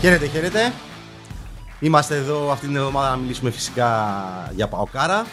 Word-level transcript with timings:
Χαίρετε, 0.00 0.26
χαίρετε. 0.26 0.72
Είμαστε 1.80 2.16
εδώ 2.16 2.50
αυτή 2.50 2.66
την 2.66 2.76
εβδομάδα 2.76 3.10
να 3.10 3.16
μιλήσουμε 3.16 3.50
φυσικά 3.50 4.52
για 4.54 4.68
Παοκάρα 4.68 5.26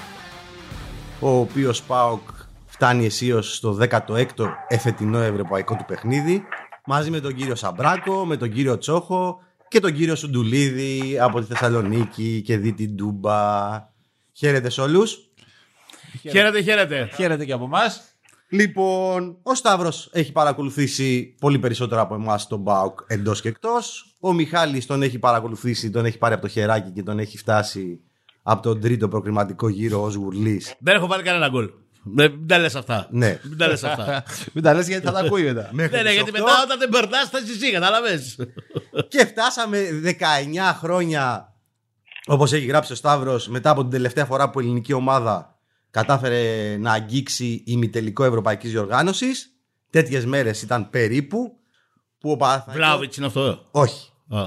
ο 1.19 1.29
οποίος 1.29 1.83
Πάοκ 1.83 2.29
φτάνει 2.65 3.05
αισίως 3.05 3.55
στο 3.55 3.77
16ο 3.81 4.49
εφετινό 4.67 5.19
ευρωπαϊκό 5.19 5.75
του 5.75 5.85
παιχνίδι 5.85 6.43
μαζί 6.85 7.09
με 7.09 7.19
τον 7.19 7.35
κύριο 7.35 7.55
Σαμπράκο, 7.55 8.25
με 8.25 8.37
τον 8.37 8.51
κύριο 8.51 8.77
Τσόχο 8.77 9.39
και 9.67 9.79
τον 9.79 9.93
κύριο 9.93 10.15
Σουντουλίδη 10.15 11.19
από 11.19 11.39
τη 11.39 11.45
Θεσσαλονίκη 11.45 12.41
και 12.45 12.57
δει 12.57 12.73
την 12.73 12.97
Τούμπα. 12.97 13.35
Χαίρετε 14.33 14.69
σε 14.69 14.81
όλους. 14.81 15.19
Χαίρετε, 16.29 16.61
χαίρετε. 16.61 17.09
Χαίρετε 17.15 17.45
και 17.45 17.53
από 17.53 17.65
εμάς. 17.65 18.01
Λοιπόν, 18.49 19.37
ο 19.43 19.55
Σταύρος 19.55 20.09
έχει 20.11 20.31
παρακολουθήσει 20.31 21.35
πολύ 21.39 21.59
περισσότερο 21.59 22.01
από 22.01 22.15
εμάς 22.15 22.47
τον 22.47 22.59
Μπάουκ 22.59 22.99
εντός 23.07 23.41
και 23.41 23.47
εκτός. 23.47 24.15
Ο 24.19 24.33
Μιχάλης 24.33 24.85
τον 24.85 25.01
έχει 25.01 25.19
παρακολουθήσει, 25.19 25.89
τον 25.89 26.05
έχει 26.05 26.17
πάρει 26.17 26.33
από 26.33 26.41
το 26.41 26.47
χεράκι 26.47 26.91
και 26.91 27.03
τον 27.03 27.19
έχει 27.19 27.37
φτάσει 27.37 27.99
από 28.43 28.61
τον 28.61 28.81
τρίτο 28.81 29.07
προκριματικό 29.07 29.69
γύρο 29.69 30.01
ως 30.03 30.15
γουρλής. 30.15 30.75
Δεν 30.79 30.95
έχω 30.95 31.07
βάλει 31.07 31.23
κανένα 31.23 31.49
γκολ. 31.49 31.69
Ε, 32.17 32.27
Μην 32.27 32.47
τα 32.47 32.57
λες 32.57 32.75
αυτά. 32.75 33.07
Ναι. 33.11 33.39
Μην 33.43 33.57
τα 33.57 33.67
λες 33.67 33.83
αυτά. 33.83 34.23
Μην 34.53 34.63
τα 34.63 34.73
λες 34.73 34.87
γιατί 34.87 35.05
θα 35.05 35.11
τα 35.11 35.19
ακούει 35.19 35.43
μετά. 35.43 35.69
Μέχρι 35.71 35.95
Ναι, 35.95 36.01
ναι, 36.01 36.07
τις 36.07 36.15
γιατί 36.17 36.31
8. 36.33 36.33
μετά 36.39 36.51
όταν 36.63 36.79
δεν 36.79 36.89
περνάς 36.89 37.29
θα 37.29 37.39
είσαι 37.39 37.51
εσύ, 37.51 37.71
κατάλαβες. 37.71 38.35
Και 39.09 39.25
φτάσαμε 39.25 39.83
19 40.03 40.13
χρόνια, 40.79 41.53
όπως 42.25 42.53
έχει 42.53 42.65
γράψει 42.65 42.91
ο 42.91 42.95
Σταύρος, 42.95 43.47
μετά 43.47 43.69
από 43.69 43.81
την 43.81 43.89
τελευταία 43.89 44.25
φορά 44.25 44.49
που 44.49 44.59
η 44.59 44.63
ελληνική 44.63 44.93
ομάδα 44.93 45.56
κατάφερε 46.01 46.77
να 46.77 46.91
αγγίξει 46.91 47.63
ημιτελικό 47.65 48.23
ευρωπαϊκής 48.23 48.71
διοργάνωσης. 48.71 49.51
Τέτοιες 49.89 50.25
μέρες 50.25 50.61
ήταν 50.61 50.89
περίπου 50.89 51.57
που 52.19 52.31
ο 52.31 52.37
Παναθηναϊκός... 52.37 52.75
Βλάβιτς 52.87 53.17
είναι 53.17 53.25
αυτό; 53.25 53.67
Όχι. 53.71 54.11
Α, 54.29 54.41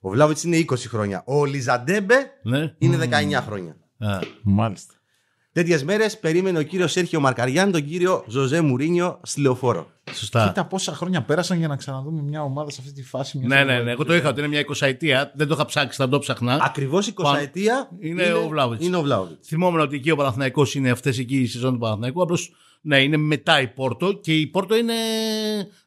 Ο 0.00 0.10
Βλάβιτς 0.10 0.42
είναι 0.42 0.56
20 0.58 0.76
χρόνια. 0.78 1.22
Ο 1.26 1.44
Ολισαντέμπε 1.44 2.14
Ναι. 2.42 2.74
είναι 2.78 2.96
19 2.96 3.40
χρόνια. 3.46 3.76
Α. 3.98 4.18
Μάλιστα. 4.42 4.94
Τέτοιες 5.60 5.84
μέρες 5.84 6.18
περίμενε 6.18 6.58
ο 6.58 6.62
κύριος 6.62 6.92
Σέρχιο 6.92 7.20
Μαρκαριάν 7.20 7.70
τον 7.72 7.84
κύριο 7.84 8.24
Ζωζέ 8.26 8.60
Μουρίνιο 8.60 9.20
στη 9.22 9.40
λεωφόρο. 9.40 9.90
Σωστά. 10.12 10.46
Κοίτα 10.46 10.64
πόσα 10.64 10.94
χρόνια 10.94 11.22
πέρασαν 11.22 11.58
για 11.58 11.68
να 11.68 11.76
ξαναδούμε 11.76 12.22
μια 12.22 12.42
ομάδα 12.42 12.70
σε 12.70 12.78
αυτή 12.80 12.92
τη 12.92 13.02
φάση. 13.02 13.38
μιας 13.38 13.48
Ναι, 13.48 13.56
ναι, 13.56 13.64
ναι. 13.64 13.70
ευρωπαϊκής 13.72 13.92
Εγώ 13.92 14.04
το 14.04 14.14
είχα 14.14 14.28
ότι 14.28 14.38
είναι 14.38 14.48
μια 14.48 14.64
20 14.66 14.86
ετία. 14.86 15.32
Δεν 15.34 15.46
το 15.46 15.54
είχα 15.54 15.64
ψάξει, 15.64 15.96
θα 15.96 16.08
το 16.08 16.18
'ψαχνα. 16.18 16.58
Ακριβώς 16.62 17.08
20 17.08 17.12
Πάνω. 17.22 17.38
ετία 17.38 17.88
Είναι 17.98 18.32
ο 18.32 18.48
Βλάοβιτς. 18.48 18.86
Είναι 18.86 18.96
ο 18.96 19.02
Βλάοβιτς. 19.02 19.48
Θυμόμουν 19.48 19.80
ότι 19.80 19.96
εκεί 19.96 20.10
ο 20.10 20.16
Παναθηναϊκός 20.16 20.74
είναι 20.74 20.90
αυτές 20.90 21.18
εκεί 21.18 21.36
οι 21.36 21.46
σεζόν 21.46 21.72
του 21.72 21.78
Παναθηναϊκού. 21.78 22.22
Απλώς 22.22 22.52
ναι, 22.80 23.02
είναι 23.02 23.16
μετά 23.16 23.60
η 23.60 23.68
Πόρτο 23.68 24.12
και 24.12 24.34
η 24.34 24.46
Πόρτο 24.46 24.76
είναι. 24.76 24.94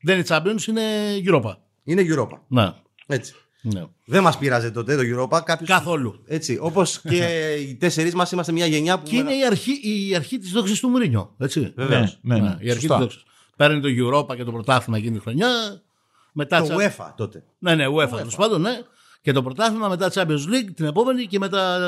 Δεν 0.01 0.15
είναι 0.15 0.25
Champions, 0.29 0.67
είναι 0.67 0.81
Europa. 1.25 1.55
Είναι 1.83 2.01
Europa. 2.07 2.37
Ναι. 2.47 2.71
Έτσι. 3.07 3.33
Ναι. 3.63 3.83
Δεν 4.05 4.23
μας 4.23 4.37
πείραζε 4.37 4.71
τότε 4.71 4.95
το 4.95 5.01
Europa. 5.01 5.41
Κάποιος... 5.45 5.69
Καθόλου. 5.69 6.23
Έτσι. 6.25 6.57
Όπως 6.61 7.01
και 7.01 7.55
οι 7.69 7.75
τέσσερις 7.75 8.13
μας 8.13 8.31
είμαστε 8.31 8.51
μια 8.51 8.65
γενιά 8.65 8.99
που. 8.99 9.09
Και 9.09 9.15
είναι 9.15 9.33
η 9.33 9.45
αρχή, 9.45 9.71
η 10.09 10.15
αρχή 10.15 10.37
της 10.37 10.51
δόξης 10.51 10.79
του 10.79 10.87
Μουρίνιο. 10.87 11.35
Έτσι. 11.37 11.73
Βεβαίως. 11.75 12.19
Ναι, 12.21 12.35
ναι, 12.35 12.41
ναι. 12.41 12.57
η 12.59 12.69
αρχή 12.69 12.81
Σωστά. 12.87 12.95
της 12.95 13.03
δόξης. 13.03 13.23
Παίρνει 13.55 13.79
το 13.81 13.87
Europa 14.07 14.35
και 14.35 14.43
το 14.43 14.51
πρωτάθλημα 14.51 14.97
εκείνη 14.97 15.15
τη 15.15 15.21
χρονιά. 15.21 15.49
Μετά 16.33 16.61
Το 16.61 16.63
τσα- 16.65 16.75
UEFA 16.77 17.13
τότε. 17.17 17.43
Ναι, 17.59 17.75
ναι, 17.75 17.85
UEFA 17.87 18.15
τέλος 18.17 18.35
πάντων, 18.35 18.61
ναι. 18.61 18.81
Και 19.21 19.31
το 19.31 19.43
πρωτάθλημα 19.43 19.87
μετά 19.87 20.11
Champions 20.13 20.45
League 20.49 20.71
την 20.75 20.85
επόμενη 20.85 21.25
και 21.25 21.39
μετά 21.39 21.79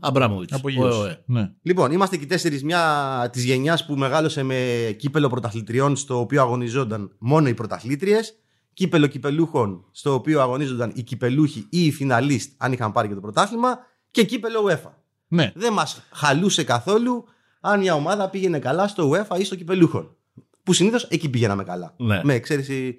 Αμπράμοβιτ. 0.00 0.54
Απογείωση. 0.54 1.18
Ναι. 1.26 1.50
Λοιπόν, 1.62 1.92
είμαστε 1.92 2.16
και 2.16 2.24
οι 2.24 2.26
τέσσερις 2.26 2.62
μια 2.64 3.28
της 3.32 3.44
γενιάς 3.44 3.86
που 3.86 3.94
μεγάλωσε 3.94 4.42
με 4.42 4.90
κύπελο 4.98 5.28
πρωταθλητριών 5.28 5.96
στο 5.96 6.18
οποίο 6.20 6.42
αγωνιζόταν 6.42 7.10
μόνο 7.18 7.48
οι 7.48 7.54
πρωταθλήτριες. 7.54 8.34
Κύπελο 8.74 9.06
κυπελούχων 9.06 9.84
στο 9.90 10.14
οποίο 10.14 10.40
αγωνίζονταν 10.40 10.92
οι 10.94 11.02
κυπελούχοι 11.02 11.66
ή 11.70 11.86
οι 11.86 11.92
φιναλίστ 11.92 12.52
αν 12.56 12.72
είχαν 12.72 12.92
πάρει 12.92 13.08
και 13.08 13.14
το 13.14 13.20
πρωτάθλημα. 13.20 13.78
Και 14.10 14.24
κύπελο 14.24 14.64
UEFA. 14.68 14.90
ναι. 15.28 15.52
δεν 15.54 15.72
μας 15.72 16.02
χαλούσε 16.12 16.64
καθόλου 16.64 17.24
αν 17.60 17.80
μια 17.80 17.94
ομάδα 17.94 18.30
πήγαινε 18.30 18.58
καλά 18.58 18.88
στο 18.88 19.10
UEFA 19.10 19.38
ή 19.38 19.44
στο 19.44 19.56
κυπελούχων. 19.56 20.16
Που 20.62 20.72
συνήθως 20.72 21.02
εκεί 21.02 21.28
πήγαιναμε 21.28 21.64
καλά. 21.64 21.94
Ναι. 21.96 22.20
Με 22.24 22.34
εξαίρεση 22.34 22.98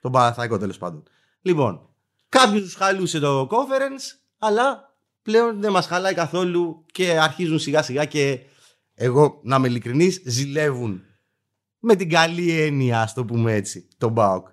τον 0.00 0.12
Παναθαϊκό 0.12 0.58
τέλος 0.58 0.78
πάντων. 0.78 1.02
Λοιπόν, 1.42 1.88
κάποιους 2.28 2.62
τους 2.62 2.74
χαλούσε 2.74 3.18
το 3.18 3.48
conference, 3.50 4.18
αλλά 4.38 4.96
πλέον 5.22 5.60
δεν 5.60 5.72
μας 5.72 5.86
χαλάει 5.86 6.14
καθόλου 6.14 6.84
και 6.92 7.10
αρχίζουν 7.10 7.58
σιγά 7.58 7.82
σιγά 7.82 8.04
και 8.04 8.40
εγώ 8.94 9.40
να 9.42 9.56
είμαι 9.56 9.68
ειλικρινής, 9.68 10.22
ζηλεύουν 10.24 11.02
με 11.78 11.94
την 11.94 12.08
καλή 12.08 12.60
έννοια, 12.60 13.00
ας 13.00 13.14
το 13.14 13.24
πούμε 13.24 13.54
έτσι, 13.54 13.88
τον 13.98 14.12
Μπάουκ. 14.12 14.48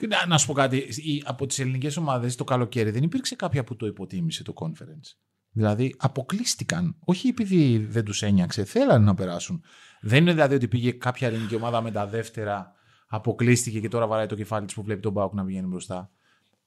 Κοίτα, 0.00 0.26
Να 0.26 0.38
σου 0.38 0.46
πω 0.46 0.52
κάτι. 0.52 0.76
Η- 0.76 1.22
Από 1.26 1.46
τις 1.46 1.58
ελληνικές 1.58 1.96
ομάδες 1.96 2.34
το 2.36 2.44
καλοκαίρι 2.44 2.90
δεν 2.90 3.02
υπήρξε 3.02 3.34
κάποια 3.34 3.64
που 3.64 3.76
το 3.76 3.86
υποτίμησε 3.86 4.42
το 4.42 4.52
conference. 4.56 5.16
Δηλαδή 5.52 5.94
αποκλείστηκαν. 5.98 6.96
Όχι 7.04 7.28
επειδή 7.28 7.78
δεν 7.90 8.04
τους 8.04 8.22
ένιαξε, 8.22 8.64
θέλανε 8.64 9.04
να 9.04 9.14
περάσουν. 9.14 9.62
Δεν 10.00 10.20
είναι 10.22 10.32
δηλαδή 10.32 10.54
ότι 10.54 10.68
πήγε 10.68 10.90
κάποια 10.90 11.28
ελληνική 11.28 11.54
ομάδα 11.54 11.80
με 11.82 11.90
τα 11.90 12.06
δεύτερα, 12.06 12.72
αποκλείστηκε 13.08 13.80
και 13.80 13.88
τώρα 13.88 14.06
βαράει 14.06 14.26
το 14.26 14.34
κεφάλι 14.34 14.66
της 14.66 14.74
που 14.74 14.82
βλέπει 14.82 15.00
τον 15.00 15.12
Μπάουκ 15.12 15.34
να 15.34 15.44
πηγαίνει 15.44 15.66
μπροστά. 15.66 16.10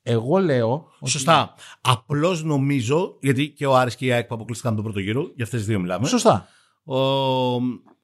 Εγώ 0.03 0.37
λέω. 0.37 0.87
ότι- 0.99 1.11
Σωστά. 1.11 1.53
Απλώς 1.81 2.43
νομίζω, 2.43 3.17
γιατί 3.21 3.49
και 3.49 3.65
ο 3.65 3.75
Άρης 3.75 3.95
και 3.95 4.05
η 4.05 4.11
ΑΕΚ 4.11 4.27
που 4.27 4.33
αποκλείστηκαν 4.35 4.75
τον 4.75 4.83
πρώτο 4.83 4.99
γύρο, 4.99 5.21
για 5.35 5.43
αυτές 5.43 5.59
τις 5.59 5.67
δύο 5.67 5.79
μιλάμε. 5.79 6.07
Σωστά. 6.07 6.47
Ο, 6.83 6.95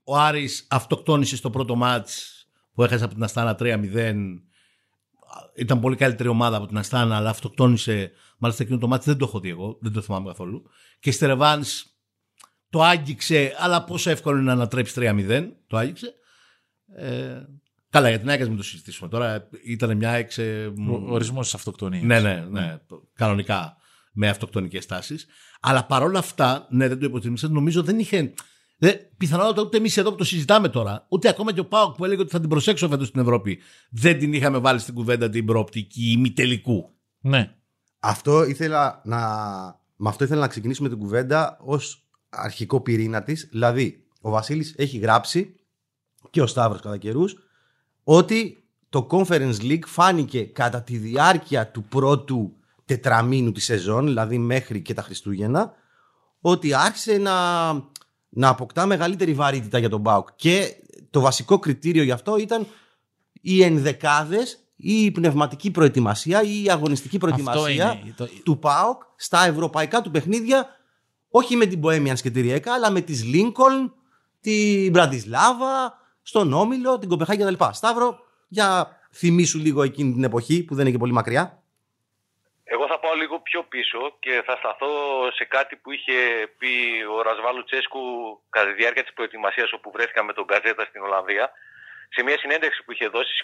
ο 0.03 0.17
Άρης 0.17 0.67
αυτοκτόνησε 0.69 1.35
στο 1.35 1.49
πρώτο 1.49 1.75
μάτς 1.75 2.33
που 2.73 2.83
έχασε 2.83 3.03
από 3.03 3.13
την 3.13 3.23
Αστάνα 3.23 3.55
3-0. 3.59 4.15
Ήταν 5.55 5.79
πολύ 5.79 5.95
καλύτερη 5.95 6.29
ομάδα 6.29 6.57
από 6.57 6.65
την 6.67 6.77
Αστάνα, 6.77 7.15
αλλά 7.15 7.29
αυτοκτόνησε. 7.29 8.11
Μάλιστα 8.37 8.63
εκείνο 8.63 8.77
το 8.77 8.87
μάτς 8.87 9.05
δεν 9.05 9.17
το 9.17 9.25
έχω 9.25 9.39
δει 9.39 9.49
εγώ, 9.49 9.77
δεν 9.81 9.91
το 9.91 10.01
θυμάμαι 10.01 10.27
καθόλου. 10.27 10.63
Και 10.99 11.11
στη 11.11 11.25
Ρεβάνς 11.25 11.83
το 12.69 12.81
άγγιξε, 12.83 13.55
αλλά 13.57 13.83
πόσο 13.83 14.09
εύκολο 14.09 14.35
είναι 14.37 14.45
να 14.45 14.51
ανατρέψεις 14.51 14.95
3-0. 14.99 15.47
Το 15.67 15.77
άγγιξε. 15.77 16.13
Ε, 16.95 17.41
καλά, 17.89 18.09
για 18.09 18.19
την 18.19 18.29
ΑΕΚ 18.29 18.41
ας 18.41 18.47
μην 18.47 18.57
το 18.57 18.63
συζητήσουμε 18.63 19.09
τώρα. 19.09 19.47
Ήταν 19.65 19.97
μια 19.97 20.09
ΑΕΚ 20.09 20.31
σε- 20.31 20.65
Ο 20.67 20.73
ορισμός 21.09 21.45
της 21.45 21.53
αυτοκτονίας. 21.53 22.03
ναι, 22.03 22.19
ναι, 22.19 22.45
ναι. 22.49 22.77
Κανονικά 23.13 23.77
με 24.11 24.29
αυτοκτονικές 24.29 24.85
τάσεις. 24.85 25.25
Αλλά 25.59 25.85
παρόλα 25.85 26.19
αυτά, 26.19 26.67
ναι, 26.69 26.87
δεν 26.87 26.99
το 26.99 27.05
υποτιμήσα. 27.05 27.49
Νομίζω 27.49 27.83
δεν 27.83 27.99
είχε. 27.99 28.33
Δε, 28.81 28.93
πιθανότατα 29.17 29.61
ούτε 29.61 29.77
εμείς 29.77 29.97
εδώ 29.97 30.09
που 30.09 30.15
το 30.15 30.23
συζητάμε 30.23 30.69
τώρα, 30.69 31.05
ούτε 31.09 31.29
ακόμα 31.29 31.53
και 31.53 31.59
ο 31.59 31.65
Πάοκ 31.65 31.95
που 31.95 32.05
έλεγε 32.05 32.21
ότι 32.21 32.31
θα 32.31 32.39
την 32.39 32.49
προσέξω 32.49 32.87
φέτος 32.87 33.07
στην 33.07 33.21
Ευρώπη, 33.21 33.59
δεν 33.89 34.19
την 34.19 34.33
είχαμε 34.33 34.57
βάλει 34.57 34.79
στην 34.79 34.93
κουβέντα 34.93 35.29
την 35.29 35.45
προοπτική 35.45 36.11
ημιτελικού. 36.11 36.89
ναι. 37.19 37.53
Αυτό 37.99 38.43
ήθελα 38.43 39.01
να, 39.03 39.17
με 39.95 40.09
αυτό 40.09 40.23
ήθελα 40.23 40.39
να 40.39 40.47
ξεκινήσουμε 40.47 40.89
την 40.89 40.97
κουβέντα 40.97 41.57
ως 41.61 42.07
αρχικό 42.29 42.81
πυρήνα 42.81 43.23
της. 43.23 43.47
Δηλαδή, 43.51 44.07
ο 44.21 44.29
Βασίλης 44.29 44.73
έχει 44.77 44.97
γράψει 44.97 45.55
και 46.29 46.41
ο 46.41 46.47
Σταύρος 46.47 46.81
κατά 46.81 46.97
καιρούς 46.97 47.35
ότι 48.03 48.63
το 48.89 49.07
Conference 49.11 49.55
League 49.61 49.85
φάνηκε 49.85 50.43
κατά 50.43 50.81
τη 50.81 50.97
διάρκεια 50.97 51.67
του 51.67 51.83
πρώτου 51.83 52.53
τετραμήνου 52.85 53.51
της 53.51 53.63
σεζόν, 53.63 54.05
δηλαδή 54.05 54.37
μέχρι 54.37 54.81
και 54.81 54.93
τα 54.93 55.01
Χριστούγεννα, 55.01 55.73
ότι 56.41 56.73
άρχισε 56.73 57.17
να, 57.17 57.33
να 58.29 58.47
αποκτά 58.49 58.85
μεγαλύτερη 58.85 59.33
βαρύτητα 59.33 59.77
για 59.77 59.89
τον 59.89 60.03
ΠΑΟΚ. 60.03 60.27
Και 60.35 60.75
το 61.09 61.19
βασικό 61.21 61.59
κριτήριο 61.59 62.03
γι' 62.03 62.11
αυτό 62.11 62.37
ήταν 62.37 62.67
οι 63.41 63.63
ενδεκάδες 63.63 64.59
ή 64.75 65.03
η 65.03 65.11
πνευματική 65.11 65.71
προετοιμασία 65.71 66.43
ή 66.43 66.63
η 66.63 66.69
αγωνιστική 66.69 67.17
προετοιμασία 67.17 67.99
είναι. 68.03 68.13
Το- 68.17 68.27
του 68.43 68.59
ΠΑΟΚ 68.59 69.01
στα 69.15 69.45
ευρωπαϊκά 69.45 70.01
του 70.01 70.11
παιχνίδια 70.11 70.67
όχι 71.29 71.55
με 71.55 71.65
την 71.65 71.79
Bohemians 71.83 72.19
και 72.21 72.29
τη 72.29 72.41
Ριέκα 72.41 72.73
αλλά 72.73 72.91
με 72.91 73.01
τις 73.01 73.23
Lincoln, 73.33 73.91
την 74.41 74.91
Μπραντισλάβα, 74.91 75.93
στον 76.21 76.53
Όμιλο, 76.53 76.99
την 76.99 77.09
Κοπεχάγη 77.09 77.43
κτλ. 77.43 77.63
Σταύρο, 77.71 78.19
για 78.47 78.87
θυμίσου 79.11 79.59
λίγο 79.59 79.83
εκείνη 79.83 80.13
την 80.13 80.23
εποχή 80.23 80.63
που 80.63 80.73
δεν 80.73 80.81
είναι 80.83 80.91
και 80.91 80.97
πολύ 80.97 81.13
μακριά. 81.13 81.58
Εγώ 82.71 82.87
θα 82.87 82.99
πάω 82.99 83.13
λίγο 83.13 83.39
πιο 83.39 83.63
πίσω 83.63 84.15
και 84.19 84.43
θα 84.45 84.55
σταθώ 84.55 84.91
σε 85.33 85.45
κάτι 85.45 85.75
που 85.75 85.91
είχε 85.91 86.17
πει 86.57 86.73
ο 87.13 87.21
Ρασβάλου 87.21 87.63
Τσέσκου 87.63 88.01
κατά 88.49 88.65
τη 88.69 88.73
διάρκεια 88.73 89.03
της 89.03 89.13
προετοιμασίας 89.13 89.71
όπου 89.71 89.91
βρέθηκα 89.91 90.23
με 90.23 90.33
τον 90.33 90.45
Καζέτα 90.45 90.85
στην 90.85 91.01
Ολλανδία 91.01 91.51
σε 92.09 92.23
μια 92.23 92.37
συνέντευξη 92.37 92.83
που 92.83 92.91
είχε 92.91 93.07
δώσει 93.07 93.31
στις 93.33 93.41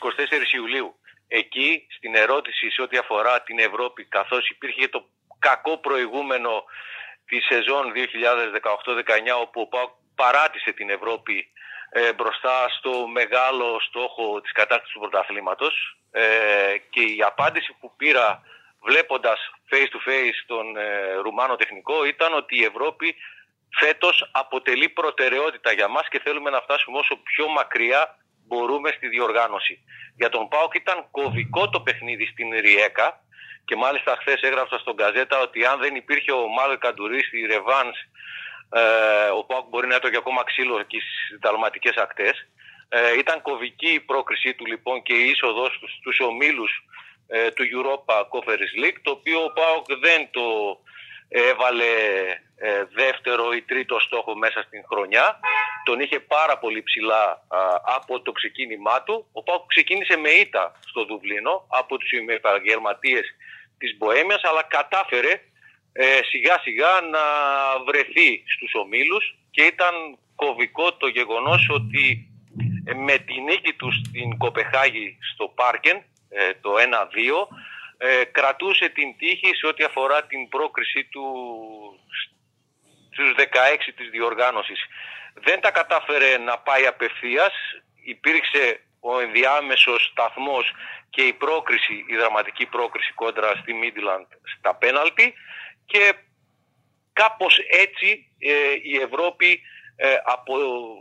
24 0.52 0.54
Ιουλίου. 0.54 0.96
Εκεί 1.28 1.88
στην 1.98 2.16
ερώτηση 2.16 2.72
σε 2.72 2.82
ό,τι 2.82 2.98
αφορά 2.98 3.42
την 3.42 3.60
Ευρώπη 3.60 4.06
καθώς 4.06 4.50
υπήρχε 4.50 4.88
το 4.88 5.06
κακό 5.40 5.78
προηγούμενο 5.78 6.64
της 7.26 7.46
σεζόν 7.46 7.94
2018-19 7.96 9.42
όπου 9.42 9.62
ο 9.62 9.68
ΠΑΟΚ 9.68 9.92
παράτησε 10.16 10.72
την 10.72 10.90
Ευρώπη 10.90 11.48
ε, 11.90 12.14
μπροστά 12.14 12.70
στο 12.70 13.08
μεγάλο 13.08 13.80
στόχο 13.88 14.42
της 14.42 14.52
κατάκτησης 14.52 14.94
του 14.94 15.00
πρωταθλήματος 15.00 15.98
ε, 16.12 16.24
και 16.90 17.02
η 17.02 17.22
απάντηση 17.22 17.76
που 17.80 17.96
πήρα 17.96 18.44
βλέποντας 18.86 19.40
face 19.72 19.90
to 19.96 20.00
face 20.10 20.40
τον 20.46 20.78
ε, 20.78 21.14
Ρουμάνο 21.24 21.56
τεχνικό 21.56 22.06
ήταν 22.06 22.34
ότι 22.34 22.60
η 22.60 22.64
Ευρώπη 22.64 23.16
φέτος 23.80 24.30
αποτελεί 24.32 24.90
προτεραιότητα 24.90 25.72
για 25.72 25.88
μας 25.88 26.08
και 26.08 26.20
θέλουμε 26.20 26.50
να 26.50 26.62
φτάσουμε 26.62 26.98
όσο 26.98 27.16
πιο 27.16 27.48
μακριά 27.48 28.18
μπορούμε 28.48 28.90
στη 28.98 29.08
διοργάνωση. 29.08 29.84
Για 30.16 30.30
τον 30.30 30.48
ΠΑΟΚ 30.48 30.74
ήταν 30.74 31.08
κωβικό 31.12 31.70
το 31.70 31.80
παιχνίδι 31.82 32.26
στην 32.26 32.50
Ριέκα 32.60 33.20
και 33.66 33.76
μάλιστα 33.76 34.18
χθες 34.20 34.42
έγραψα 34.42 34.78
στον 34.78 34.96
Καζέτα 34.96 35.40
ότι 35.40 35.66
αν 35.66 35.80
δεν 35.80 35.96
υπήρχε 35.96 36.32
ο 36.32 36.48
Μάλε 36.48 36.78
Καντουρί 36.78 37.24
στη 37.24 37.46
Ρεβάνς 37.46 37.98
ε, 38.70 39.30
ο 39.30 39.44
Πάουκ 39.44 39.68
μπορεί 39.70 39.88
να 39.88 39.96
έτρωγε 39.96 40.18
ακόμα 40.18 40.44
ξύλο 40.44 40.80
εκεί 40.80 41.00
στις 41.00 41.40
δαλματικές 41.42 41.96
ακτές. 41.96 42.48
Ε, 42.90 43.18
ήταν 43.18 43.42
κοβική 43.42 43.94
η 43.94 44.00
πρόκρισή 44.00 44.54
του 44.54 44.66
λοιπόν 44.66 45.02
και 45.02 45.14
η 45.14 45.30
είσοδος 45.30 45.78
τους 45.80 45.92
στους 46.00 46.20
ομίλους 46.20 46.84
ε, 47.28 47.52
του 47.52 47.64
Europa 47.76 48.16
Conference 48.34 48.76
League 48.84 49.00
το 49.02 49.12
οποίο 49.12 49.44
ο 49.44 49.52
Πάουκ 49.52 49.86
δεν 50.00 50.28
το 50.32 50.80
έβαλε 51.28 51.94
ε, 52.58 52.84
δεύτερο 52.94 53.52
ή 53.54 53.62
τρίτο 53.62 54.00
στόχο 54.00 54.36
μέσα 54.36 54.62
στην 54.68 54.84
χρονιά. 54.92 55.40
Τον 55.86 56.00
είχε 56.00 56.20
πάρα 56.20 56.58
πολύ 56.58 56.84
ψηλά 56.84 57.46
από 57.96 58.22
το 58.22 58.32
ξεκίνημά 58.32 59.04
του. 59.04 59.28
Ο 59.32 59.44
Πάουκ 59.44 59.66
ξεκίνησε 59.68 60.18
με 60.18 60.30
ήττα 60.30 60.80
στο 60.88 61.06
Δουβλίνο 61.06 61.66
από 61.68 61.98
τους 61.98 62.10
επαγγελματίες 62.12 63.26
της 63.78 63.98
Μποέμιας 63.98 64.44
αλλά 64.44 64.64
κατάφερε 64.64 65.42
ε, 65.98 66.20
σιγά 66.30 66.60
σιγά 66.62 66.94
να 67.16 67.24
βρεθεί 67.86 68.44
στους 68.54 68.72
ομίλους 68.74 69.38
και 69.52 69.62
ήταν 69.64 69.94
κοβικό 70.36 70.94
το 70.94 71.08
γεγονός 71.08 71.70
ότι 71.70 72.32
ε, 72.86 72.94
με 72.94 73.18
τη 73.18 73.42
νίκη 73.42 73.74
του 73.74 73.92
στην 73.92 74.38
Κοπεχάγη 74.38 75.18
στο 75.34 75.48
Πάρκεν 75.56 75.96
ε, 75.98 76.04
το 76.62 76.74
1-2 76.74 77.48
ε, 77.98 78.24
κρατούσε 78.24 78.90
την 78.90 79.18
τύχη 79.18 79.56
σε 79.56 79.68
ό,τι 79.68 79.84
αφορά 79.84 80.24
την 80.24 80.50
πρόκρισή 80.50 81.04
του 81.04 81.26
στους 83.12 83.34
16 83.38 83.44
της 83.96 84.10
διοργάνωσης. 84.10 84.86
Δεν 85.34 85.62
τα 85.62 85.72
κατάφερε 85.72 86.38
να 86.38 86.58
πάει 86.58 86.86
απευθείας, 86.88 87.54
υπήρξε 88.04 88.80
ο 89.00 89.20
ενδιάμεσος 89.20 90.10
σταθμός 90.12 90.72
και 91.10 91.22
η 91.22 91.34
πρόκριση, 91.34 92.06
η 92.08 92.16
δραματική 92.16 92.66
πρόκριση 92.66 93.14
κόντρα 93.14 93.56
στη 93.56 93.74
Μίντιλαντ 93.74 94.26
στα 94.58 94.76
πέναλτι 94.76 95.34
και 95.86 96.14
κάπως 97.14 97.58
έτσι 97.58 98.32
ε, 98.40 98.74
η 98.84 98.98
Ευρώπη 98.98 99.62
ε, 99.96 100.16
απο, 100.24 100.56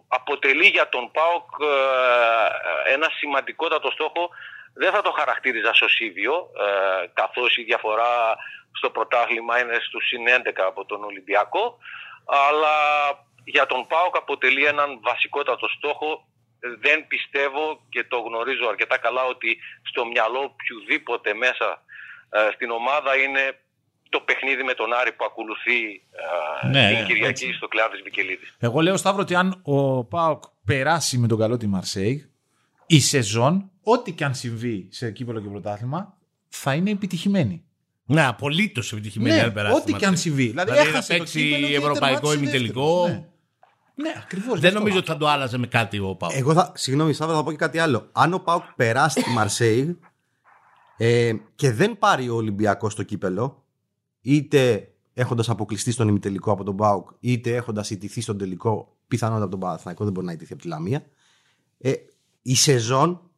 αποτελεί 0.09 0.67
για 0.67 0.89
τον 0.89 1.11
ΠΑΟΚ 1.11 1.51
ε, 1.61 2.93
ένα 2.93 3.09
σημαντικότατο 3.19 3.91
στόχο 3.91 4.31
δεν 4.75 4.93
θα 4.93 5.03
το 5.03 5.11
χαρακτήριζα 5.11 5.73
σωσίδιο 5.75 6.35
ε, 6.65 7.07
καθώς 7.21 7.57
η 7.57 7.63
διαφορά 7.63 8.13
στο 8.73 8.91
πρωτάθλημα 8.91 9.61
είναι 9.61 9.79
στους 9.87 10.05
συν 10.09 10.25
11 10.47 10.51
από 10.67 10.85
τον 10.85 11.05
Ολυμπιακό 11.05 11.79
αλλά 12.49 12.77
για 13.45 13.67
τον 13.67 13.87
ΠΑΟΚ 13.87 14.17
αποτελεί 14.17 14.65
έναν 14.65 15.01
βασικότατο 15.03 15.67
στόχο 15.77 16.27
δεν 16.85 17.07
πιστεύω 17.07 17.81
και 17.89 18.05
το 18.05 18.19
γνωρίζω 18.19 18.69
αρκετά 18.69 18.99
καλά 18.99 19.25
ότι 19.25 19.59
στο 19.83 20.07
μυαλό 20.07 20.41
οποιοδήποτε 20.51 21.35
μέσα 21.35 21.83
στην 22.55 22.71
ομάδα 22.71 23.17
είναι 23.17 23.59
το 24.09 24.21
παιχνίδι 24.21 24.63
με 24.63 24.75
τον 24.75 24.93
Άρη 24.93 25.13
που 25.13 25.25
ακολουθεί 25.25 25.81
ναι, 26.71 26.89
την 26.89 27.07
Κυριακή 27.07 27.45
έτσι. 27.45 27.53
στο 27.53 27.69
Κλάδης 27.69 28.01
Βικελίδης. 28.03 28.57
Εγώ 28.59 28.81
λέω 28.81 28.97
Σταύρο 28.97 29.23
ότι 29.23 29.35
αν 29.35 29.61
ο 29.65 30.05
Πάοκ 30.05 30.43
περάσει 30.65 31.19
με 31.19 31.27
τον 31.27 31.39
καλό 31.39 31.57
τη 31.57 31.67
Μαρσέη, 31.67 32.34
η 32.87 33.01
σεζόν, 33.01 33.71
ό,τι 33.83 34.13
και 34.13 34.25
αν 34.25 34.35
συμβεί 34.35 34.89
σε 34.91 35.11
κύπελο 35.11 35.41
και 35.41 35.49
πρωτάθλημα, 35.49 36.17
θα 36.49 36.75
είναι 36.75 36.91
επιτυχημένη. 36.91 37.65
Ναι, 38.07 38.27
απολύτως 38.27 38.93
επιτυχημένη. 38.93 39.53
Ναι, 39.53 39.73
ό,τι 39.73 39.93
και 39.93 40.07
αν 40.07 40.17
συμβεί. 40.17 40.47
Δηλαδή, 40.47 40.71
δηλαδή 40.71 40.89
έχασε 40.89 41.17
παίξει 41.17 41.73
ευρωπαϊκό 41.77 42.33
ημιτελικό. 42.33 43.09
Ναι. 43.09 43.29
Ναι, 43.97 44.13
ακριβώς. 44.17 44.61
Δεν 44.61 44.73
νομίζω 44.73 44.99
ότι 44.99 45.07
θα 45.07 45.17
το 45.17 45.29
άλλαζε 45.29 45.59
με 45.59 45.67
κάτι 45.67 45.99
ο 45.99 46.15
Πάουκ. 46.15 46.33
Εγώ 46.37 46.53
θα, 46.53 46.73
συγγνώμη, 46.75 47.13
Σάββα, 47.13 47.35
θα 47.35 47.43
πω 47.43 47.51
και 47.51 47.57
κάτι 47.57 47.79
άλλο. 47.79 48.09
Αν 48.13 48.35
ο 48.35 48.39
Πάουκ 48.39 48.63
περάσει 48.77 49.23
τη 49.23 49.31
Μαρσέη 49.31 49.99
ε, 50.97 51.33
και 51.55 51.73
δεν 51.73 51.99
πάρει 51.99 52.29
ο 52.29 52.35
Ολυμπιακός 52.35 52.93
στο 52.93 53.03
κύπελο, 53.03 53.65
είτε 54.21 54.89
έχοντας 55.15 55.49
αποκλειστεί 55.49 55.91
στον 55.91 56.09
ημιτελικό 56.09 56.53
από 56.53 56.65
τον 56.65 56.75
Μπάουκ, 56.75 57.09
είτε 57.21 57.57
έχοντας 57.57 57.91
ιτηθεί 57.91 58.21
στον 58.21 58.39
τελικό, 58.39 58.97
πιθανότατα 59.09 59.45
από 59.45 59.53
τον 59.53 59.61
Παναθηναϊκό, 59.61 60.05
δεν 60.05 60.13
μπορεί 60.13 60.27
να 60.27 60.33
ιτηθεί 60.33 60.53
από 60.53 60.63
τη 60.63 60.69
Λαμία. 60.69 61.05
Ε, 61.79 61.93
η 62.47 62.55
σεζόν, 62.55 63.31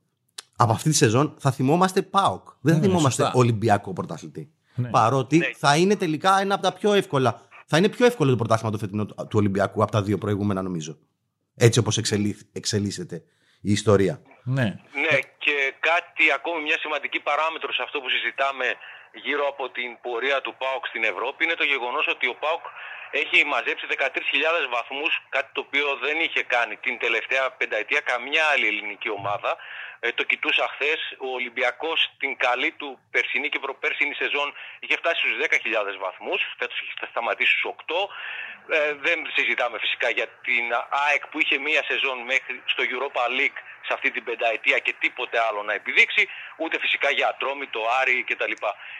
από 0.57 0.73
αυτή 0.73 0.91
τη 0.91 0.97
σεζόν, 0.97 1.35
θα 1.39 1.51
θυμόμαστε 1.51 2.03
Πάουκ. 2.03 2.49
Δεν 2.61 2.75
θα 2.75 2.81
ναι, 2.81 2.87
θυμόμαστε 2.87 3.23
σωστά. 3.23 3.39
Ολυμπιακό 3.39 3.93
πρωταθλητή. 3.93 4.53
Ναι. 4.75 4.89
Παρότι 4.89 5.37
ναι. 5.39 5.51
θα 5.57 5.77
είναι 5.77 5.97
τελικά 5.97 6.41
ένα 6.41 6.55
από 6.55 6.63
τα 6.63 6.73
πιο 6.73 6.93
εύκολα. 6.93 7.41
Θα 7.67 7.77
είναι 7.79 7.89
πιο 7.89 8.07
εύκολο 8.07 8.31
το 8.31 8.37
πρωτάθλημα 8.37 8.73
του 8.73 8.79
φετινού 8.79 9.07
του 9.07 9.37
Ολυμπιακού 9.41 9.83
από 9.83 9.91
τα 9.91 10.03
δύο 10.03 10.19
προηγούμενα, 10.19 10.63
νομίζω. 10.63 10.99
Έτσι 11.57 11.79
όπως 11.79 11.97
εξελίσ, 11.99 12.47
εξελίσσεται 12.53 13.17
η 13.61 13.73
ιστορία. 13.73 14.23
Ναι. 14.45 14.69
ναι, 15.05 15.19
και 15.45 15.57
κάτι 15.91 16.25
ακόμη 16.39 16.63
μια 16.63 16.79
σημαντική 16.85 17.21
παράμετρο 17.29 17.73
σε 17.73 17.83
αυτό 17.87 17.97
που 18.01 18.09
συζητάμε 18.15 18.67
γύρω 19.25 19.45
από 19.53 19.65
την 19.77 19.91
πορεία 20.05 20.39
του 20.45 20.53
ΠΑΟΚ 20.61 20.85
στην 20.87 21.03
Ευρώπη 21.13 21.41
είναι 21.45 21.59
το 21.63 21.67
γεγονός 21.73 22.05
ότι 22.15 22.27
ο 22.33 22.37
ΠΑΟΚ 22.43 22.65
έχει 23.11 23.45
μαζέψει 23.45 23.87
13.000 23.91 24.69
βαθμούς, 24.71 25.23
κάτι 25.29 25.51
το 25.53 25.61
οποίο 25.61 25.97
δεν 25.97 26.21
είχε 26.21 26.43
κάνει 26.43 26.77
την 26.77 26.99
τελευταία 26.99 27.51
πενταετία 27.51 28.01
καμιά 28.01 28.45
άλλη 28.53 28.67
ελληνική 28.67 29.11
ομάδα. 29.11 29.57
Ε, 30.01 30.13
το 30.13 30.23
κοιτούσα 30.23 30.69
χθες. 30.73 31.01
Ο 31.19 31.29
Ολυμπιακός 31.39 32.11
την 32.19 32.37
καλή 32.37 32.71
του 32.71 32.99
περσινή 33.11 33.49
και 33.49 33.59
προπέρσινη 33.59 34.15
σεζόν 34.15 34.53
είχε 34.81 34.97
φτάσει 34.97 35.21
στους 35.21 35.37
10.000 35.37 35.97
βαθμούς, 35.99 36.41
φέτος 36.59 36.79
έχει 36.83 37.11
σταματήσει 37.11 37.51
στους 37.51 37.65
8. 37.65 38.09
Ε, 38.69 38.95
δεν 39.07 39.19
συζητάμε 39.35 39.79
φυσικά 39.79 40.09
για 40.11 40.27
την 40.27 40.65
ΑΕΚ 41.07 41.27
που 41.27 41.39
είχε 41.41 41.59
μία 41.59 41.83
σεζόν 41.85 42.19
μέχρι 42.19 42.63
στο 42.65 42.83
Europa 42.93 43.25
League 43.39 43.59
σε 43.87 43.93
αυτή 43.97 44.11
την 44.11 44.25
πενταετία 44.25 44.79
και 44.79 44.95
τίποτε 44.99 45.37
άλλο 45.47 45.63
να 45.63 45.73
επιδείξει, 45.73 46.29
ούτε 46.57 46.79
φυσικά 46.79 47.11
για 47.11 47.29
Ατρόμη, 47.29 47.67
το 47.67 47.81
Άρη 48.01 48.25
κτλ. 48.29 48.55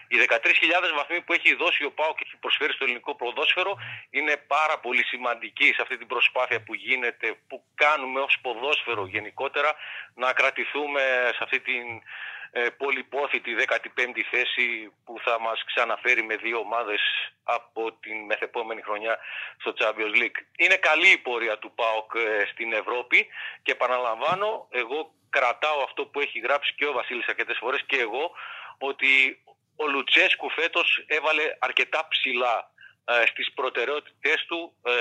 Οι 0.09 0.17
13.000 0.29 0.97
βαθμοί 0.97 1.21
που 1.21 1.33
έχει 1.33 1.55
δώσει 1.55 1.85
ο 1.85 1.93
ΠΑΟ 1.99 2.15
και 2.15 2.23
έχει 2.27 2.37
προσφέρει 2.37 2.73
στο 2.73 2.85
ελληνικό 2.85 3.15
ποδόσφαιρο 3.15 3.73
είναι 4.11 4.37
πάρα 4.37 4.79
πολύ 4.79 5.05
σημαντικοί 5.05 5.69
σε 5.75 5.83
αυτή 5.83 5.97
την 5.99 6.07
προσπάθεια 6.07 6.63
που 6.63 6.75
γίνεται, 6.75 7.27
που 7.49 7.63
κάνουμε 7.75 8.21
ως 8.21 8.39
ποδόσφαιρο 8.43 9.07
γενικότερα, 9.07 9.71
να 10.15 10.33
κρατηθούμε 10.33 11.03
σε 11.37 11.43
αυτή 11.43 11.61
την 11.61 11.85
ε, 11.85 12.36
πολυπόθητη 12.77 13.51
15η 13.69 14.23
θέση 14.31 14.93
που 15.05 15.15
θα 15.25 15.41
μας 15.41 15.65
ξαναφέρει 15.65 16.23
με 16.23 16.37
δύο 16.37 16.59
ομάδες 16.59 17.01
από 17.45 17.93
την 17.93 18.25
μεθεπόμενη 18.25 18.83
χρονιά 18.83 19.19
στο 19.61 19.73
Champions 19.79 20.15
League. 20.21 20.39
Είναι 20.57 20.77
καλή 20.77 21.11
η 21.11 21.19
πορεία 21.19 21.59
του 21.59 21.73
ΠΑΟΚ 21.75 22.13
ε, 22.15 22.47
στην 22.53 22.73
Ευρώπη 22.73 23.27
και 23.63 23.73
επαναλαμβάνω, 23.73 24.69
εγώ 24.71 25.15
κρατάω 25.31 25.83
αυτό 25.83 26.07
που 26.07 26.21
έχει 26.21 26.39
γράψει 26.39 26.75
και 26.75 26.87
ο 26.87 26.93
Βασίλης 26.93 27.27
αρκετές 27.27 27.57
φορές 27.59 27.83
και 27.87 27.97
εγώ, 27.97 28.31
ότι 28.79 29.43
ο 29.77 29.87
Λουτσέσκου 29.87 30.51
φέτος 30.51 31.05
έβαλε 31.07 31.43
αρκετά 31.59 32.07
ψηλά 32.09 32.71
ε, 33.05 33.27
στις 33.27 33.53
προτεραιότητές 33.53 34.45
του 34.49 34.73
ε, 34.83 34.93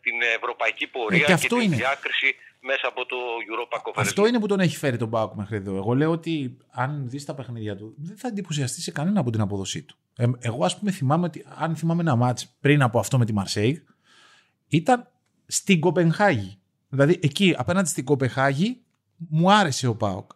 την 0.00 0.22
ευρωπαϊκή 0.22 0.86
πορεία 0.86 1.26
ε, 1.28 1.34
και, 1.34 1.48
και 1.48 1.54
τη 1.54 1.66
διάκριση 1.66 2.36
μέσα 2.60 2.86
από 2.88 3.06
το 3.06 3.16
Europa 3.16 3.76
Conference. 3.76 3.92
Αυτό 3.96 4.26
είναι 4.26 4.38
που 4.40 4.46
τον 4.46 4.60
έχει 4.60 4.76
φέρει 4.76 4.96
τον 4.96 5.10
Πάουκ 5.10 5.34
μέχρι 5.34 5.56
εδώ. 5.56 5.76
Εγώ 5.76 5.94
λέω 5.94 6.10
ότι 6.10 6.56
αν 6.70 7.08
δεις 7.08 7.24
τα 7.24 7.34
παιχνίδια 7.34 7.76
του, 7.76 7.94
δεν 7.96 8.16
θα 8.16 8.28
εντυπωσιαστεί 8.28 8.80
σε 8.80 8.90
κανένα 8.90 9.20
από 9.20 9.30
την 9.30 9.40
απόδοσή 9.40 9.82
του. 9.82 9.96
Ε, 10.16 10.26
εγώ, 10.38 10.64
ας 10.64 10.78
πούμε, 10.78 10.90
θυμάμαι 10.90 11.26
ότι 11.26 11.44
αν 11.58 11.76
θυμάμαι 11.76 12.00
ένα 12.00 12.16
μάτ 12.16 12.38
πριν 12.60 12.82
από 12.82 12.98
αυτό 12.98 13.18
με 13.18 13.24
τη 13.24 13.32
Μαρσέη, 13.32 13.84
ήταν 14.68 15.08
στην 15.46 15.80
Κοπενχάγη. 15.80 16.58
Δηλαδή 16.88 17.18
εκεί 17.22 17.54
απέναντι 17.58 17.88
στην 17.88 18.04
Κοπενχάγη 18.04 18.80
μου 19.16 19.52
άρεσε 19.52 19.86
ο 19.86 19.96
Πάουκ. 19.96 20.30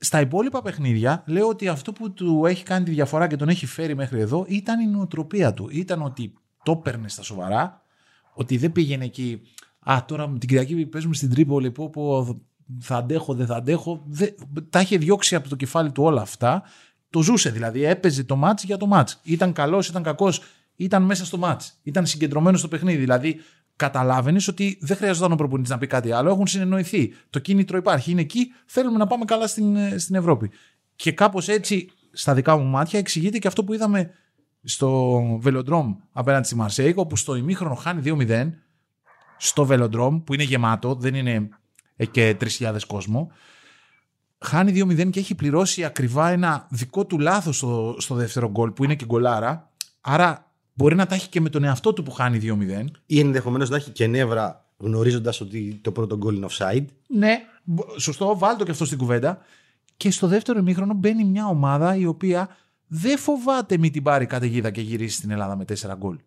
Στα 0.00 0.20
υπόλοιπα 0.20 0.62
παιχνίδια 0.62 1.24
λέω 1.26 1.48
ότι 1.48 1.68
αυτό 1.68 1.92
που 1.92 2.12
του 2.12 2.46
έχει 2.46 2.64
κάνει 2.64 2.84
τη 2.84 2.90
διαφορά 2.90 3.26
και 3.26 3.36
τον 3.36 3.48
έχει 3.48 3.66
φέρει 3.66 3.94
μέχρι 3.94 4.20
εδώ 4.20 4.44
ήταν 4.48 4.80
η 4.80 4.86
νοοτροπία 4.86 5.54
του. 5.54 5.68
Ήταν 5.70 6.02
ότι 6.02 6.34
το 6.62 6.72
έπαιρνε 6.72 7.08
στα 7.08 7.22
σοβαρά, 7.22 7.82
ότι 8.32 8.56
δεν 8.56 8.72
πήγαινε 8.72 9.04
εκεί 9.04 9.40
Α, 9.90 10.04
τώρα 10.06 10.26
την 10.26 10.48
Κυριακή 10.48 10.86
παίζουμε 10.86 11.14
στην 11.14 11.30
Τρίπολη 11.30 11.70
που, 11.70 11.90
που 11.90 12.36
θα 12.80 12.96
αντέχω, 12.96 13.34
δεν 13.34 13.46
θα 13.46 13.56
αντέχω. 13.56 14.02
Δε, 14.06 14.26
τα 14.70 14.80
είχε 14.80 14.98
διώξει 14.98 15.34
από 15.34 15.48
το 15.48 15.56
κεφάλι 15.56 15.92
του 15.92 16.02
όλα 16.02 16.20
αυτά. 16.20 16.62
Το 17.10 17.22
ζούσε 17.22 17.50
δηλαδή. 17.50 17.84
Έπαιζε 17.84 18.24
το 18.24 18.36
μάτς 18.36 18.64
για 18.64 18.76
το 18.76 18.86
μάτς. 18.86 19.20
Ήταν 19.22 19.52
καλός, 19.52 19.88
ήταν 19.88 20.02
κακός, 20.02 20.42
ήταν 20.76 21.02
μέσα 21.02 21.24
στο 21.24 21.38
μάτς. 21.38 21.78
Ήταν 21.82 22.06
συγκεντρωμένος 22.06 22.58
στο 22.58 22.68
παιχνίδι. 22.68 22.98
Δηλαδή 22.98 23.40
καταλάβαινες 23.76 24.48
ότι 24.48 24.78
δεν 24.80 24.96
χρειαζόταν 24.96 25.32
ο 25.32 25.36
προπονητής 25.36 25.70
να 25.70 25.78
πει 25.78 25.86
κάτι 25.86 26.12
άλλο. 26.12 26.30
Έχουν 26.30 26.46
συνεννοηθεί. 26.46 27.12
Το 27.30 27.38
κίνητρο 27.38 27.76
υπάρχει. 27.76 28.10
Είναι 28.10 28.20
εκεί. 28.20 28.52
Θέλουμε 28.66 28.98
να 28.98 29.06
πάμε 29.06 29.24
καλά 29.24 29.46
στην, 29.46 29.98
στην 29.98 30.14
Ευρώπη. 30.14 30.50
Και 30.96 31.12
κάπως 31.12 31.48
έτσι, 31.48 31.90
στα 32.12 32.34
δικά 32.34 32.56
μου 32.56 32.64
μάτια, 32.64 32.98
εξηγείται 32.98 33.38
και 33.38 33.48
αυτό 33.48 33.64
που 33.64 33.72
είδαμε 33.72 34.10
στο 34.62 35.20
Βελοντρόμ 35.40 35.96
απέναντι 36.12 36.46
στη 36.46 36.56
Μαρσέικ, 36.56 36.98
όπου 36.98 37.16
στο 37.16 37.34
ημίχρονο 37.34 37.74
χάνει 37.74 38.02
2-0 38.04 38.50
στο 39.38 39.66
Velodrome 39.70 40.22
που 40.24 40.34
είναι 40.34 40.42
γεμάτο, 40.42 40.94
δεν 40.94 41.14
είναι 41.14 41.48
και 42.10 42.36
3.000 42.40 42.76
κόσμο. 42.86 43.30
Χάνει 44.40 44.82
2-0 44.84 45.10
και 45.10 45.18
έχει 45.18 45.34
πληρώσει 45.34 45.84
ακριβά 45.84 46.30
ένα 46.30 46.66
δικό 46.70 47.06
του 47.06 47.18
λάθος 47.18 47.56
στο, 47.56 47.96
στο 47.98 48.14
δεύτερο 48.14 48.50
γκολ 48.50 48.70
που 48.70 48.84
είναι 48.84 48.94
και 48.94 49.04
γκολάρα. 49.04 49.70
Άρα 50.00 50.52
μπορεί 50.74 50.94
να 50.94 51.06
τα 51.06 51.14
έχει 51.14 51.28
και 51.28 51.40
με 51.40 51.48
τον 51.48 51.64
εαυτό 51.64 51.92
του 51.92 52.02
που 52.02 52.10
χάνει 52.10 52.40
2-0. 52.42 52.84
Ή 53.06 53.20
ενδεχομένως 53.20 53.70
να 53.70 53.76
έχει 53.76 53.90
και 53.90 54.06
νεύρα 54.06 54.68
γνωρίζοντας 54.76 55.40
ότι 55.40 55.80
το 55.82 55.92
πρώτο 55.92 56.16
γκολ 56.16 56.36
είναι 56.36 56.46
offside. 56.50 56.84
Ναι, 57.06 57.38
σωστό, 57.98 58.38
βάλτο 58.38 58.64
και 58.64 58.70
αυτό 58.70 58.84
στην 58.84 58.98
κουβέντα. 58.98 59.38
Και 59.96 60.10
στο 60.10 60.26
δεύτερο 60.26 60.58
ημίχρονο 60.58 60.94
μπαίνει 60.94 61.24
μια 61.24 61.46
ομάδα 61.46 61.96
η 61.96 62.06
οποία 62.06 62.48
δεν 62.86 63.18
φοβάται 63.18 63.78
μη 63.78 63.90
την 63.90 64.02
πάρει 64.02 64.26
καταιγίδα 64.26 64.70
και 64.70 64.80
γυρίσει 64.80 65.16
στην 65.16 65.30
Ελλάδα 65.30 65.56
με 65.56 65.64
4 65.68 65.94
γκολ. 65.96 66.18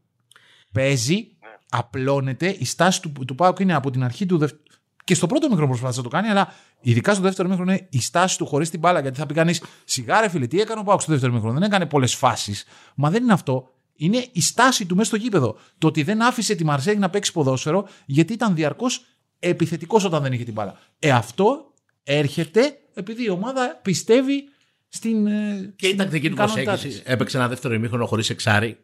Παίζει, 0.72 1.28
απλώνεται. 1.72 2.56
Η 2.60 2.66
στάση 2.66 3.02
του, 3.02 3.12
του 3.28 3.36
Πάουκ 3.36 3.60
είναι 3.60 3.74
από 3.74 3.92
την 3.92 4.04
αρχή 4.04 4.26
του 4.26 4.38
δεύτερου. 4.38 4.62
Και 5.04 5.16
στο 5.16 5.28
πρώτο 5.28 5.50
μικρό 5.50 5.68
προσπάθησε 5.68 5.98
να 6.00 6.04
το 6.04 6.10
κάνει, 6.16 6.28
αλλά 6.28 6.54
ειδικά 6.82 7.14
στο 7.14 7.22
δεύτερο 7.24 7.50
μικρό 7.50 7.64
είναι 7.64 7.88
η 7.90 8.02
στάση 8.02 8.38
του 8.38 8.46
χωρίς 8.46 8.70
την 8.70 8.80
μπάλα. 8.80 9.00
Γιατί 9.02 9.20
θα 9.20 9.26
πει 9.26 9.34
κανείς, 9.34 9.64
σιγάρε 9.86 10.30
φίλε, 10.30 10.48
τι 10.48 10.60
έκανε 10.62 10.80
ο 10.80 10.84
Πάουκ 10.84 11.02
στο 11.02 11.12
δεύτερο 11.12 11.34
μικρό. 11.34 11.52
Δεν 11.52 11.64
έκανε 11.64 11.86
πολλές 11.86 12.16
φάσεις. 12.16 12.66
Μα 12.96 13.10
δεν 13.10 13.24
είναι 13.24 13.34
αυτό. 13.34 13.70
Είναι 13.96 14.26
η 14.32 14.42
στάση 14.42 14.86
του 14.86 14.96
μέσα 14.96 15.08
στο 15.08 15.16
γήπεδο. 15.18 15.58
Το 15.78 15.88
ότι 15.88 16.04
δεν 16.04 16.22
άφησε 16.22 16.56
τη 16.56 16.64
Μαρσέγ 16.64 16.98
να 16.98 17.10
παίξει 17.10 17.32
ποδόσφαιρο 17.32 17.88
γιατί 18.06 18.34
ήταν 18.34 18.56
διαρκώς 18.56 19.06
επιθετικός 19.40 20.04
όταν 20.04 20.22
δεν 20.22 20.34
είχε 20.34 20.44
την 20.44 20.54
μπάλα. 20.54 20.78
Ε, 21.00 21.12
αυτό 21.12 21.74
έρχεται 22.04 22.78
επειδή 22.94 23.24
η 23.24 23.30
ομάδα 23.30 23.80
πιστεύει 23.82 24.44
στην. 24.88 25.28
ε, 25.28 25.74
Και 25.76 25.86
η 25.86 25.90
στην 25.90 25.98
τακτική 25.98 26.28
του 26.28 26.34
ικανότητά 26.34 26.72
προσέγγιση 26.72 27.00
της. 27.00 27.12
έπαιξε 27.12 27.38
ένα 27.38 27.48
δεύτερο 27.48 27.74
ημίχρονο 27.74 28.06
χωρίς 28.06 28.30
εξάρι. 28.30 28.78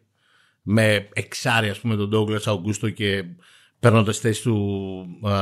Με 0.70 1.08
εξάρι, 1.12 1.68
ας 1.68 1.78
πούμε, 1.78 1.96
τον 1.96 2.08
Ντόγκλα 2.08 2.40
Αουγκούστο 2.44 2.90
και 2.90 3.24
παίρνοντας 3.80 4.18
θέση 4.18 4.42
του 4.42 5.06
α, 5.22 5.34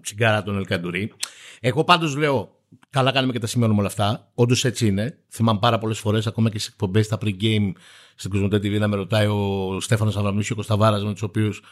τσιγκάρα 0.00 0.42
τον 0.42 0.56
Ελκαντουρί. 0.56 1.12
Εγώ 1.60 1.84
πάντως 1.84 2.16
λέω, 2.16 2.60
καλά 2.90 3.12
κάνουμε 3.12 3.32
και 3.32 3.38
τα 3.38 3.46
σημειώνουμε 3.46 3.78
όλα 3.78 3.88
αυτά. 3.88 4.30
Όντως 4.34 4.64
έτσι 4.64 4.86
είναι. 4.86 5.18
Θυμάμαι 5.28 5.58
πάρα 5.58 5.78
πολλές 5.78 5.98
φορές, 5.98 6.26
ακόμα 6.26 6.50
και 6.50 6.58
στι 6.58 6.68
εκπομπές 6.72 7.06
στα 7.06 7.18
pre-game 7.24 7.72
στην 8.14 8.30
Κοσμοτέ 8.30 8.56
TV, 8.56 8.78
να 8.78 8.88
με 8.88 8.96
ρωτάει 8.96 9.26
ο 9.26 9.76
Στέφανος 9.80 10.16
Αβραμίου 10.16 10.42
και 10.42 10.52
ο 10.52 10.54
Κωνσταβάρας, 10.54 11.04
με 11.04 11.12
τους 11.12 11.22
οποίους 11.22 11.62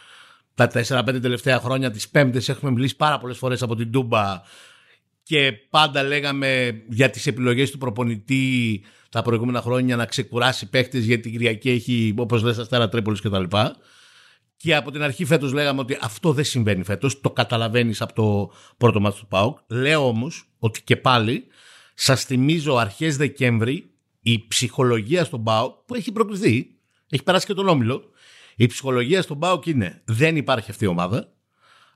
τα 0.54 0.66
4-5 0.66 1.20
τελευταία 1.20 1.58
χρόνια, 1.58 1.90
τις 1.90 2.08
Πέμπτες, 2.08 2.48
έχουμε 2.48 2.70
μιλήσει 2.70 2.96
πάρα 2.96 3.18
πολλές 3.18 3.38
φορές 3.38 3.62
από 3.62 3.76
την 3.76 3.90
Τούμπα 3.90 4.42
και 5.30 5.52
πάντα 5.70 6.02
λέγαμε 6.02 6.82
για 6.88 7.10
τις 7.10 7.26
επιλογές 7.26 7.70
του 7.70 7.78
προπονητή 7.78 8.82
τα 9.08 9.22
προηγούμενα 9.22 9.60
χρόνια 9.60 9.96
να 9.96 10.04
ξεκουράσει 10.06 10.68
παίχτες 10.68 11.04
γιατί 11.04 11.28
η 11.28 11.30
Κυριακή 11.30 11.70
έχει 11.70 12.14
όπως 12.16 12.42
λες 12.42 12.58
Αστέρα 12.58 12.88
Τρίπολης 12.88 13.20
κτλ. 13.20 13.42
Και 14.56 14.74
από 14.74 14.90
την 14.90 15.02
αρχή 15.02 15.24
φέτος 15.24 15.52
λέγαμε 15.52 15.80
ότι 15.80 15.98
αυτό 16.00 16.32
δεν 16.32 16.44
συμβαίνει 16.44 16.84
φέτος, 16.84 17.20
το 17.20 17.30
καταλαβαίνεις 17.30 18.00
από 18.00 18.12
το 18.12 18.52
πρώτο 18.76 19.00
μάτι 19.00 19.18
του 19.18 19.26
ΠΑΟΚ. 19.26 19.58
Λέω 19.66 20.06
όμως 20.06 20.44
ότι 20.58 20.82
και 20.82 20.96
πάλι 20.96 21.46
σας 21.94 22.24
θυμίζω 22.24 22.76
αρχές 22.76 23.16
Δεκέμβρη 23.16 23.90
η 24.20 24.46
ψυχολογία 24.48 25.24
στον 25.24 25.42
ΠΑΟΚ 25.42 25.74
που 25.86 25.94
έχει 25.94 26.12
προκληθεί, 26.12 26.70
έχει 27.10 27.22
περάσει 27.22 27.46
και 27.46 27.54
τον 27.54 27.68
Όμιλο, 27.68 28.02
η 28.56 28.66
ψυχολογία 28.66 29.22
στον 29.22 29.38
ΠΑΟΚ 29.38 29.66
είναι 29.66 30.02
δεν 30.04 30.36
υπάρχει 30.36 30.70
αυτή 30.70 30.84
η 30.84 30.88
ομάδα, 30.88 31.32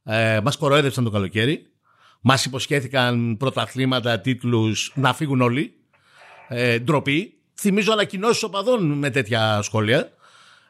ε, 0.04 0.40
μας 0.44 0.56
κοροέδευσαν 0.56 1.04
το 1.04 1.10
καλοκαίρι, 1.10 1.73
μας 2.26 2.44
υποσχέθηκαν 2.44 3.36
πρωταθλήματα, 3.36 4.20
τίτλους, 4.20 4.92
να 4.94 5.14
φύγουν 5.14 5.40
όλοι. 5.40 5.74
Ε, 6.48 6.78
ντροπή. 6.78 7.34
Θυμίζω 7.60 7.92
ανακοινώσεις 7.92 8.42
οπαδών 8.42 8.92
με 8.92 9.10
τέτοια 9.10 9.62
σχόλια. 9.62 10.12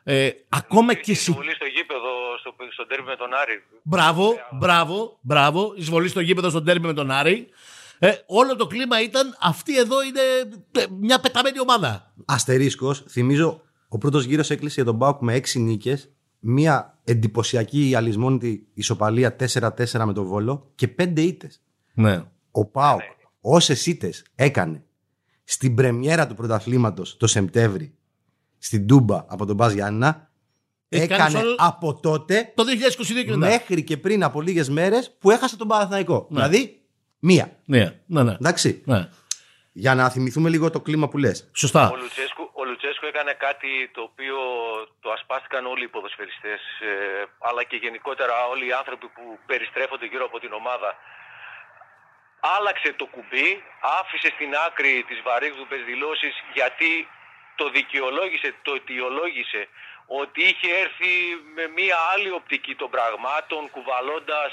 Ε, 0.03 0.31
ακόμα 0.49 0.93
και 0.95 1.01
Υπήρχε 1.01 1.13
εσύ. 1.21 1.31
εισβολή 1.31 1.55
στο 1.55 1.65
γήπεδο, 1.65 2.11
στο, 2.41 2.55
στο 2.73 2.87
τέρμι 2.87 3.07
με 3.07 3.17
τον 3.17 3.35
Άρη. 3.43 3.63
Μπράβο, 3.83 4.35
μπράβο, 4.59 5.19
μπράβο. 5.21 5.73
Εισβολή 5.77 6.09
στο 6.09 6.21
γήπεδο 6.21 6.49
στον 6.51 6.65
τέρμι 6.65 6.87
με 6.87 6.93
τον 6.93 7.11
Άρη. 7.11 7.49
Ε, 7.99 8.13
όλο 8.27 8.57
το 8.57 8.67
κλίμα 8.67 9.03
ήταν 9.03 9.37
αυτή 9.41 9.79
εδώ 9.79 10.03
είναι 10.03 10.21
ε, 10.73 10.85
μια 11.01 11.21
πεταμένη 11.21 11.61
ομάδα. 11.61 12.13
Αστερίσκος, 12.25 13.05
θυμίζω, 13.09 13.61
ο 13.89 13.99
πρώτος 13.99 14.25
γύρος 14.25 14.51
έκλεισε 14.51 14.75
για 14.75 14.85
τον 14.85 14.95
Μπάουκ 14.95 15.21
με 15.21 15.35
6 15.37 15.61
νίκες, 15.61 16.11
μία 16.47 16.99
εντυπωσιακή 17.05 17.95
αλυσμόνητη 17.95 18.67
ισοπαλία 18.75 19.37
4-4 19.59 20.05
με 20.05 20.13
τον 20.13 20.25
Βόλο 20.27 20.71
και 20.75 20.89
5 20.99 21.13
ήττες. 21.21 21.63
Ναι. 21.95 22.23
Ο 22.51 22.65
Πάουκ, 22.65 23.01
όσες 23.41 23.87
ήττες 23.87 24.25
έκανε 24.35 24.83
στην 25.45 25.75
πρεμιέρα 25.75 26.27
του 26.27 26.35
πρωταθλήματος 26.35 27.17
το 27.17 27.27
Σεπτέμβρη 27.27 27.95
στην 28.59 28.87
Τούμπα 28.87 29.25
από 29.29 29.47
τον 29.47 29.57
Μπάζ 29.57 29.73
Γιάννηνα, 29.73 30.31
Έχει 30.89 31.07
κάνεις 31.07 31.25
έκανε 31.27 31.47
όλο- 31.47 31.57
από 31.59 31.95
τότε 32.01 32.53
Το 32.55 32.65
2022 32.65 33.25
και 33.25 33.37
μετά. 33.37 33.47
μέχρι 33.47 33.83
και 33.85 33.97
πριν 33.97 34.23
από 34.23 34.41
λίγες 34.41 34.69
μέρες 34.69 35.17
που 35.19 35.31
έχασε 35.31 35.57
τον 35.57 35.69
Παναθηναϊκό. 35.69 36.27
Ναι. 36.31 36.37
Δηλαδή, 36.37 36.83
μία. 37.19 37.57
Ναι, 37.65 38.01
ναι, 38.07 38.23
ναι. 38.23 38.33
Εντάξει. 38.33 38.83
ναι. 38.85 39.09
Για 39.73 39.95
να 39.95 40.09
θυμηθούμε 40.11 40.49
λίγο 40.49 40.71
το 40.71 40.81
κλίμα 40.81 41.09
που 41.09 41.19
λες. 41.19 41.49
Σωστά. 41.53 41.91
Ο 41.91 41.97
Λουτσέσκου, 41.97 42.43
ο 42.43 42.54
Λουτσέσκου 42.54 42.54
έκανε 43.15 43.33
κάτι 43.33 43.91
το 43.95 44.03
οποίο 44.03 44.39
το 45.01 45.11
ασπάστηκαν 45.11 45.67
όλοι 45.67 45.85
οι 45.85 45.89
ποδοσφαιριστές 45.89 46.61
ε, 46.81 47.25
αλλά 47.39 47.63
και 47.65 47.77
γενικότερα 47.77 48.47
όλοι 48.53 48.67
οι 48.67 48.73
άνθρωποι 48.73 49.07
που 49.07 49.39
περιστρέφονται 49.47 50.07
γύρω 50.07 50.25
από 50.25 50.41
την 50.41 50.53
ομάδα. 50.53 50.97
Άλλαξε 52.57 52.93
το 52.93 53.07
κουμπί, 53.07 53.65
άφησε 54.01 54.29
στην 54.35 54.51
άκρη 54.67 55.05
τις 55.09 55.21
βαρύγδουπες 55.23 55.83
δηλώσεις 55.85 56.35
γιατί 56.53 57.09
το 57.55 57.69
δικαιολόγησε, 57.69 58.55
το 58.63 58.75
αιτιολόγησε 58.75 59.69
ότι 60.07 60.41
είχε 60.43 60.71
έρθει 60.85 61.13
με 61.55 61.65
μία 61.69 61.97
άλλη 62.13 62.31
οπτική 62.31 62.75
των 62.75 62.91
πραγμάτων 62.91 63.71
κουβαλώντας 63.71 64.53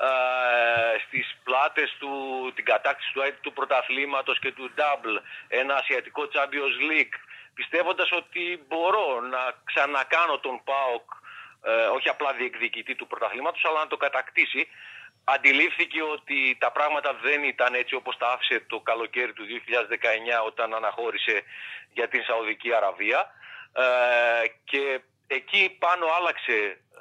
ε, 0.00 0.98
στις 1.06 1.36
πλάτες 1.44 1.96
του 1.98 2.12
την 2.54 2.64
κατάκτηση 2.64 3.12
του, 3.12 3.22
του 3.40 3.52
πρωταθλήματος 3.52 4.38
και 4.38 4.52
του 4.52 4.70
double 4.76 5.16
ένα 5.48 5.74
ασιατικό 5.74 6.22
Champions 6.32 6.76
League 6.90 7.16
πιστεύοντας 7.58 8.10
ότι 8.12 8.44
μπορώ 8.68 9.20
να 9.20 9.42
ξανακάνω 9.64 10.38
τον 10.38 10.56
ΠΑΟΚ 10.64 11.08
ε, 11.62 11.86
όχι 11.96 12.08
απλά 12.08 12.32
διεκδικητή 12.32 12.94
του 12.94 13.06
πρωταθλήματος 13.06 13.64
αλλά 13.64 13.78
να 13.78 13.86
το 13.86 13.96
κατακτήσει 13.96 14.68
αντιλήφθηκε 15.24 16.02
ότι 16.02 16.56
τα 16.58 16.70
πράγματα 16.72 17.10
δεν 17.14 17.44
ήταν 17.44 17.74
έτσι 17.74 17.94
όπως 17.94 18.16
τα 18.16 18.28
άφησε 18.28 18.64
το 18.66 18.80
καλοκαίρι 18.80 19.32
του 19.32 19.44
2019 20.42 20.46
όταν 20.46 20.74
αναχώρησε 20.74 21.42
για 21.92 22.08
την 22.08 22.22
Σαουδική 22.22 22.74
Αραβία 22.74 23.20
ε, 23.72 24.46
και 24.64 25.00
εκεί 25.26 25.76
πάνω 25.78 26.06
άλλαξε, 26.18 26.58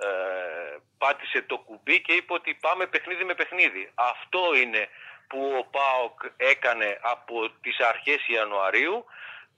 ε, 0.07 0.77
πάτησε 0.97 1.41
το 1.41 1.57
κουμπί 1.57 2.01
και 2.01 2.13
είπε 2.13 2.33
ότι 2.33 2.57
πάμε 2.61 2.87
παιχνίδι 2.87 3.23
με 3.23 3.33
παιχνίδι. 3.33 3.91
Αυτό 3.95 4.55
είναι 4.55 4.89
που 5.27 5.55
ο 5.59 5.63
ΠΑΟΚ 5.63 6.19
έκανε 6.37 6.99
από 7.01 7.49
τις 7.61 7.79
αρχές 7.79 8.27
Ιανουαρίου 8.27 9.05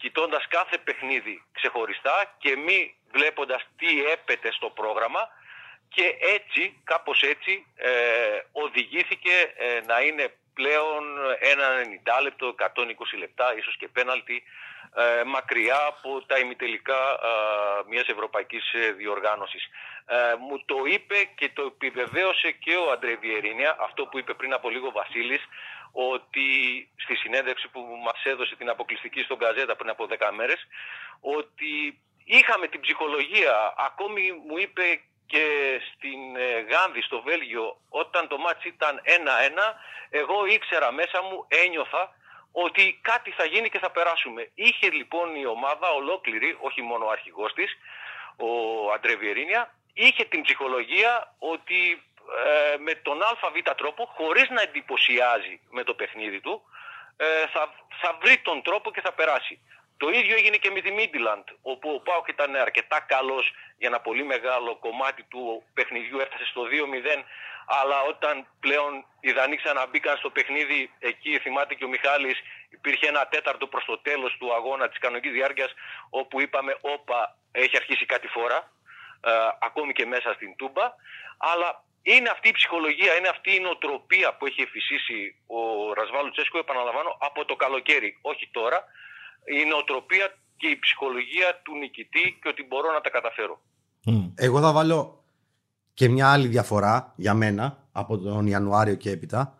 κοιτώντας 0.01 0.47
κάθε 0.47 0.77
παιχνίδι 0.77 1.43
ξεχωριστά 1.51 2.35
και 2.37 2.55
μη 2.55 2.95
βλέποντας 3.11 3.61
τι 3.77 4.05
έπεται 4.05 4.51
στο 4.51 4.69
πρόγραμμα 4.69 5.29
και 5.89 6.15
έτσι, 6.35 6.81
κάπως 6.83 7.21
έτσι, 7.21 7.65
ε, 7.75 7.89
οδηγήθηκε 8.51 9.35
ε, 9.55 9.81
να 9.85 10.01
είναι 10.01 10.33
πλέον 10.59 11.01
ένα 11.51 11.67
90 12.19 12.23
λεπτό, 12.23 12.55
120 12.57 13.17
λεπτά, 13.23 13.45
ίσως 13.59 13.75
και 13.77 13.87
πέναλτι, 13.87 14.37
ε, 14.95 15.23
μακριά 15.23 15.79
από 15.91 16.09
τα 16.29 16.37
ημιτελικά 16.39 17.01
ε, 17.29 17.33
μιας 17.89 18.07
ευρωπαϊκής 18.07 18.65
ε, 18.73 18.91
διοργάνωσης. 18.91 19.63
Ε, 20.05 20.35
μου 20.45 20.57
το 20.65 20.77
είπε 20.93 21.17
και 21.39 21.49
το 21.57 21.63
επιβεβαίωσε 21.73 22.51
και 22.51 22.75
ο 22.75 22.91
Αντρέ 22.91 23.15
Βιερίνια, 23.15 23.77
αυτό 23.87 24.01
που 24.05 24.17
είπε 24.19 24.33
πριν 24.33 24.53
από 24.53 24.69
λίγο 24.69 24.87
ο 24.87 24.91
Βασίλης, 24.91 25.43
ότι 25.91 26.47
στη 27.03 27.15
συνέντευξη 27.15 27.67
που 27.73 27.79
μας 28.05 28.19
έδωσε 28.23 28.55
την 28.55 28.69
αποκλειστική 28.69 29.21
στον 29.23 29.37
Καζέτα 29.37 29.75
πριν 29.75 29.89
από 29.89 30.07
10 30.09 30.31
μέρες, 30.37 30.59
ότι 31.37 31.99
είχαμε 32.25 32.67
την 32.67 32.79
ψυχολογία, 32.79 33.73
ακόμη 33.77 34.23
μου 34.47 34.57
είπε 34.57 34.83
και 35.31 35.45
στην 35.89 36.35
ε, 36.35 36.59
Γάνδη, 36.69 37.01
στο 37.01 37.21
Βέλγιο, 37.21 37.77
όταν 37.89 38.27
το 38.27 38.37
μάτς 38.37 38.63
ήταν 38.65 39.01
1-1, 39.05 39.09
εγώ 40.09 40.45
ήξερα 40.45 40.91
μέσα 40.91 41.21
μου, 41.21 41.45
ένιωθα 41.47 42.03
ότι 42.51 42.99
κάτι 43.01 43.31
θα 43.31 43.45
γίνει 43.45 43.69
και 43.69 43.79
θα 43.79 43.91
περάσουμε. 43.91 44.49
Είχε 44.55 44.89
λοιπόν 44.89 45.35
η 45.35 45.45
ομάδα 45.45 45.89
ολόκληρη, 45.89 46.57
όχι 46.59 46.81
μόνο 46.81 47.05
ο 47.05 47.09
αρχηγός 47.09 47.53
της, 47.53 47.77
ο 48.37 48.49
Αντρέ 48.91 49.15
Βιερίνια, 49.15 49.73
είχε 49.93 50.23
την 50.25 50.41
ψυχολογία 50.41 51.35
ότι 51.39 52.03
ε, 52.45 52.77
με 52.77 52.93
τον 52.95 53.21
ΑΒ 53.23 53.75
τρόπο, 53.77 54.05
χωρίς 54.05 54.49
να 54.49 54.61
εντυπωσιάζει 54.61 55.59
με 55.69 55.83
το 55.83 55.93
παιχνίδι 55.93 56.39
του, 56.39 56.61
ε, 57.17 57.47
θα, 57.53 57.73
θα 58.01 58.17
βρει 58.21 58.37
τον 58.37 58.61
τρόπο 58.61 58.91
και 58.91 59.01
θα 59.01 59.13
περάσει. 59.13 59.59
Το 60.01 60.09
ίδιο 60.09 60.35
έγινε 60.35 60.57
και 60.57 60.71
με 60.71 60.81
τη 60.81 60.91
Μίντιλαντ, 60.91 61.47
όπου 61.61 61.89
ο 61.89 61.99
Πάοκ 61.99 62.27
ήταν 62.27 62.55
αρκετά 62.55 62.99
καλός 62.99 63.53
για 63.77 63.87
ένα 63.87 63.99
πολύ 63.99 64.23
μεγάλο 64.23 64.75
κομμάτι 64.75 65.23
του 65.23 65.63
παιχνιδιού, 65.73 66.19
έφτασε 66.19 66.45
στο 66.45 66.61
2-0, 66.61 67.23
αλλά 67.65 68.01
όταν 68.01 68.47
πλέον 68.59 69.05
οι 69.19 69.31
Δανείοι 69.31 69.57
ξαναμπήκαν 69.57 70.17
στο 70.17 70.29
παιχνίδι, 70.29 70.91
εκεί 70.99 71.39
θυμάται 71.39 71.73
και 71.75 71.85
ο 71.85 71.87
Μιχάλης, 71.87 72.37
υπήρχε 72.69 73.07
ένα 73.07 73.27
τέταρτο 73.27 73.67
προς 73.67 73.85
το 73.85 73.97
τέλος 73.97 74.37
του 74.39 74.53
αγώνα 74.53 74.89
της 74.89 74.99
κανονικής 74.99 75.31
διάρκειας, 75.31 75.71
όπου 76.09 76.41
είπαμε, 76.41 76.77
όπα, 76.81 77.35
έχει 77.51 77.75
αρχίσει 77.77 78.05
κάτι 78.05 78.27
φορά, 78.27 78.71
ε, 79.23 79.31
ακόμη 79.59 79.93
και 79.93 80.05
μέσα 80.05 80.33
στην 80.33 80.55
Τούμπα, 80.55 80.85
αλλά 81.37 81.83
είναι 82.01 82.29
αυτή 82.29 82.47
η 82.47 82.51
ψυχολογία, 82.51 83.15
είναι 83.17 83.27
αυτή 83.27 83.55
η 83.55 83.59
νοοτροπία 83.59 84.33
που 84.33 84.45
έχει 84.45 84.61
εφησίσει 84.61 85.35
ο 85.47 85.93
Ρασβάλου 85.93 86.31
Τσέσκο, 86.31 86.57
επαναλαμβάνω, 86.57 87.17
από 87.19 87.45
το 87.45 87.55
καλοκαίρι, 87.55 88.17
όχι 88.21 88.49
τώρα, 88.51 88.85
η 89.45 89.69
νοοτροπία 89.69 90.27
και 90.57 90.67
η 90.67 90.79
ψυχολογία 90.79 91.61
του 91.63 91.77
νικητή 91.77 92.39
και 92.41 92.49
ότι 92.49 92.65
μπορώ 92.67 92.91
να 92.91 93.01
τα 93.01 93.09
καταφέρω. 93.09 93.61
Μμ. 94.05 94.31
Εγώ 94.35 94.59
θα 94.59 94.71
βάλω 94.71 95.23
και 95.93 96.09
μια 96.09 96.31
άλλη 96.31 96.47
διαφορά 96.47 97.13
για 97.15 97.33
μένα 97.33 97.87
από 97.91 98.17
τον 98.17 98.47
Ιανουάριο 98.47 98.95
και 98.95 99.11
έπειτα. 99.11 99.57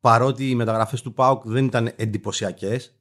Παρότι 0.00 0.50
οι 0.50 0.54
μεταγραφές 0.54 1.02
του 1.02 1.12
ΠΑΟΚ 1.12 1.42
δεν 1.44 1.64
ήταν 1.64 1.92
εντυπωσιακές, 1.96 3.00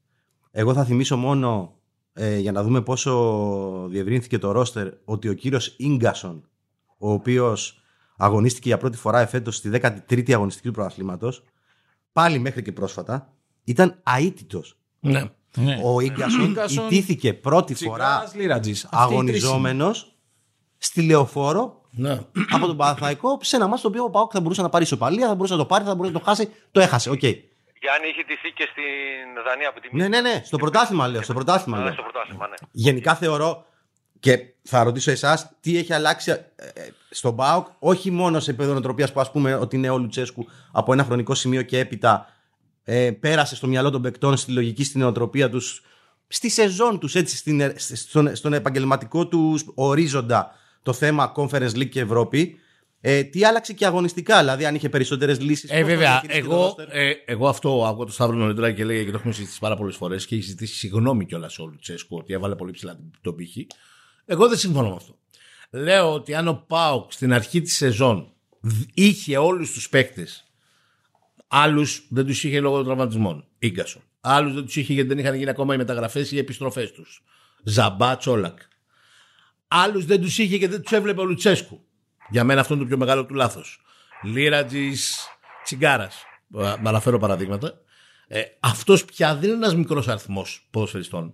εγώ 0.52 0.74
θα 0.74 0.86
θυμίσω 0.86 1.18
μόνο 1.18 1.80
ε, 2.14 2.38
για 2.38 2.52
να 2.52 2.64
δούμε 2.64 2.82
πόσο 2.82 3.88
διευρύνθηκε 3.90 4.38
το 4.38 4.52
ρόστερ 4.52 4.88
ότι 5.06 5.30
ο 5.30 5.34
κύριος 5.34 5.76
Ίγκασον, 5.78 6.50
ο 6.98 7.12
οποίος 7.12 7.82
αγωνίστηκε 8.18 8.68
για 8.68 8.78
πρώτη 8.78 8.98
φορά 8.98 9.20
εφέτος 9.20 9.56
στη 9.56 9.70
13η 9.74 10.32
αγωνιστική 10.32 10.68
του 10.68 10.74
πρωταθλήματος, 10.74 11.44
πάλι 12.12 12.40
μέχρι 12.40 12.62
και 12.62 12.72
πρόσφατα, 12.72 13.34
ήταν 13.64 14.02
αήττητος. 14.18 14.78
Ναι. 15.00 15.24
Ναι. 15.56 15.79
Ο 15.84 16.00
Ίγκασον 16.00 16.50
Ίγκασον, 16.50 16.86
ηττήθηκε 16.86 17.34
πρώτη 17.34 17.75
φορά 17.75 18.06
Τσιγκάρας, 18.06 18.36
Λύρατζης. 18.36 18.84
Αυτή 18.84 19.13
η 19.13 19.15
αγωνιζόμενος 19.15 20.13
στη 20.77 21.01
Λεωφόρο 21.01 21.82
ναι. 21.91 22.20
από 22.50 22.65
τον 22.65 22.77
Παναθηναϊκό 22.77 23.39
σε 23.41 23.56
ένα 23.56 23.68
ματς 23.68 23.82
το 23.82 23.88
οποίο 23.88 24.03
ο 24.03 24.10
Πάοκ 24.10 24.32
θα 24.34 24.41
μπορούσε 24.41 24.62
να 24.62 24.70
πάρει 24.70 24.84
ισοπαλία, 24.84 25.27
θα 25.27 25.36
μπορούσε 25.36 25.53
να 25.53 25.60
το 25.60 25.65
πάρει, 25.65 25.84
θα 25.84 25.96
μπορούσε 25.96 26.13
να 26.13 26.20
το 26.20 26.25
χάσει. 26.25 26.51
Το 26.72 26.79
έχασε. 26.79 27.10
Οκ. 27.10 27.24
Γιάννη 27.82 28.08
είχε 28.12 28.24
ηττηθεί 28.24 28.51
και 28.51 28.68
στην 28.72 29.44
Δανία 29.48 29.70
από 29.70 29.79
τη 29.79 29.96
Ναι, 29.96 30.08
ναι, 30.08 30.22
ναι. 30.22 30.41
Στο 30.46 30.58
πρωτάθλημα 30.58 31.08
λέω. 31.08 31.22
Στο 31.22 31.34
πρωτάθλημα 31.34 31.77
Α, 31.77 31.84
λέω. 31.84 31.94
στο 31.94 32.01
πρωτάθλημα, 32.01 32.48
ναι. 32.48 32.56
Γενικά 32.72 33.15
θεωρώ 33.15 33.65
και 34.20 34.53
θα 34.63 34.84
ρωτήσω 34.84 35.12
εσάς 35.12 35.51
τι 35.62 35.77
έχει 35.77 35.94
αλλάξει 35.94 36.32
ε, 36.32 36.38
ε, 36.74 36.89
στον 37.10 37.36
Πάοκ, 37.36 37.68
όχι 37.79 38.12
μόνο 38.12 38.39
σε 38.39 38.50
επίπεδο 38.50 38.72
νοοτροπίας 38.72 39.12
που 39.12 39.20
ας 39.20 39.32
πούμε 39.32 39.56
ότι 39.56 39.75
είναι 39.75 39.89
ο 39.89 39.98
Λουτσέσκου 39.98 40.48
από 40.72 40.94
ένα 40.94 41.03
χρονικό 41.03 41.34
σημείο 41.34 41.62
και 41.62 41.79
έπειτα 41.79 42.34
ε, 42.84 43.12
πέρασε 43.12 43.56
στο 43.56 43.68
μυαλό 43.68 43.90
των 43.90 44.02
παικτών 44.02 44.38
στη 44.38 44.52
λογική, 44.52 44.84
στην 44.84 45.00
νοοτροπία 45.02 45.50
τους, 45.50 45.82
στη 46.28 46.50
σεζόν 46.50 47.00
τους, 47.00 47.16
έτσι, 47.16 47.36
στην, 47.38 47.62
ε, 47.62 47.74
στον, 47.78 48.36
στον 48.36 48.54
επαγγελματικό 48.54 49.28
τους 49.28 49.64
ορίζοντα 49.74 50.52
το 50.84 50.94
θέμα 50.94 51.32
Conference 51.36 51.72
League 51.74 51.90
και 51.90 52.00
Ευρώπη. 52.00 52.60
Ε, 53.02 53.24
τι 53.24 53.46
άλλαξε 53.46 53.74
και 53.74 53.86
αγωνιστικά, 53.86 54.40
δηλαδή 54.40 54.66
αν 54.66 54.76
είχε 54.76 54.90
περισσότερες 54.90 55.40
λύσεις. 55.42 55.70
Ε, 55.70 55.84
βέβαια, 55.84 56.24
εγώ, 56.28 56.76
ε, 56.90 57.12
εγώ 57.26 57.48
αυτό 57.48 57.86
άκουγα 57.88 58.06
το 58.06 58.12
Σταύρο 58.12 58.36
νωρίτερα 58.36 58.72
και 58.72 58.86
λέει 58.86 59.06
και 59.06 59.12
το 59.12 59.18
έχουμε 59.18 59.34
συζητήσει 59.34 59.60
πάρα 59.60 59.76
πολλές 59.76 59.96
φορές 59.96 60.26
και 60.26 60.36
έχει 60.36 60.44
ζητήσει 60.44 60.76
συγγνώμη 60.76 61.26
κιόλας 61.26 61.60
ο 61.60 61.66
Λουτσέσκου 61.66 62.18
ότι 62.18 62.34
έβαλε 62.34 62.56
πολύ 62.56 62.72
ψηλά 62.72 63.00
τον 63.22 63.36
πύχη. 63.36 63.68
Εγώ 64.26 64.48
δεν 64.48 64.58
συμφωνώ 64.58 64.90
με 64.90 64.96
αυτό. 64.96 65.18
Λέω 65.72 66.14
ότι 66.14 66.36
αν 66.36 66.48
ο 66.48 66.64
Πάοκ 66.68 67.12
στην 67.12 67.34
αρχή 67.34 67.62
της 67.62 67.76
σεζόν 67.76 68.32
δ- 68.60 68.90
είχε 68.94 69.38
όλους 69.38 69.72
τους 69.72 69.90
παίκτες, 69.90 70.49
άλλους 71.50 72.06
δεν 72.10 72.25
τους 72.25 72.44
είχε 72.44 72.60
λόγω 72.60 72.75
των 72.75 72.86
τραυματισμών, 72.86 73.46
γκασον. 73.65 74.01
Άλλους 74.22 74.53
δεν 74.53 74.65
τους 74.65 74.75
είχε 74.75 74.94
γιατί 74.94 75.10
δεν 75.10 75.18
είχαν 75.18 75.36
γίνει 75.36 75.50
ακόμα 75.50 75.74
οι 75.74 75.77
μεταγραφές 75.77 76.32
ή 76.32 76.36
οι 76.36 76.39
επιστροφές 76.39 76.91
τους. 76.91 77.24
Ζαμπά, 77.63 78.18
Τσόλακ. 78.18 78.60
Άλλους 79.68 80.06
δεν 80.06 80.22
τους 80.22 80.38
είχε 80.38 80.56
γιατί 80.56 80.74
δεν 80.74 80.82
τους 80.82 80.91
έβλεπε 80.91 81.22
ο 81.22 81.24
Λουτσέσκου. 81.24 81.84
Για 82.29 82.44
μένα 82.44 82.62
αυτό 82.62 82.74
είναι 82.74 82.84
το 82.84 82.88
πιο 82.88 82.98
μεγάλο 82.98 83.25
του 83.25 83.34
λάθος. 83.34 83.82
Λίρατζης 84.24 85.27
Τσιγκάρας. 85.63 86.24
Να 86.48 86.89
αναφέρω 86.89 87.20
παραδείγματα. 87.20 87.74
Ε, 88.27 88.41
Αυτός 88.60 89.06
πια 89.06 89.36
δεν 89.36 89.50
είναι 89.50 89.58
ένας 89.58 89.75
μικρός 89.75 90.08
αριθμός 90.08 90.68
ποδοσφαιριστών. 90.72 91.34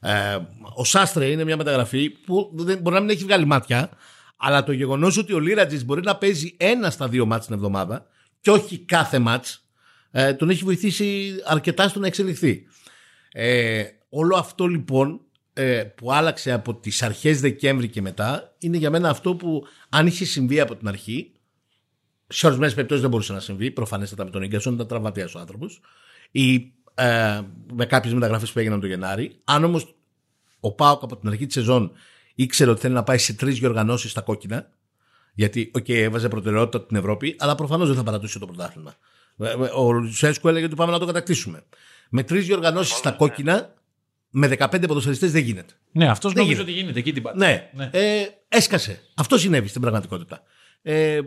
Ε, 0.00 0.38
ο 0.74 0.84
Σάστρε 0.84 1.26
είναι 1.26 1.44
μια 1.44 1.56
μεταγραφή 1.56 2.10
που 2.10 2.50
δεν, 2.54 2.78
μπορεί 2.78 2.94
να 2.94 3.00
μην 3.00 3.10
έχει 3.10 3.24
βγάλει 3.24 3.44
μάτια, 3.44 3.90
αλλά 4.36 4.64
το 4.64 4.72
γεγονός 4.72 5.16
ότι 5.16 5.32
ο 5.32 5.38
Λίρατζης 5.38 5.84
μπορεί 5.84 6.02
να 6.02 6.16
παίζει 6.16 6.56
ένα 6.58 6.90
στα 6.90 7.08
δύο 7.08 7.26
μάτς 7.26 7.46
την 7.46 7.54
εβδομάδα 7.54 8.06
και 8.44 8.50
όχι 8.50 8.78
κάθε 8.78 9.18
μάτς, 9.18 9.64
ε, 10.10 10.34
τον 10.34 10.50
έχει 10.50 10.64
βοηθήσει 10.64 11.34
αρκετά 11.44 11.88
στο 11.88 11.98
να 11.98 12.06
εξελιχθεί. 12.06 12.66
Ε, 13.32 13.84
όλο 14.08 14.36
αυτό 14.36 14.66
λοιπόν 14.66 15.20
ε, 15.52 15.82
που 15.82 16.12
άλλαξε 16.12 16.52
από 16.52 16.74
τις 16.74 17.02
αρχές 17.02 17.40
Δεκέμβρη 17.40 17.88
και 17.88 18.02
μετά 18.02 18.54
είναι 18.58 18.76
για 18.76 18.90
μένα 18.90 19.08
αυτό 19.08 19.34
που 19.34 19.66
αν 19.88 20.06
είχε 20.06 20.24
συμβεί 20.24 20.60
από 20.60 20.76
την 20.76 20.88
αρχή 20.88 21.32
σε 22.26 22.46
ορισμένες 22.46 22.74
περιπτώσεις 22.74 23.02
δεν 23.02 23.10
μπορούσε 23.10 23.32
να 23.32 23.40
συμβεί. 23.40 23.70
Προφανέστατα 23.70 24.24
με 24.24 24.30
τον 24.30 24.42
Ίγκασον 24.42 24.74
ήταν 24.74 24.86
τραυματίας 24.86 25.34
ο 25.34 25.38
άνθρωπος. 25.38 25.80
Ή 26.30 26.72
ε, 26.94 27.40
με 27.72 27.86
κάποιες 27.86 28.14
μεταγραφές 28.14 28.52
που 28.52 28.58
έγιναν 28.58 28.80
το 28.80 28.86
Γενάρη. 28.86 29.40
Αν 29.44 29.64
όμως 29.64 29.94
ο 30.60 30.72
Πάοκ 30.72 31.02
από 31.02 31.16
την 31.16 31.28
αρχή 31.28 31.46
της 31.46 31.54
σεζόν 31.54 31.92
ήξερε 32.34 32.70
ότι 32.70 32.80
θέλει 32.80 32.94
να 32.94 33.02
πάει 33.02 33.18
σε 33.18 33.34
τρεις 33.34 33.58
διοργανώσεις 33.58 34.10
στα 34.10 34.20
κόκκινα, 34.20 34.70
γιατί, 35.34 35.70
οκ, 35.74 35.88
έβαζε 35.88 36.28
προτεραιότητα 36.28 36.86
την 36.86 36.96
Ευρώπη, 36.96 37.36
αλλά 37.38 37.54
προφανώς 37.54 37.86
δεν 37.88 37.96
θα 37.96 38.02
παρατούσε 38.02 38.38
το 38.38 38.46
πρωτάθλημα. 38.46 38.94
Ε, 39.38 39.50
ε, 39.50 39.54
Ο 39.54 39.92
Λουσέσκου 39.92 40.48
έλεγε 40.48 40.64
ότι 40.64 40.74
πάμε 40.74 40.92
να 40.92 40.98
το 40.98 41.06
κατακτήσουμε. 41.06 41.64
Με 42.10 42.22
τρεις 42.22 42.46
διοργανώσεις 42.46 42.96
στα 42.96 43.10
κόκκινα, 43.10 43.74
με 44.30 44.46
15 44.58 44.86
ποδοσφαιριστές 44.86 45.32
δεν 45.32 45.42
γίνεται. 45.42 45.72
Ναι, 45.92 46.08
αυτός 46.08 46.32
Δεν 46.32 46.42
νομίζω 46.42 46.62
γίνεται. 46.62 46.72
ότι 46.72 46.80
γίνεται 46.80 46.98
εκεί 46.98 47.12
την 47.12 47.22
πάτησε. 47.22 47.38
Ναι, 47.38 47.70
Ναι. 47.74 47.90
Ε, 47.92 48.24
έσκασε. 48.48 49.00
Αυτό 49.14 49.38
συνέβη 49.38 49.68
στην 49.68 49.80
πραγματικότητα. 49.80 50.42
Ε, 50.82 51.20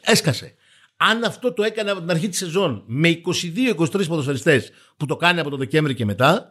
έσκασε. 0.00 0.54
Αν 0.96 1.24
αυτό 1.24 1.52
το 1.52 1.62
έκανε 1.62 1.90
από 1.90 2.00
την 2.00 2.10
αρχή 2.10 2.28
της 2.28 2.38
σεζόν 2.38 2.82
με 2.86 3.08
22-23 3.08 4.06
ποδοσφαιριστές 4.06 4.70
που 4.96 5.06
το 5.06 5.16
κάνει 5.16 5.40
από 5.40 5.50
το 5.50 5.56
Δεκέμβρη 5.56 5.94
και 5.94 6.04
μετά, 6.04 6.50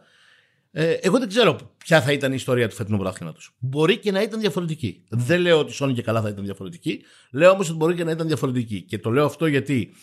ε, 0.70 0.90
εγώ 0.92 1.18
δεν 1.18 1.28
ξέρω 1.28 1.74
ποια 1.76 2.02
θα 2.02 2.12
ήταν 2.12 2.32
η 2.32 2.34
ιστορία 2.38 2.68
του 2.68 2.74
φετινού 2.74 2.96
πρωτάθληματος. 2.96 3.54
Μπορεί 3.58 3.98
και 3.98 4.10
να 4.10 4.22
ήταν 4.22 4.40
διαφορετική. 4.40 5.04
Δεν 5.08 5.40
λέω 5.40 5.58
ότι 5.58 5.72
σώνει 5.72 5.92
και 5.92 6.02
καλά 6.02 6.20
θα 6.22 6.28
ήταν 6.28 6.44
διαφορετική. 6.44 7.02
Λέω 7.30 7.50
όμως 7.50 7.68
ότι 7.68 7.76
μπορεί 7.76 7.94
και 7.94 8.04
να 8.04 8.10
ήταν 8.10 8.26
διαφορετική. 8.26 8.82
Και 8.82 8.98
το 8.98 9.10
λέω 9.10 9.24
αυτό 9.24 9.46
γιατί 9.46 9.94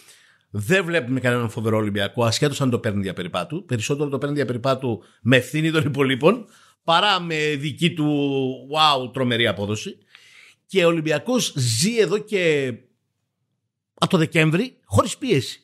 δεν 0.49 0.85
βλέπουμε 0.85 1.19
κανέναν 1.19 1.49
φοβερό 1.49 1.77
Ολυμπιακό, 1.77 2.23
ασχέτως 2.23 2.61
αν 2.61 2.69
το 2.69 2.79
παίρνει 2.79 3.01
διαπεριπάτου. 3.01 3.65
Περισσότερο 3.65 4.09
το 4.09 4.17
παίρνει 4.17 4.35
διαπεριπάτου 4.35 5.03
με 5.21 5.37
ευθύνη 5.37 5.71
των 5.71 5.85
υπολείπων 5.85 6.45
παρά 6.83 7.19
με 7.19 7.55
δική 7.55 7.93
του 7.93 8.53
wow 8.71 9.13
τρομερή 9.13 9.47
απόδοση. 9.47 9.97
Και 10.65 10.85
ο 10.85 10.87
Ολυμπιακός 10.87 11.53
ζει 11.55 11.97
εδώ 11.97 12.17
και 12.17 12.73
από 13.93 14.11
το 14.11 14.17
Δεκέμβρη 14.17 14.77
χωρίς 14.85 15.17
πίεση. 15.17 15.61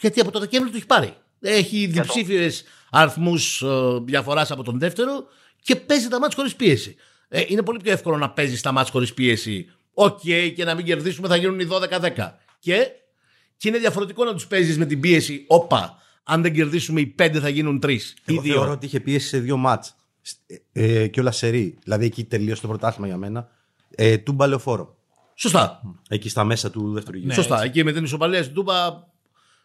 Γιατί 0.00 0.20
από 0.20 0.30
το 0.30 0.38
Δεκέμβρη 0.38 0.70
το 0.70 0.76
έχει 0.76 0.86
πάρει. 0.86 1.14
Έχει 1.40 1.86
διψήφιους 1.86 2.50
αριθμούς 2.90 3.64
διαφοράς 4.02 4.50
από 4.50 4.62
τον 4.62 4.78
δεύτερο 4.78 5.24
και 5.62 5.76
παίζει 5.76 6.08
τα 6.08 6.18
ματς 6.18 6.36
χωρίς 6.36 6.56
πίεση. 6.56 6.96
Ε, 7.28 7.42
είναι 7.46 7.62
πολύ 7.62 7.78
πιο 7.82 7.92
εύκολο 7.92 8.16
να 8.16 8.30
παίζει 8.30 8.60
τα 8.60 8.72
ματς 8.72 8.92
χωρίς 8.92 9.14
πίεση. 9.14 9.66
Οκ, 9.94 10.20
και 10.54 10.64
να 10.64 10.74
μην 10.74 10.84
κερδίσουμε 10.84 11.28
θα 11.28 11.36
γίνουν 11.36 11.60
οι 11.60 11.66
12-10. 11.70 12.30
Και, 12.58 12.86
και 13.56 13.68
είναι 13.68 13.78
διαφορετικό 13.78 14.24
να 14.24 14.32
τους 14.32 14.46
παίζεις 14.46 14.78
με 14.78 14.86
την 14.86 15.00
πίεση. 15.00 15.44
Όπα, 15.46 15.96
αν 16.22 16.42
δεν 16.42 16.52
κερδίσουμε 16.52 17.00
οι 17.00 17.14
5 17.18 17.36
θα 17.40 17.48
γίνουν 17.48 17.80
3 17.82 17.90
ή 17.90 17.98
Εγώ 18.24 18.40
2. 18.40 18.44
θεωρώ 18.44 18.70
ότι 18.70 18.86
είχε 18.86 19.00
πίεση 19.00 19.28
σε 19.28 19.38
δύο 19.38 19.56
ματς. 19.56 19.94
Ε, 20.72 21.06
και 21.06 21.20
όλα 21.20 21.30
σερί. 21.30 21.78
Δηλαδή 21.82 22.04
εκεί 22.04 22.24
τελείωσε 22.24 22.60
το 22.60 22.68
πρωτάθλημα 22.68 23.06
για 23.06 23.16
μένα. 23.16 23.48
Ε, 23.94 24.18
τούμπα 24.18 24.46
λεωφόρο. 24.46 24.96
Σωστά. 25.34 25.80
Εκεί 26.08 26.28
στα 26.28 26.44
μέσα 26.44 26.70
του 26.70 26.92
δεύτερου 26.92 27.16
γύρου. 27.16 27.32
Σωστά. 27.32 27.62
Εκεί 27.62 27.84
με 27.84 27.92
την 27.92 28.04
ισοπαλία 28.04 28.42
στην 28.42 28.54
Τούμπα. 28.54 29.08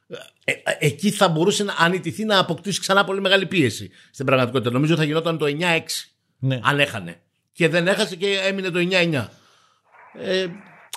Ε, 0.08 0.52
ε, 0.52 0.54
εκεί 0.80 1.12
θα 1.12 1.28
μπορούσε 1.28 1.64
να 1.64 1.74
ανητηθεί 1.78 2.26
να 2.26 2.40
αποκτήσει 2.40 2.80
ξανά 2.80 3.04
πολύ 3.04 3.22
μεγάλη 3.22 3.46
πίεση 3.46 3.90
στην 4.12 4.26
πραγματικότητα. 4.26 4.72
Νομίζω 4.72 4.96
θα 4.96 5.04
γινόταν 5.04 5.38
το 5.38 5.46
9-6 5.46 5.80
Ναι. 6.40 6.60
αν 6.64 6.80
έχανε. 6.80 7.20
Και 7.52 7.68
δεν 7.70 7.88
έχασε 7.88 8.16
και 8.16 8.40
έμεινε 8.48 8.70
το 8.70 8.80
9-9. 8.80 9.28
Ε, 10.20 10.46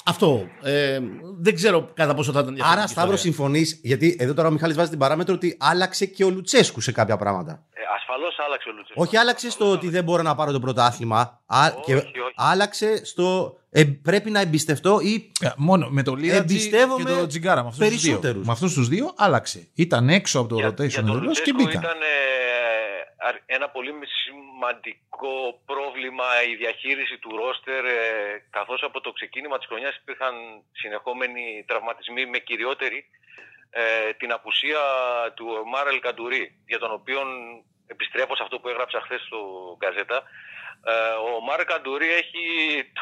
αυτό. 0.04 0.48
Ε, 0.62 0.98
δεν 1.40 1.54
ξέρω 1.54 1.90
κατά 1.94 2.14
πόσο 2.14 2.32
θα 2.32 2.40
ήταν 2.40 2.52
Άρα, 2.52 2.58
διαφορετική 2.62 2.92
Σταύρο, 2.92 3.14
ιστορία. 3.14 3.32
συμφωνείς, 3.34 3.80
γιατί 3.82 4.16
εδώ 4.18 4.34
τώρα 4.34 4.48
ο 4.48 4.50
Μιχάλης 4.50 4.76
βάζει 4.76 4.90
την 4.90 4.98
παράμετρο 4.98 5.34
ότι 5.34 5.56
άλλαξε 5.60 6.06
και 6.06 6.24
ο 6.24 6.30
Λουτσέσκου 6.30 6.80
σε 6.80 6.92
κάποια 6.92 7.16
πράγματα. 7.16 7.64
Ε, 7.90 7.94
Ασφαλώς 7.96 8.38
άλλαξε 8.38 8.68
ο 8.68 8.72
Λουτσέσκου. 8.72 9.02
Όχι, 9.02 9.16
άλλαξε 9.16 9.50
στο 9.50 9.70
ότι 9.70 9.88
δεν 9.88 10.04
μπορώ 10.04 10.22
να 10.22 10.34
πάρω 10.34 10.52
το 10.52 10.60
πρωτάθλημα. 10.60 11.42
Α, 11.46 11.72
Όχι, 11.76 11.84
και 11.84 11.94
όχι. 11.94 12.12
άλλαξε 12.36 13.04
στο 13.04 13.56
ε, 13.70 13.84
πρέπει 14.02 14.30
να 14.30 14.40
εμπιστευτώ 14.40 15.00
ή 15.00 15.32
Ε, 15.40 15.48
Μόνο 15.56 15.88
με 15.90 16.02
το 16.02 16.14
Λίρατζι 16.14 16.46
και 16.46 16.60
Εμπιστεύομαι 16.60 17.04
το 17.10 17.26
Τζιγκάρα. 17.26 17.62
Με 17.62 17.68
αυτούς 17.68 17.88
τους 17.88 18.00
δύο. 18.02 18.10
περισσότερους. 18.12 18.46
Με 18.46 18.52
αυτούς 18.52 18.72
τους 18.74 18.88
δύο 18.88 19.12
άλλαξε. 19.16 19.68
Ήταν 19.74 20.08
έξω 20.08 20.38
από 20.40 20.48
το 20.48 20.54
Για- 20.56 20.68
rotation 20.68 20.88
για 20.88 21.02
τον 21.02 21.16
εντελώς 21.16 21.40
και 21.42 21.50
Λουτσέσκου 21.52 21.62
μπήκαν. 21.64 21.82
Ήταν 21.82 22.00
ε, 22.02 22.16
αρ- 23.28 23.42
ένα 23.46 23.68
πολύ 23.68 23.92
σημαντικό 24.22 25.32
πρόβλημα 25.70 26.24
η 26.50 26.54
διαχείριση 26.62 27.16
του 27.22 27.30
ρόστερ 27.40 27.84
ε, 27.84 28.00
καθώς 28.50 28.80
από 28.88 29.00
το 29.00 29.10
ξεκίνημα 29.18 29.56
της 29.58 29.66
χρονιάς 29.70 29.94
υπήρχαν 30.02 30.34
συνεχόμενοι 30.82 31.64
τραυματισμοί 31.66 32.26
με 32.26 32.38
κυριότερη 32.38 32.98
ε, 33.70 34.12
την 34.20 34.30
απουσία 34.32 34.82
του 35.36 35.46
Μάρελ 35.72 35.98
Καντουρί 36.06 36.44
για 36.70 36.78
τον 36.78 36.92
οποίο 36.98 37.18
επιστρέφω 37.94 38.34
σε 38.36 38.42
αυτό 38.42 38.58
που 38.60 38.68
έγραψα 38.68 39.00
χθες 39.00 39.20
στο 39.26 39.40
Γκαζέτα 39.78 40.18
ε, 40.84 40.92
ο 41.34 41.40
Μάρελ 41.40 41.66
Καντουρί 41.66 42.10
έχει 42.12 42.44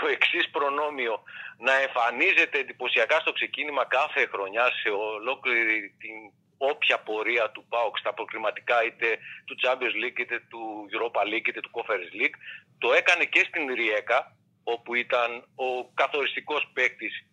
το 0.01 0.07
εξής 0.07 0.51
προνόμιο 0.51 1.23
να 1.59 1.73
εμφανίζεται 1.73 2.59
εντυπωσιακά 2.59 3.21
στο 3.21 3.33
ξεκίνημα 3.33 3.85
κάθε 3.87 4.27
χρονιά 4.33 4.65
σε 4.81 4.89
ολόκληρη 4.89 5.95
την 5.99 6.17
όποια 6.59 6.99
πορεία 6.99 7.51
του 7.51 7.65
ΠΑΟΚ 7.69 7.99
στα 7.99 8.15
προκριματικά 8.15 8.85
είτε 8.85 9.19
του 9.45 9.57
Champions 9.63 9.97
League 10.03 10.19
είτε 10.19 10.43
του 10.51 10.89
Europa 10.95 11.23
League 11.31 11.49
είτε 11.49 11.61
του 11.61 11.71
Conference 11.73 12.13
League. 12.21 12.37
Το 12.79 12.93
έκανε 12.93 13.25
και 13.25 13.45
στην 13.49 13.75
Ριέκα 13.75 14.37
όπου 14.65 14.95
ήταν 14.95 15.31
ο 15.55 15.69
καθοριστικός 15.95 16.71
παίκτης 16.73 17.25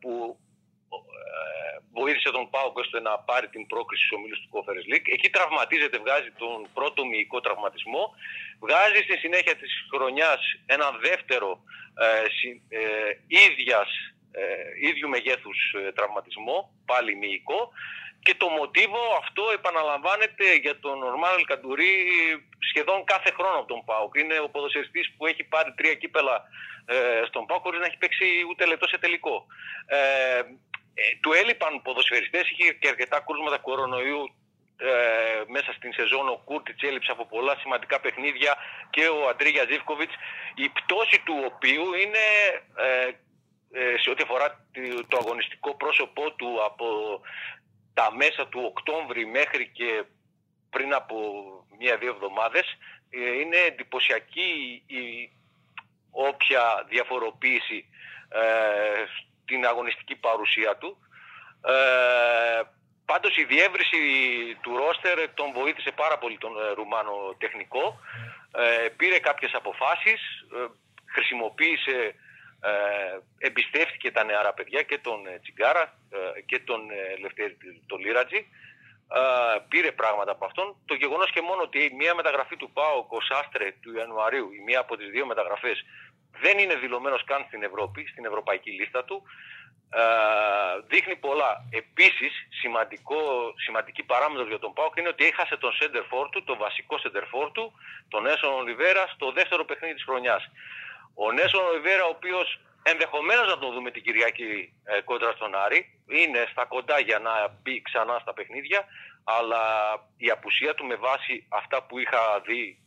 που 0.00 0.38
ε, 0.38 0.43
βοήθησε 1.92 2.30
τον 2.30 2.50
ΠΑΟΚ 2.50 2.76
ώστε 2.78 3.00
να 3.00 3.18
πάρει 3.18 3.48
την 3.48 3.66
πρόκριση 3.66 4.04
στους 4.04 4.16
ομίλους 4.18 4.40
του 4.42 4.50
Conference 4.54 4.86
League. 4.92 5.08
Εκεί 5.16 5.28
τραυματίζεται, 5.30 5.98
βγάζει 5.98 6.30
τον 6.42 6.68
πρώτο 6.74 7.00
μυϊκό 7.06 7.40
τραυματισμό. 7.40 8.14
Βγάζει 8.64 9.00
στη 9.06 9.16
συνέχεια 9.24 9.56
της 9.56 9.72
χρονιάς 9.92 10.40
έναν 10.66 10.92
δεύτερο 11.00 11.50
ε, 12.04 12.28
συ- 12.38 12.62
ε, 12.68 12.80
ίδιας, 13.46 13.88
ε, 14.32 14.42
ίδιου 14.88 15.08
μεγέθους 15.08 15.58
ε, 15.78 15.92
τραυματισμό, 15.92 16.56
πάλι 16.90 17.14
μυϊκό. 17.16 17.60
και 18.24 18.34
το 18.34 18.48
μοτίβο 18.48 19.02
αυτό 19.22 19.42
επαναλαμβάνεται 19.58 20.54
για 20.64 20.78
τον 20.80 20.98
Νορμάν 20.98 21.34
Ελκαντουρί 21.38 21.92
σχεδόν 22.68 23.04
κάθε 23.04 23.30
χρόνο 23.36 23.58
από 23.58 23.68
τον 23.74 23.84
ΠΑΟΚ. 23.84 24.14
Είναι 24.16 24.38
ο 24.40 24.48
ποδοσφαιριστής 24.48 25.06
που 25.16 25.26
έχει 25.26 25.44
πάρει 25.44 25.70
τρία 25.78 25.94
κύπελα 25.94 26.36
ε, 26.86 27.22
στον 27.28 27.46
ΠΑΟΚ 27.46 27.62
χωρίς 27.62 27.80
να 27.80 27.86
έχει 27.86 27.98
παίξει 27.98 28.26
ούτε 28.50 28.66
λεπτό 28.66 28.86
σε 28.88 28.98
τελικό. 28.98 29.46
Ε, 29.86 29.98
ε, 30.38 30.42
του 31.20 31.32
έλειπαν 31.32 31.82
ποδοσφαιριστές, 31.82 32.50
είχε 32.50 32.72
και 32.72 32.88
αρκετά 32.88 33.20
κρούσματα 33.20 33.58
κορονοϊού 33.58 34.34
ε, 34.76 35.42
μέσα 35.46 35.72
στην 35.72 35.92
σεζόν. 35.92 36.28
Ο 36.28 36.40
Κούρτιτς 36.44 36.82
έλειψε 36.82 37.10
από 37.10 37.26
πολλά 37.26 37.56
σημαντικά 37.56 38.00
παιχνίδια 38.00 38.56
και 38.90 39.06
ο 39.08 39.28
Αντρίγια 39.28 39.64
Ζίβκοβιτς 39.70 40.14
η 40.54 40.68
πτώση 40.68 41.22
του 41.24 41.42
οποίου 41.44 41.94
είναι 41.94 42.24
ε, 42.76 43.10
ε, 43.72 43.98
σε 43.98 44.10
ό,τι 44.10 44.22
αφορά 44.22 44.66
το 45.08 45.16
αγωνιστικό 45.16 45.74
πρόσωπό 45.74 46.30
του 46.30 46.64
από 46.64 46.86
τα 47.94 48.14
μέσα 48.14 48.48
του 48.48 48.60
Οκτώβρη 48.64 49.26
μέχρι 49.26 49.68
και 49.68 50.04
πριν 50.70 50.94
από 50.94 51.16
μία-δύο 51.78 52.10
εβδομάδες 52.10 52.66
ε, 53.10 53.40
είναι 53.40 53.56
εντυπωσιακή 53.56 54.82
η 54.86 55.30
όποια 56.10 56.86
διαφοροποίηση 56.88 57.88
ε, 59.44 59.52
στην 59.52 59.66
αγωνιστική 59.66 60.16
παρουσία 60.16 60.76
του. 60.76 60.98
Ε, 61.66 62.62
πάντως 63.04 63.36
η 63.36 63.44
διεύρυνση 63.44 63.98
του 64.60 64.76
ρόστερ 64.76 65.34
τον 65.34 65.52
βοήθησε 65.52 65.90
πάρα 65.90 66.18
πολύ 66.18 66.38
τον 66.38 66.52
ε, 66.56 66.72
Ρουμάνο 66.74 67.34
τεχνικό. 67.38 68.00
Ε, 68.52 68.88
πήρε 68.88 69.18
κάποιες 69.18 69.54
αποφάσεις, 69.54 70.20
χρησιμοποίησε 71.14 72.14
ε, 72.66 73.46
εμπιστεύτηκε 73.46 74.10
τα 74.10 74.24
νεαρά 74.24 74.52
παιδιά 74.52 74.82
και 74.82 74.98
τον 74.98 75.26
ε, 75.26 75.38
Τσιγκάρα 75.42 75.84
ε, 76.36 76.40
και 76.40 76.58
τον 76.58 76.80
Λευτέρη 77.20 77.56
τον 77.86 78.00
Λίρατζη 78.00 78.46
πήρε 79.68 79.92
πράγματα 79.92 80.30
από 80.32 80.44
αυτόν. 80.44 80.76
Το 80.84 80.94
γεγονός 80.94 81.30
και 81.30 81.40
μόνο 81.40 81.62
ότι 81.62 81.94
μια 81.98 82.14
μεταγραφή 82.14 82.56
του 82.56 82.70
ΠΑΟ 82.72 83.04
Κοσάστρε 83.04 83.74
του 83.82 83.96
Ιανουαρίου, 83.96 84.52
η 84.52 84.60
μία 84.66 84.80
από 84.80 84.96
τις 84.96 85.08
δύο 85.10 85.26
μεταγραφές, 85.26 85.84
δεν 86.40 86.58
είναι 86.58 86.74
δηλωμένος 86.74 87.24
καν 87.24 87.44
στην 87.46 87.62
Ευρώπη, 87.62 88.06
στην 88.06 88.24
ευρωπαϊκή 88.24 88.70
λίστα 88.70 89.04
του, 89.04 89.22
δείχνει 90.86 91.16
πολλά. 91.16 91.64
Επίσης, 91.70 92.32
σημαντικό, 92.60 93.20
σημαντική 93.56 94.02
παράμετρο 94.02 94.46
για 94.46 94.58
τον 94.58 94.72
ΠΑΟΚ 94.72 94.96
είναι 94.96 95.08
ότι 95.08 95.24
έχασε 95.26 95.56
τον 95.56 95.72
center 95.80 96.28
του, 96.30 96.44
τον 96.44 96.58
βασικό 96.58 96.96
center 97.02 97.50
του, 97.52 97.72
τον 98.08 98.26
Έσον 98.26 98.52
Ολιβέρα, 98.52 99.06
στο 99.14 99.32
δεύτερο 99.32 99.64
παιχνίδι 99.64 99.94
της 99.94 100.04
χρονιάς. 100.04 100.50
Ο 101.14 101.32
Νέσον 101.32 101.64
Ολιβέρα, 101.64 102.04
ο 102.04 102.08
οποίος 102.08 102.60
ενδεχομένως 102.82 103.46
να 103.48 103.58
τον 103.58 103.72
δούμε 103.72 103.90
την 103.90 104.02
Κυριακή 104.02 104.72
ε, 104.84 105.00
κόντρα 105.00 105.32
στον 105.32 105.54
Άρη, 105.54 106.00
είναι 106.06 106.46
στα 106.50 106.64
κοντά 106.64 106.98
για 107.00 107.18
να 107.18 107.32
μπει 107.62 107.82
ξανά 107.82 108.18
στα 108.18 108.32
παιχνίδια, 108.32 108.84
αλλά 109.24 109.62
η 110.16 110.30
απουσία 110.30 110.74
του 110.74 110.84
με 110.86 110.94
βάση 110.94 111.46
αυτά 111.48 111.82
που 111.82 111.98
είχα 111.98 112.40
δει 112.46 112.78
ε, 112.78 112.83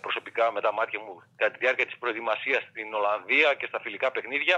προσωπικά 0.00 0.52
με 0.52 0.60
τα 0.60 0.72
μάτια 0.72 1.00
μου 1.00 1.22
κατά 1.36 1.50
τη 1.52 1.58
διάρκεια 1.58 1.86
της 1.86 1.98
προετοιμασίας 1.98 2.62
στην 2.70 2.94
Ολλανδία 2.94 3.54
και 3.54 3.66
στα 3.66 3.80
φιλικά 3.80 4.10
παιχνίδια, 4.10 4.56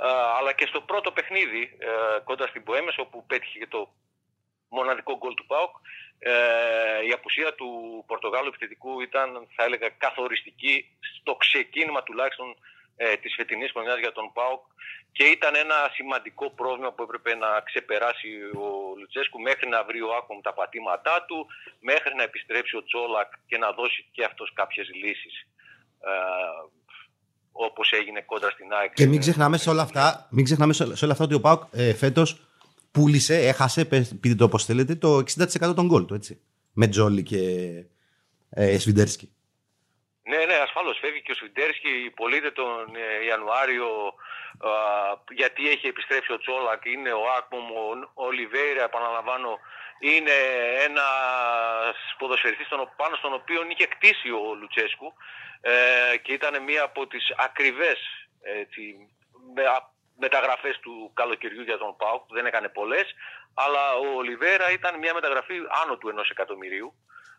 ε, 0.00 0.06
αλλά 0.38 0.52
και 0.52 0.66
στο 0.66 0.80
πρώτο 0.80 1.12
παιχνίδι 1.12 1.76
ε, 1.78 2.20
κοντά 2.24 2.46
στην 2.46 2.62
Ποέμες 2.62 2.98
όπου 2.98 3.26
πέτυχε 3.26 3.66
το 3.66 3.88
μοναδικό 4.68 5.16
γκολ 5.16 5.34
του 5.34 5.46
ΠΑΟΚ. 5.46 5.74
Ε, 6.18 6.32
η 7.08 7.12
απουσία 7.12 7.54
του 7.54 7.70
Πορτογάλου 8.06 8.48
επιθετικού 8.48 9.00
ήταν, 9.00 9.48
θα 9.56 9.64
έλεγα, 9.64 9.88
καθοριστική 9.88 10.96
στο 11.20 11.34
ξεκίνημα 11.34 12.02
τουλάχιστον 12.02 12.56
ε, 13.04 13.16
της 13.22 13.32
φετινής 13.38 13.70
χρονιάς 13.74 13.98
για 14.04 14.12
τον 14.18 14.26
ΠΑΟΚ 14.36 14.62
και 15.16 15.24
ήταν 15.36 15.54
ένα 15.64 15.78
σημαντικό 15.96 16.46
πρόβλημα 16.60 16.90
που 16.92 17.02
έπρεπε 17.06 17.30
να 17.44 17.50
ξεπεράσει 17.68 18.30
ο 18.64 18.68
Λουτσέσκου 18.98 19.40
μέχρι 19.48 19.66
να 19.74 19.80
βρει 19.88 20.00
ο 20.08 20.10
Άκομ 20.18 20.38
τα 20.48 20.52
πατήματά 20.58 21.16
του, 21.28 21.38
μέχρι 21.90 22.12
να 22.18 22.22
επιστρέψει 22.28 22.74
ο 22.76 22.82
Τσόλακ 22.88 23.30
και 23.50 23.58
να 23.58 23.68
δώσει 23.78 24.00
και 24.14 24.24
αυτός 24.24 24.48
κάποιες 24.60 24.86
λύσεις. 25.02 25.34
Ε, 26.08 26.12
όπως 27.52 27.92
έγινε 27.92 28.20
κόντρα 28.20 28.50
στην 28.50 28.72
ΑΕΚ. 28.72 28.92
Και 28.92 29.06
μην 29.06 29.20
ξεχνάμε 29.20 29.56
σε 29.58 29.70
όλα 29.70 29.82
αυτά, 29.82 30.28
μην 30.30 30.44
ξεχνάμε 30.44 30.72
σε 30.72 31.04
όλα 31.04 31.12
αυτά 31.12 31.24
ότι 31.24 31.34
ο 31.34 31.40
ΠΑΟΚ 31.40 31.62
ε, 31.72 31.94
φέτος 31.94 32.28
πούλησε, 32.90 33.36
έχασε, 33.50 33.84
πείτε 34.20 34.34
το 34.34 34.44
όπως 34.44 34.64
θέλετε, 34.64 34.94
το 34.94 35.16
60% 35.16 35.74
των 35.74 35.86
γκολ 35.86 36.04
του, 36.04 36.14
έτσι. 36.14 36.40
Με 36.72 36.86
Τζόλι 36.86 37.22
και 37.22 37.40
ε, 38.50 38.78
Σβιντέρσκι. 38.78 39.34
Ναι, 40.22 40.44
ναι, 40.44 40.54
ασφαλώς 40.54 40.98
φεύγει 40.98 41.22
και 41.22 41.32
ο 41.32 41.34
Σβιντέρσκι, 41.34 42.12
πωλείται 42.16 42.50
τον 42.50 42.94
ε, 42.94 43.24
Ιανουάριο 43.24 44.14
α, 44.60 44.70
γιατί 45.30 45.68
έχει 45.68 45.86
επιστρέψει 45.86 46.32
ο 46.32 46.38
Τσόλακ, 46.38 46.84
είναι 46.84 47.12
ο 47.12 47.22
Άκμομ, 47.38 47.70
ο 47.70 47.96
Ολιβέηρα, 48.14 48.82
επαναλαμβάνω, 48.82 49.58
είναι 50.00 50.36
ένα 50.84 51.06
ποδοσφαιριστής 52.18 52.68
πάνω 52.96 53.16
στον 53.16 53.32
οποίο 53.34 53.66
είχε 53.68 53.86
κτίσει 53.86 54.30
ο 54.30 54.54
Λουτσέσκου 54.60 55.12
ε, 55.60 56.16
και 56.16 56.32
ήταν 56.32 56.62
μία 56.62 56.82
από 56.82 57.06
τις 57.06 57.34
ακριβές 57.36 57.98
έτσι, 58.42 59.08
μεταγραφές 60.18 60.78
του 60.78 61.10
καλοκαιριού 61.14 61.62
για 61.62 61.78
τον 61.78 61.96
ΠΑΟΚ, 61.96 62.24
δεν 62.28 62.46
έκανε 62.46 62.68
πολλές, 62.68 63.14
αλλά 63.54 63.94
ο 63.94 64.16
Ολιβέρα 64.16 64.70
ήταν 64.70 64.98
μια 64.98 65.14
μεταγραφή 65.14 65.54
άνω 65.82 65.96
του 65.96 66.08
ενός 66.08 66.30
εκατομμυρίου. 66.30 66.94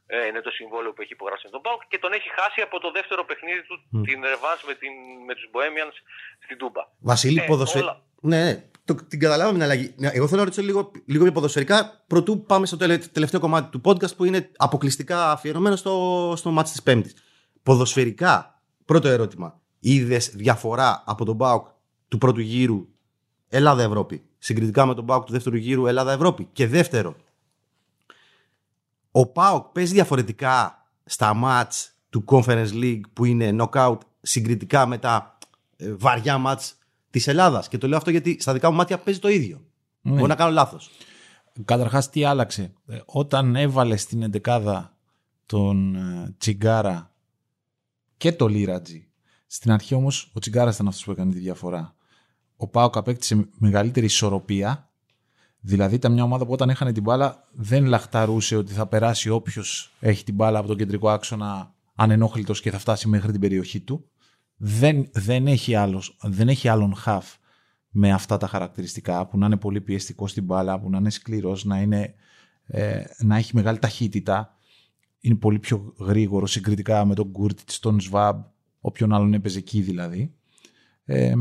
Ε, 0.05 0.25
είναι 0.27 0.41
το 0.41 0.51
συμβόλαιο 0.51 0.93
που 0.93 1.01
έχει 1.01 1.13
υπογράψει 1.13 1.45
με 1.45 1.51
τον 1.51 1.61
ΠΑΟΚ 1.61 1.81
και 1.87 1.99
τον 1.99 2.11
έχει 2.17 2.29
χάσει 2.37 2.61
από 2.61 2.79
το 2.79 2.91
δεύτερο 2.91 3.25
παιχνίδι 3.25 3.63
του 3.67 3.75
mm. 3.75 4.01
την 4.07 4.17
Ρεβάνς 4.31 4.61
με, 4.69 4.73
την, 4.81 4.93
με 5.27 5.33
τους 5.35 5.45
Bohemians 5.53 5.95
στην 6.43 6.57
Τούμπα. 6.57 6.83
Βασίλη, 6.99 7.39
ε, 7.39 7.45
ποδοσφαι... 7.49 7.79
όλα... 7.79 8.01
Ναι, 8.21 8.43
ναι, 8.43 8.63
το, 8.85 8.95
την 8.95 9.19
καταλάβαμε 9.19 9.53
την 9.57 9.63
αλλαγή. 9.63 9.93
Ναι, 9.97 10.07
εγώ 10.07 10.25
θέλω 10.27 10.39
να 10.39 10.43
ρωτήσω 10.43 10.61
λίγο, 10.61 10.91
λίγο 11.05 11.23
πιο 11.23 11.31
ποδοσφαιρικά 11.31 12.03
πρωτού 12.07 12.43
πάμε 12.43 12.65
στο 12.65 12.77
τελευταίο 13.11 13.39
κομμάτι 13.39 13.69
του 13.69 13.81
podcast 13.85 14.15
που 14.15 14.25
είναι 14.25 14.51
αποκλειστικά 14.57 15.31
αφιερωμένο 15.31 15.75
στο, 15.75 16.33
στο 16.37 16.51
μάτι 16.51 16.69
της 16.71 16.83
Πέμπτης. 16.83 17.13
Ποδοσφαιρικά, 17.63 18.61
πρώτο 18.85 19.07
ερώτημα. 19.07 19.59
Είδες 19.79 20.29
διαφορά 20.35 21.03
από 21.05 21.25
τον 21.25 21.37
ΠΑΟΚ 21.37 21.67
του 22.07 22.17
πρώτου 22.17 22.39
γύρου 22.39 22.87
Ελλάδα-Ευρώπη. 23.49 24.23
Συγκριτικά 24.37 24.85
με 24.85 24.93
τον 24.95 25.05
ΠΑΟΚ 25.05 25.25
του 25.25 25.31
δεύτερου 25.31 25.55
γύρου 25.55 25.87
Ελλάδα-Ευρώπη; 25.87 26.49
Και 26.53 26.67
δεύτερο, 26.67 27.15
ο 29.11 29.27
ΠΑΟΚ 29.27 29.65
παίζει 29.65 29.93
διαφορετικά 29.93 30.85
στα 31.05 31.33
μάτς 31.33 31.91
του 32.09 32.23
Conference 32.27 32.71
League 32.73 33.01
που 33.13 33.25
είναι 33.25 33.55
knockout 33.59 33.97
συγκριτικά 34.21 34.85
με 34.85 34.97
τα 34.97 35.37
ε, 35.77 35.93
βαριά 35.93 36.37
μάτς 36.37 36.77
της 37.09 37.27
Ελλάδας. 37.27 37.67
Και 37.67 37.77
το 37.77 37.87
λέω 37.87 37.97
αυτό 37.97 38.09
γιατί 38.09 38.37
στα 38.39 38.53
δικά 38.53 38.69
μου 38.69 38.75
μάτια 38.75 38.97
παίζει 38.97 39.19
το 39.19 39.27
ίδιο. 39.27 39.61
Ναι. 40.01 40.15
Μπορεί 40.15 40.27
να 40.27 40.35
κάνω 40.35 40.51
λάθος. 40.51 40.89
Καταρχάς 41.65 42.09
τι 42.09 42.23
άλλαξε; 42.23 42.73
Ε, 42.87 42.99
όταν 43.05 43.55
έβαλε 43.55 43.97
στην 43.97 44.21
εντεκάδα 44.23 44.95
τον 45.45 45.95
ε, 45.95 46.35
Τσιγκάρα 46.37 47.11
και 48.17 48.33
το 48.33 48.47
Λίρατζι. 48.47 49.07
Στην 49.47 49.71
αρχή 49.71 49.93
όμως 49.93 50.31
ο 50.33 50.39
Τσιγκάρας 50.39 50.75
ήταν 50.75 50.87
αυτός 50.87 51.03
που 51.03 51.11
έκανε 51.11 51.31
τη 51.31 51.39
διαφορά 51.39 51.95
ο 52.61 52.67
Πάοκ 52.67 52.97
απέκτησε 52.97 53.47
μεγαλύτερη 53.57 54.05
ισορροπία. 54.05 54.90
Δηλαδή 55.61 55.95
ήταν 55.95 56.13
μια 56.13 56.23
ομάδα 56.23 56.45
που 56.45 56.51
όταν 56.51 56.69
έχανε 56.69 56.91
την 56.91 57.03
μπάλα 57.03 57.47
δεν 57.51 57.85
λαχταρούσε 57.85 58.55
ότι 58.55 58.73
θα 58.73 58.87
περάσει 58.87 59.29
όποιος 59.29 59.91
έχει 59.99 60.23
την 60.23 60.33
μπάλα 60.33 60.59
από 60.59 60.67
τον 60.67 60.77
κεντρικό 60.77 61.09
άξονα 61.09 61.73
ανενόχλητος 61.95 62.61
και 62.61 62.71
θα 62.71 62.77
φτάσει 62.77 63.07
μέχρι 63.07 63.31
την 63.31 63.39
περιοχή 63.39 63.79
του. 63.79 64.09
Δεν, 64.57 65.09
δεν, 65.11 65.47
έχει, 65.47 65.75
άλλος, 65.75 66.17
δεν 66.21 66.49
έχει 66.49 66.67
άλλον 66.67 66.95
χαφ 66.95 67.35
με 67.89 68.11
αυτά 68.11 68.37
τα 68.37 68.47
χαρακτηριστικά 68.47 69.27
που 69.27 69.37
να 69.37 69.45
είναι 69.45 69.57
πολύ 69.57 69.81
πιεστικός 69.81 70.31
στην 70.31 70.43
μπάλα, 70.43 70.79
που 70.79 70.89
να 70.89 70.97
είναι 70.97 71.09
σκληρός, 71.09 71.65
να, 71.65 71.81
είναι, 71.81 72.13
ε, 72.67 73.03
να 73.19 73.37
έχει 73.37 73.55
μεγάλη 73.55 73.79
ταχύτητα. 73.79 74.55
Είναι 75.19 75.35
πολύ 75.35 75.59
πιο 75.59 75.93
γρήγορο 75.99 76.47
συγκριτικά 76.47 77.05
με 77.05 77.15
τον 77.15 77.31
Κούρτιτ, 77.31 77.69
τον 77.79 77.99
Σβάμπ, 77.99 78.43
όποιον 78.79 79.13
άλλον 79.13 79.33
έπαιζε 79.33 79.57
εκεί 79.57 79.81
δηλαδή. 79.81 80.33
Ε, 81.05 81.33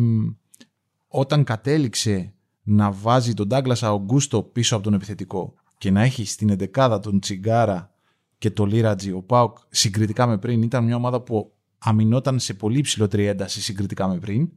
όταν 1.09 1.44
κατέληξε 1.44 2.35
να 2.62 2.92
βάζει 2.92 3.35
τον 3.35 3.46
Ντάγκλα 3.46 3.77
Αουγκούστο 3.81 4.42
πίσω 4.42 4.75
από 4.75 4.85
τον 4.85 4.94
επιθετικό 4.94 5.55
και 5.79 5.90
να 5.90 6.03
έχει 6.03 6.25
στην 6.25 6.51
εντεκάδα 6.51 7.01
τον 7.01 7.20
Τσιγκάρα 7.20 7.94
και 8.38 8.51
τον 8.51 8.68
Λίρατζι, 8.68 9.12
ο 9.12 9.23
Πάουκ 9.23 9.59
συγκριτικά 9.68 10.27
με 10.27 10.38
πριν 10.38 10.62
ήταν 10.62 10.85
μια 10.85 10.96
ομάδα 10.96 11.20
που 11.20 11.53
αμυνόταν 11.79 12.38
σε 12.38 12.55
πολύ 12.55 12.79
υψηλότερη 12.79 13.25
ένταση 13.25 13.61
συγκριτικά 13.61 14.09
με 14.09 14.18
πριν. 14.18 14.51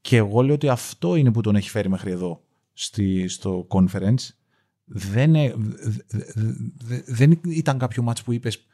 Και 0.00 0.16
εγώ 0.16 0.42
λέω 0.42 0.54
ότι 0.54 0.68
αυτό 0.68 1.14
είναι 1.14 1.32
που 1.32 1.40
τον 1.40 1.56
έχει 1.56 1.70
φέρει 1.70 1.88
μέχρι 1.88 2.10
εδώ 2.10 2.42
στη, 2.72 3.28
στο 3.28 3.66
conference. 3.70 4.28
Δεν, 4.84 5.34
δεν 7.06 7.40
ήταν 7.48 7.78
κάποιο 7.78 8.02
μάτς 8.02 8.22
που 8.22 8.32
είπες 8.32 8.64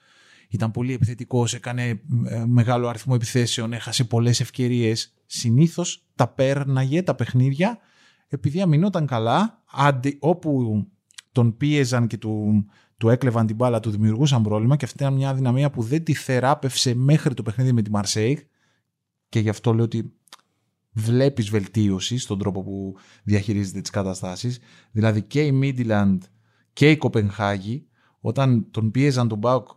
ήταν 0.49 0.71
πολύ 0.71 0.93
επιθετικός, 0.93 1.55
έκανε 1.55 2.01
ε, 2.27 2.45
μεγάλο 2.47 2.89
αριθμό 2.89 3.13
επιθέσεων, 3.17 3.73
έχασε 3.73 4.05
πολλές 4.05 4.41
ευκαιρίες. 4.41 5.15
Συνήθως 5.27 6.07
τα 6.15 6.29
πέρναγε 6.29 7.03
τα 7.03 7.15
παιχνίδια 7.15 7.79
επειδή 8.29 8.61
αμυνόταν 8.61 9.07
καλά, 9.07 9.63
αντι, 9.71 10.17
όπου 10.21 10.85
τον 11.33 11.57
πίεζαν 11.57 12.07
και 12.07 12.19
του, 12.19 12.65
του 12.97 13.09
έκλεβαν 13.09 13.47
την 13.47 13.57
μπάλα, 13.57 13.81
του 13.81 13.91
δημιουργούσαν 13.91 14.43
πρόβλημα 14.43 14.77
και 14.77 14.85
αυτή 14.85 15.03
ήταν 15.03 15.15
μια 15.15 15.35
δυναμία 15.35 15.71
που 15.71 15.83
δεν 15.83 16.05
τη 16.05 16.15
θεράπευσε 16.15 16.95
μέχρι 16.95 17.35
το 17.35 17.43
παιχνίδι 17.43 17.73
με 17.73 17.83
τη 17.83 17.91
Μαρσέικ 17.91 18.39
και 19.29 19.41
γι' 19.41 19.49
αυτό 19.49 19.75
λέω 19.75 19.85
ότι 19.85 20.13
βλέπεις 20.93 21.51
βελτίωση 21.51 22.19
στον 22.19 22.39
τρόπο 22.39 22.63
που 22.63 22.97
διαχειρίζεται 23.25 23.81
τις 23.81 23.91
καταστάσεις. 23.91 24.59
Δηλαδή 24.91 25.23
και 25.23 25.43
η 25.43 25.61
Midland 25.63 26.19
και 26.73 26.91
η 26.91 26.97
Κοπενχάγη, 26.97 27.87
όταν 28.21 28.71
τον 28.71 28.91
πίεζαν 28.91 29.29
τον 29.29 29.41
Πάουκ 29.41 29.69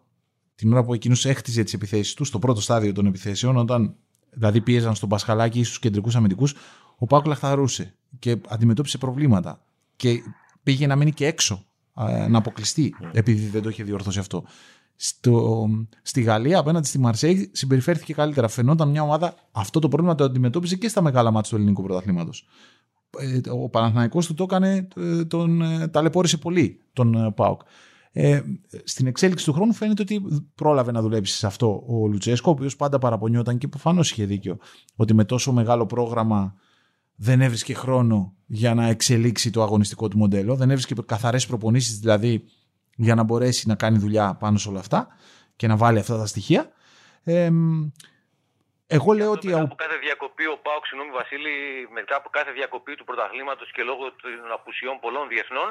την 0.56 0.72
ώρα 0.74 0.84
που 0.84 0.94
εκείνος 0.94 1.26
έχτιζε 1.26 1.64
τις 1.64 1.74
επιθέσεις 1.74 2.14
τους, 2.14 2.28
στο 2.28 2.40
πρώτο 2.40 2.62
στάδιο 2.62 2.94
των 2.94 3.06
επιθέσεων, 3.06 3.58
όταν 3.58 3.96
δηλαδή 4.30 4.62
πίεζαν 4.62 4.96
στον 4.96 5.10
Πασχαλάκη 5.10 5.60
ή 5.60 5.64
στου 5.64 5.80
κεντρικούς 5.80 6.16
αμυντικούς, 6.16 6.56
ο 7.00 7.06
Πάουκ 7.06 7.26
λαχταρούσε 7.26 7.96
και 8.20 8.38
αντιμετώπισε 8.48 8.98
προβλήματα. 8.98 9.62
Και 9.96 10.22
πήγε 10.64 10.88
να 10.88 10.96
μείνει 10.96 11.12
και 11.12 11.26
έξω, 11.26 11.66
να 12.30 12.38
αποκλειστεί, 12.38 12.96
επειδή 13.12 13.48
δεν 13.48 13.62
το 13.62 13.70
είχε 13.70 13.84
διορθώσει 13.84 14.20
αυτό. 14.20 14.44
Στο, 14.96 15.68
στη 16.02 16.22
Γαλλία 16.22 16.60
απέναντι 16.60 16.88
στη 16.88 17.00
Μαρσέη 17.00 17.50
συμπεριφέρθηκε 17.54 18.14
καλύτερα. 18.14 18.48
Φαινόταν 18.48 18.90
μια 18.90 19.02
ομάδα 19.02 19.36
αυτό 19.52 19.80
το 19.80 19.88
πρόβλημα 19.88 20.16
το 20.16 20.24
αντιμετώπιζε 20.24 20.76
και 20.76 20.88
στα 20.88 21.02
μεγάλα 21.02 21.32
μάτια 21.32 21.50
του 21.50 21.56
ελληνικού 21.56 21.84
πρωταθλήματος. 21.84 22.48
Ε, 23.18 23.50
ο 23.50 23.70
Παναθηναϊκός 23.70 24.28
του 24.28 24.34
το 24.34 24.44
έκανε, 24.44 24.88
ε, 24.96 25.26
τον 25.26 25.62
ε, 25.62 25.88
ταλαιπώρησε 25.88 26.38
πολύ 26.38 26.82
τον 26.94 27.34
Πάουκ. 27.36 27.62
Ε, 28.12 28.42
στην 28.84 29.08
εξέλιξη 29.08 29.46
του 29.46 29.54
χρόνου 29.54 29.74
φαίνεται 29.74 30.02
ότι 30.02 30.22
πρόλαβε 30.56 30.92
να 30.92 31.02
δουλέψει 31.02 31.36
σε 31.36 31.48
αυτό 31.48 31.84
ο 31.88 32.08
Λουτσέσκο, 32.08 32.50
ο 32.50 32.54
οποίος 32.54 32.76
πάντα 32.76 33.00
παραπονιόταν 33.00 33.58
και 33.58 33.68
προφανώς 33.68 34.12
είχε 34.12 34.26
δίκιο 34.26 34.58
ότι 34.96 35.14
με 35.14 35.26
τόσο 35.26 35.52
μεγάλο 35.52 35.86
πρόγραμμα 35.86 36.56
δεν 37.20 37.42
έβρισκε 37.42 37.74
χρόνο 37.74 38.34
για 38.46 38.74
να 38.74 38.88
εξελίξει 38.88 39.52
το 39.52 39.62
αγωνιστικό 39.62 40.08
του 40.08 40.18
μοντέλο, 40.18 40.56
δεν 40.56 40.70
έβρισκε 40.70 40.94
καθαρές 41.06 41.46
προπονήσεις 41.48 42.00
δηλαδή 42.00 42.44
για 42.96 43.16
να 43.16 43.24
μπορέσει 43.24 43.68
να 43.68 43.76
κάνει 43.76 43.98
δουλειά 43.98 44.38
πάνω 44.40 44.58
σε 44.58 44.70
όλα 44.70 44.80
αυτά 44.80 45.08
και 45.56 45.68
να 45.68 45.76
βάλει 45.78 46.00
αυτά 46.00 46.18
τα 46.18 46.26
στοιχεία. 46.26 46.72
Ε, 47.24 47.50
εγώ 48.88 49.12
λέω 49.14 49.32
ότι. 49.32 49.48
Μετά 49.48 49.62
από 49.62 49.76
κάθε 49.76 49.98
διακοπή, 50.06 50.46
ο 50.56 50.58
Πάοξ, 50.66 50.88
συγγνώμη 50.88 51.12
Βασίλη, 51.22 51.56
μετά 51.98 52.16
από 52.16 52.30
κάθε 52.38 52.52
διακοπή 52.52 52.94
του 52.96 53.06
πρωταθλήματος 53.10 53.72
και 53.76 53.84
λόγω 53.90 54.04
των 54.22 54.52
απουσιών 54.58 55.00
πολλών 55.04 55.28
διεθνών, 55.28 55.70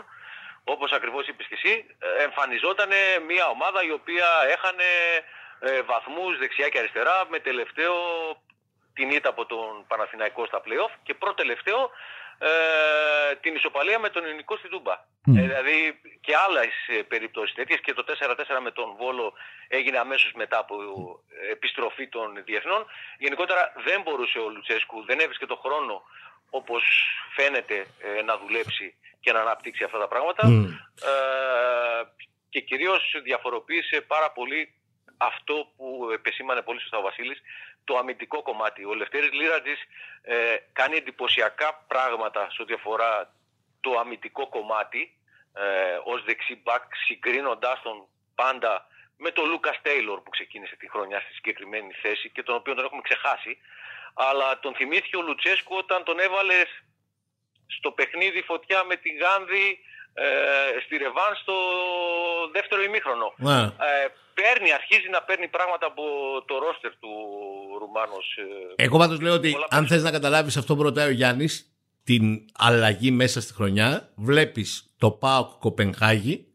όπως 0.74 0.90
ακριβώς 0.98 1.24
είπες 1.28 1.46
και 1.50 1.58
εσύ, 1.61 1.72
ε, 2.06 2.22
εμφανιζόταν 2.26 2.90
μια 3.30 3.46
ομάδα 3.54 3.80
η 3.90 3.92
οποία 3.98 4.28
έχανε 4.54 4.88
ε, 5.68 5.82
βαθμούς 5.92 6.32
δεξιά 6.38 6.68
και 6.68 6.78
αριστερά 6.78 7.16
με 7.32 7.38
τελευταίο 7.48 7.94
την 8.98 9.11
ήττα 9.11 9.28
από 9.28 9.46
τον 9.46 9.72
Παναθηναϊκό 9.90 10.46
στα 10.46 10.61
playoff 10.64 10.92
και 11.02 11.14
πρώτο 11.14 11.34
τελευταίο 11.42 11.80
ε, 12.38 12.50
την 13.42 13.54
ισοπαλία 13.54 13.98
με 13.98 14.08
τον 14.08 14.24
ελληνικό 14.24 14.56
στην 14.56 14.70
Τούμπα. 14.70 14.92
Ε, 15.37 15.40
δηλαδή 15.46 16.00
και 16.20 16.34
άλλες 16.46 16.72
περιπτώσεις 17.08 17.54
τέτοιες 17.54 17.80
και 17.80 17.92
το 17.92 18.04
4-4 18.08 18.58
με 18.62 18.70
τον 18.70 18.88
Βόλο 18.98 19.32
έγινε 19.68 19.98
αμέσως 19.98 20.32
μετά 20.32 20.58
από 20.58 20.74
επιστροφή 21.50 22.08
των 22.08 22.26
διεθνών. 22.44 22.87
Γενικότερα 23.18 23.72
δεν 23.87 24.02
μπορούσε 24.02 24.38
ο 24.38 24.48
Λουτσέσκου, 24.48 25.04
δεν 25.04 25.18
έβρισκε 25.20 25.46
το 25.46 25.56
χρόνο 25.64 26.02
όπως 26.50 26.82
φαίνεται 27.37 27.87
ε, 28.18 28.22
να 28.22 28.38
δουλέψει 28.38 28.94
και 29.20 29.32
να 29.32 29.40
αναπτύξει 29.40 29.84
αυτά 29.84 29.98
τα 29.98 30.08
πράγματα. 30.08 30.42
Ε, 31.11 32.02
και 32.48 32.61
κυρίως 32.61 33.02
διαφοροποίησε 33.22 34.00
πάρα 34.00 34.30
πολύ 34.30 34.72
αυτό 35.18 35.72
που 35.76 36.09
επεσήμανε 36.12 36.62
πολύ 36.62 36.81
σωστά 36.81 36.98
ο 36.98 37.02
Βασίλης, 37.02 37.40
το 37.85 37.96
αμυντικό 37.96 38.42
κομμάτι. 38.42 38.85
Ο 38.85 38.94
Λευτέρης 38.94 39.33
Λίρατζης 39.33 39.81
ε, 40.22 40.57
κάνει 40.72 40.96
εντυπωσιακά 40.96 41.85
πράγματα 41.87 42.48
σε 42.50 42.62
ό,τι 42.62 42.72
αφορά 42.74 43.33
το 43.81 43.98
αμυντικό 43.98 44.48
κομμάτι 44.48 45.16
ε, 45.52 45.98
ως 46.04 46.24
δεξί 46.24 46.61
μπακ 46.62 46.83
συγκρίνοντάς 47.07 47.83
τον 47.83 48.07
πάντα 48.35 48.87
με 49.16 49.31
τον 49.31 49.48
Λούκας 49.48 49.78
Τέιλορ 49.83 50.20
που 50.20 50.31
ξεκίνησε 50.31 50.76
τη 50.76 50.90
χρονιά 50.90 51.20
στη 51.20 51.33
συγκεκριμένη 51.33 51.92
θέση 51.92 52.31
και 52.31 52.42
τον 52.42 52.54
οποίο 52.54 52.74
τον 52.74 52.85
έχουμε 52.85 53.00
ξεχάσει 53.02 53.59
αλλά 54.14 54.59
τον 54.59 54.74
θυμήθηκε 54.74 55.16
ο 55.16 55.22
Λουτσέσκου 55.22 55.76
όταν 55.76 56.04
τον 56.04 56.18
έβαλες 56.18 56.68
στο 57.66 57.90
παιχνίδι 57.90 58.42
φωτιά 58.42 58.85
με 58.85 58.96
τη 58.96 59.09
Γάνδη 59.09 59.78
ε, 60.24 60.81
στη 60.85 60.96
Ρεβάν 60.96 61.33
στο 61.42 61.54
δεύτερο 62.52 62.83
ημίχρονο. 62.83 63.28
Ναι. 63.37 63.62
Ε, 63.62 64.07
παίρνει, 64.38 64.72
αρχίζει 64.72 65.09
να 65.11 65.22
παίρνει 65.22 65.48
πράγματα 65.48 65.87
από 65.87 66.02
το 66.46 66.59
ρόστερ 66.59 66.92
του 67.02 67.12
Ρουμάνος. 67.78 68.26
ε, 68.76 68.85
Εγώ 68.85 68.98
πάντως 68.98 69.20
λέω 69.20 69.35
ότι 69.35 69.50
πολλά 69.50 69.66
αν 69.70 69.87
θες 69.87 70.02
να 70.02 70.11
καταλάβεις 70.11 70.57
αυτό 70.57 70.76
που 70.76 70.83
ρωτάει 70.83 71.09
ο 71.09 71.16
Γιάννης, 71.20 71.72
την 72.04 72.44
αλλαγή 72.59 73.11
μέσα 73.11 73.40
στη 73.40 73.52
χρονιά, 73.52 74.12
βλέπεις 74.14 74.94
το 74.98 75.11
Πάοκ 75.11 75.50
Κοπενχάγη, 75.59 76.46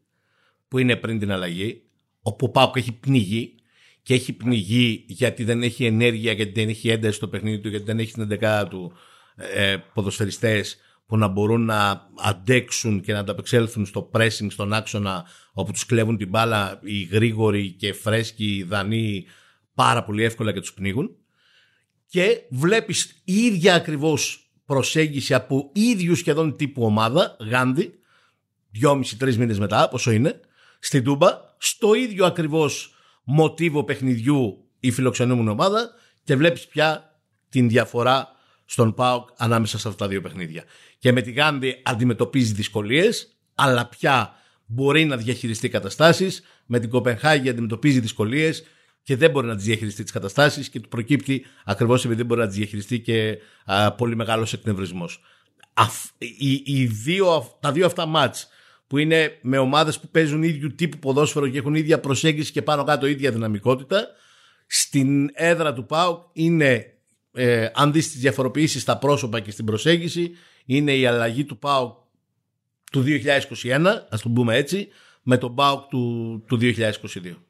που 0.68 0.78
είναι 0.78 0.96
πριν 0.96 1.18
την 1.18 1.32
αλλαγή, 1.32 1.82
όπου 2.22 2.46
ο 2.46 2.50
Πάοκ 2.50 2.76
έχει 2.76 2.92
πνιγεί 2.92 3.54
και 4.02 4.14
έχει 4.14 4.32
πνιγεί 4.32 5.04
γιατί 5.08 5.44
δεν 5.44 5.62
έχει 5.62 5.84
ενέργεια, 5.84 6.32
γιατί 6.32 6.52
δεν 6.52 6.68
έχει 6.68 6.88
ένταση 6.90 7.16
στο 7.16 7.28
παιχνίδι 7.28 7.60
του, 7.60 7.68
γιατί 7.68 7.84
δεν 7.84 7.98
έχει 7.98 8.10
στην 8.10 8.38
11 8.42 8.64
του 8.70 8.98
ε, 9.36 9.76
ποδοσφαιριστές 9.94 10.78
που 11.06 11.16
να 11.16 11.28
μπορούν 11.28 11.64
να 11.64 12.08
αντέξουν 12.22 13.00
και 13.00 13.12
να 13.12 13.18
ανταπεξέλθουν 13.18 13.86
στο 13.86 14.10
pressing, 14.12 14.46
στον 14.48 14.72
άξονα 14.72 15.24
όπου 15.52 15.72
τους 15.72 15.86
κλέβουν 15.86 16.16
την 16.16 16.28
μπάλα 16.28 16.80
οι 16.82 17.02
γρήγοροι 17.02 17.72
και 17.72 17.92
φρέσκοι 17.92 18.64
δανείοι 18.68 19.26
πάρα 19.74 20.04
πολύ 20.04 20.24
εύκολα 20.24 20.52
και 20.52 20.60
τους 20.60 20.74
πνίγουν. 20.74 21.16
Και 22.06 22.40
βλέπεις 22.50 23.22
η 23.24 23.34
ίδια 23.34 23.74
ακριβώς 23.74 24.50
προσέγγιση 24.66 25.34
από 25.34 25.70
ίδιους 25.72 26.18
σχεδόν 26.18 26.56
τύπου 26.56 26.84
ομάδα, 26.84 27.36
Γάνδη, 27.40 27.94
δυόμιση-τρεις 28.70 29.38
μήνες 29.38 29.58
μετά, 29.58 29.88
πόσο 29.88 30.10
είναι, 30.10 30.40
στην 30.78 31.04
Τούμπα, 31.04 31.28
στο 31.58 31.94
ίδιο 31.94 32.26
ακριβώς 32.26 32.94
μοτίβο 33.24 33.84
παιχνιδιού 33.84 34.68
η 34.80 34.90
φιλοξενούμενη 34.90 35.48
ομάδα 35.48 35.90
και 36.24 36.36
βλέπεις 36.36 36.66
πια 36.66 37.18
την 37.48 37.68
διαφορά 37.68 38.28
στον 38.64 38.94
ΠΑΟΚ 38.94 39.28
ανάμεσα 39.36 39.78
σε 39.78 39.88
αυτά 39.88 40.04
τα 40.04 40.10
δύο 40.10 40.20
παιχνίδια. 40.20 40.64
Και 40.98 41.12
με 41.12 41.20
τη 41.20 41.30
Γάνδη 41.30 41.80
αντιμετωπίζει 41.82 42.52
δυσκολίες, 42.52 43.36
αλλά 43.54 43.86
πια 43.86 44.34
μπορεί 44.66 45.04
να 45.04 45.16
διαχειριστεί 45.16 45.68
καταστάσεις. 45.68 46.42
Με 46.66 46.78
την 46.78 46.90
Κοπενχάγη 46.90 47.48
αντιμετωπίζει 47.48 48.00
δυσκολίες 48.00 48.64
και 49.02 49.16
δεν 49.16 49.30
μπορεί 49.30 49.46
να 49.46 49.56
τις 49.56 49.64
διαχειριστεί 49.64 50.02
τις 50.02 50.12
καταστάσεις 50.12 50.68
και 50.68 50.80
του 50.80 50.88
προκύπτει 50.88 51.44
ακριβώς 51.64 52.00
επειδή 52.00 52.16
δεν 52.16 52.26
μπορεί 52.26 52.40
να 52.40 52.46
τις 52.46 52.56
διαχειριστεί 52.56 53.00
και 53.00 53.38
α, 53.64 53.92
πολύ 53.92 54.16
μεγάλος 54.16 54.52
εκνευρισμός. 54.52 55.20
Αφ, 55.74 56.04
οι, 56.18 56.62
οι 56.64 56.86
δύο, 56.86 57.56
τα 57.60 57.72
δύο 57.72 57.86
αυτά 57.86 58.06
μάτς 58.06 58.48
που 58.86 58.98
είναι 58.98 59.38
με 59.42 59.58
ομάδες 59.58 60.00
που 60.00 60.08
παίζουν 60.08 60.42
ίδιου 60.42 60.74
τύπου 60.74 60.98
ποδόσφαιρο 60.98 61.48
και 61.48 61.58
έχουν 61.58 61.74
ίδια 61.74 62.00
προσέγγιση 62.00 62.52
και 62.52 62.62
πάνω 62.62 62.84
κάτω 62.84 63.06
ίδια 63.06 63.30
δυναμικότητα 63.30 64.06
στην 64.66 65.30
έδρα 65.32 65.72
του 65.72 65.86
ΠΑΟΚ 65.86 66.22
είναι 66.32 66.93
ε, 67.34 67.68
αν 67.74 67.92
δεις 67.92 68.10
τις 68.10 68.20
διαφοροποιήσεις 68.20 68.82
στα 68.82 68.98
πρόσωπα 68.98 69.40
και 69.40 69.50
στην 69.50 69.64
προσέγγιση 69.64 70.30
είναι 70.64 70.96
η 70.96 71.06
αλλαγή 71.06 71.44
του 71.44 71.58
ΠΑΟΚ 71.58 71.96
του 72.92 73.04
2021 73.62 73.86
ας 74.08 74.20
το 74.20 74.28
πούμε 74.28 74.56
έτσι 74.56 74.88
με 75.22 75.38
τον 75.38 75.54
ΠΑΟΚ 75.54 75.88
του, 75.88 76.42
του 76.46 76.58
2022. 76.60 76.72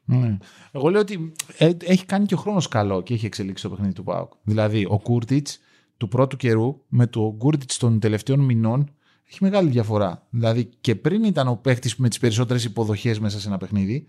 Ναι. 0.05 0.37
Εγώ 0.71 0.89
λέω 0.89 1.01
ότι 1.01 1.33
ε, 1.57 1.71
έχει 1.83 2.05
κάνει 2.05 2.25
και 2.25 2.33
ο 2.33 2.37
χρόνος 2.37 2.67
καλό 2.67 3.01
και 3.01 3.13
έχει 3.13 3.25
εξελίξει 3.25 3.63
το 3.63 3.69
παιχνίδι 3.69 3.93
του 3.93 4.03
Πάουκ. 4.03 4.31
Δηλαδή, 4.43 4.85
ο 4.89 4.99
Κούρτιτς 4.99 5.59
του 5.97 6.07
πρώτου 6.07 6.37
καιρού 6.37 6.81
με 6.87 7.07
το 7.07 7.35
Κούρτιτς 7.37 7.77
των 7.77 7.99
τελευταίων 7.99 8.39
μηνών 8.39 8.89
έχει 9.29 9.37
μεγάλη 9.41 9.69
διαφορά. 9.69 10.27
Δηλαδή, 10.29 10.69
και 10.81 10.95
πριν 10.95 11.23
ήταν 11.23 11.47
ο 11.47 11.55
παίχτης 11.55 11.95
με 11.95 12.09
τις 12.09 12.19
περισσότερες 12.19 12.63
υποδοχές 12.63 13.19
μέσα 13.19 13.39
σε 13.39 13.47
ένα 13.47 13.57
παιχνίδι, 13.57 14.07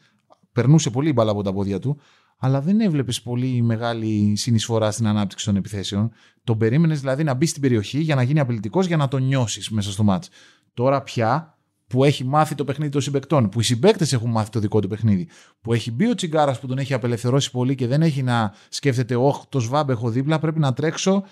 περνούσε 0.53 0.91
πολύ 0.91 1.13
μπαλά 1.13 1.31
από 1.31 1.43
τα 1.43 1.53
πόδια 1.53 1.79
του, 1.79 2.01
αλλά 2.37 2.61
δεν 2.61 2.81
έβλεπες 2.81 3.23
πολύ 3.23 3.63
μεγάλη 3.63 4.33
συνεισφορά 4.37 4.91
στην 4.91 5.07
ανάπτυξη 5.07 5.45
των 5.45 5.57
επιθέσεων. 5.57 6.13
Τον 6.45 6.59
περίμενες 6.59 7.01
δηλαδή 7.01 7.25
να 7.25 7.35
μπεις 7.35 7.51
στην 7.51 7.63
περιοχή 7.63 7.99
για 7.99 8.15
να 8.15 8.23
γίνει 8.23 8.41
απειλητικός 8.41 8.87
για 8.87 8.97
να 8.97 9.09
τον 9.09 9.23
νιώσεις 9.23 9.71
μέσα 9.71 9.91
στο 9.91 10.03
μάτς. 10.03 10.29
Τώρα 10.75 11.03
πια 11.03 11.59
που 11.87 12.05
έχει 12.05 12.25
μάθει 12.25 12.55
το 12.55 12.65
παιχνίδι 12.65 12.91
των 12.91 13.01
συμπεκτών, 13.01 13.49
που 13.49 13.61
οι 13.61 13.63
συμπαίκτες 13.63 14.13
έχουν 14.13 14.31
μάθει 14.31 14.51
το 14.51 14.61
δικό 14.61 14.81
του 14.81 14.89
παιχνίδι, 14.89 15.29
που 15.61 15.73
έχει 15.73 15.93
μπει 15.93 16.09
ο 16.09 16.15
Τσιγκάρας 16.15 16.61
που 16.61 16.67
τον 16.67 16.79
έχει 16.79 16.95
απελευθερώσει 16.95 17.51
πολύ 17.51 17.75
και 17.75 17.87
δεν 17.87 18.03
έχει 18.03 18.23
να 18.23 18.55
σκέφτεται, 18.69 19.17
Όχι, 19.17 19.41
το 19.49 19.61
σβάμπ 19.61 19.91
έχω 19.91 20.11
δίπλα, 20.11 20.39
πρέπει 20.39 20.59
να 20.59 20.73
τρέξω 20.73 21.25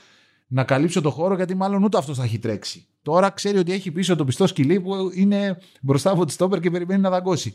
να 0.47 0.65
καλύψω 0.65 1.01
το 1.01 1.11
χώρο 1.11 1.35
γιατί 1.35 1.55
μάλλον 1.55 1.85
ούτε 1.85 1.99
αυτός 1.99 2.17
θα 2.17 2.23
έχει 2.23 2.39
τρέξει. 2.39 2.87
Τώρα 3.03 3.31
ξέρει 3.31 3.59
ότι 3.59 3.73
έχει 3.73 3.91
πίσω 3.91 4.17
το 4.17 4.25
πιστό 4.25 4.47
σκυλί 4.47 4.81
που 4.81 5.11
είναι 5.15 5.59
μπροστά 5.83 6.11
από 6.11 6.25
τη 6.25 6.33
στόπερ 6.33 6.61
και 6.61 6.71
περιμένει 6.71 7.01
να 7.01 7.11
δαγκώσει. 7.11 7.55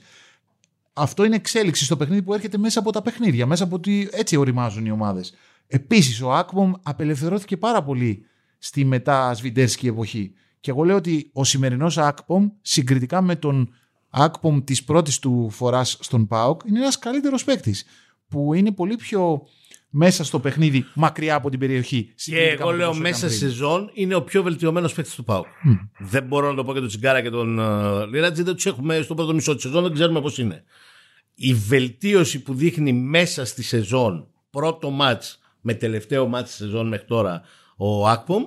Αυτό 0.99 1.23
είναι 1.23 1.35
εξέλιξη 1.35 1.83
στο 1.83 1.97
παιχνίδι 1.97 2.21
που 2.21 2.33
έρχεται 2.33 2.57
μέσα 2.57 2.79
από 2.79 2.91
τα 2.91 3.01
παιχνίδια, 3.01 3.45
μέσα 3.45 3.63
από 3.63 3.75
ότι 3.75 4.09
έτσι 4.11 4.35
οριμάζουν 4.35 4.85
οι 4.85 4.91
ομάδες. 4.91 5.33
Επίσης, 5.67 6.21
ο 6.21 6.33
Άκμομ 6.33 6.71
απελευθερώθηκε 6.83 7.57
πάρα 7.57 7.83
πολύ 7.83 8.25
στη 8.57 8.85
μετά 8.85 9.33
Σβιντέρσκι 9.33 9.87
εποχή. 9.87 10.33
Και 10.59 10.71
εγώ 10.71 10.83
λέω 10.83 10.95
ότι 10.95 11.29
ο 11.33 11.43
σημερινός 11.43 11.97
Ακπομ 11.97 12.49
συγκριτικά 12.61 13.21
με 13.21 13.35
τον 13.35 13.73
Ακπομ 14.09 14.63
της 14.63 14.83
πρώτης 14.83 15.19
του 15.19 15.49
φοράς 15.49 15.97
στον 16.01 16.27
ΠΑΟΚ 16.27 16.61
είναι 16.65 16.79
ένας 16.79 16.99
καλύτερος 16.99 17.43
παίκτης. 17.43 17.85
Που 18.27 18.53
είναι 18.53 18.71
πολύ 18.71 18.95
πιο 18.95 19.47
μέσα 19.89 20.23
στο 20.23 20.39
παιχνίδι, 20.39 20.85
μακριά 20.95 21.35
από 21.35 21.49
την 21.49 21.59
περιοχή. 21.59 22.03
Και 22.03 22.11
συγκριτικά 22.15 22.53
εγώ 22.53 22.65
με 22.65 22.71
το 22.71 22.77
λέω 22.77 22.87
πόσο 22.87 23.01
μέσα 23.01 23.17
ήταν 23.17 23.29
σε 23.29 23.37
πριν. 23.37 23.49
σεζόν 23.49 23.89
είναι 23.93 24.15
ο 24.15 24.23
πιο 24.23 24.43
βελτιωμένος 24.43 24.93
παίκτης 24.93 25.15
του 25.15 25.23
ΠΑΟΚ. 25.23 25.45
Δεν 25.99 26.23
μπορώ 26.23 26.49
να 26.49 26.55
το 26.55 26.63
πω 26.63 26.73
και 26.73 26.79
τον 26.79 26.87
Τσιγκάρα 26.87 27.21
και 27.21 27.29
τον 27.29 27.57
uh, 27.59 28.07
Λίρατζη, 28.11 28.43
δεν 28.43 28.55
τους 28.55 28.65
έχουμε 28.65 29.01
στο 29.01 29.13
πρώτο 29.13 29.33
μισό 29.33 29.53
της 29.53 29.63
σεζόν, 29.63 29.83
δεν 29.83 29.93
ξέρουμε 29.93 30.21
πώς 30.21 30.37
είναι. 30.37 30.63
Η 31.41 31.53
βελτίωση 31.53 32.41
που 32.41 32.53
δείχνει 32.53 32.93
μέσα 32.93 33.45
στη 33.45 33.63
σεζόν, 33.63 34.27
πρώτο 34.49 34.89
μάτς 34.89 35.39
με 35.61 35.73
τελευταίο 35.73 36.27
μάτς 36.27 36.49
τη 36.49 36.55
σεζόν 36.55 36.87
μέχρι 36.87 37.05
τώρα 37.05 37.41
ο 37.77 38.07
Ακπομ, 38.07 38.43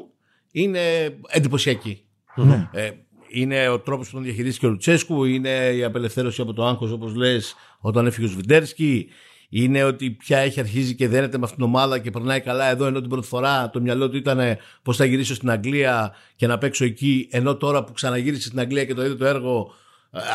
είναι 0.53 0.81
εντυπωσιακή. 1.29 2.05
Ναι. 2.37 2.69
Ε, 2.73 2.91
είναι 3.29 3.69
ο 3.69 3.81
τρόπος 3.81 4.09
που 4.09 4.15
τον 4.15 4.23
διαχειρίστηκε 4.23 4.67
ο 4.67 4.69
Λουτσέσκου, 4.69 5.25
είναι 5.25 5.71
η 5.75 5.85
απελευθέρωση 5.85 6.41
από 6.41 6.53
το 6.53 6.67
άγχος, 6.67 6.91
όπως 6.91 7.15
λες, 7.15 7.55
όταν 7.81 8.07
έφυγε 8.07 8.27
ο 8.27 8.31
Σβιντέρσκι. 8.31 9.09
Είναι 9.49 9.85
ότι 9.85 10.11
πια 10.11 10.39
έχει 10.39 10.61
αρχίσει 10.61 10.95
και 10.95 11.09
δένεται 11.09 11.39
με 11.39 11.45
αυτήν 11.45 11.59
την 11.59 11.67
ομάδα 11.69 11.99
και 11.99 12.11
περνάει 12.11 12.41
καλά 12.41 12.71
εδώ, 12.71 12.87
ενώ 12.87 13.01
την 13.01 13.09
πρώτη 13.09 13.27
φορά 13.27 13.71
το 13.71 13.81
μυαλό 13.81 14.11
του 14.11 14.17
ήταν 14.17 14.57
πώς 14.83 14.97
θα 14.97 15.05
γυρίσω 15.05 15.35
στην 15.35 15.51
Αγγλία 15.51 16.15
και 16.37 16.47
να 16.47 16.59
παίξω 16.59 16.85
εκεί. 16.85 17.29
Ενώ 17.31 17.57
τώρα 17.57 17.85
που 17.85 17.93
ξαναγύρισε 17.93 18.47
στην 18.47 18.61
Αγγλία 18.61 18.85
και 18.85 18.95
το 18.95 19.05
είδε 19.05 19.15
το 19.15 19.25
έργο, 19.25 19.61
ε, 19.61 19.82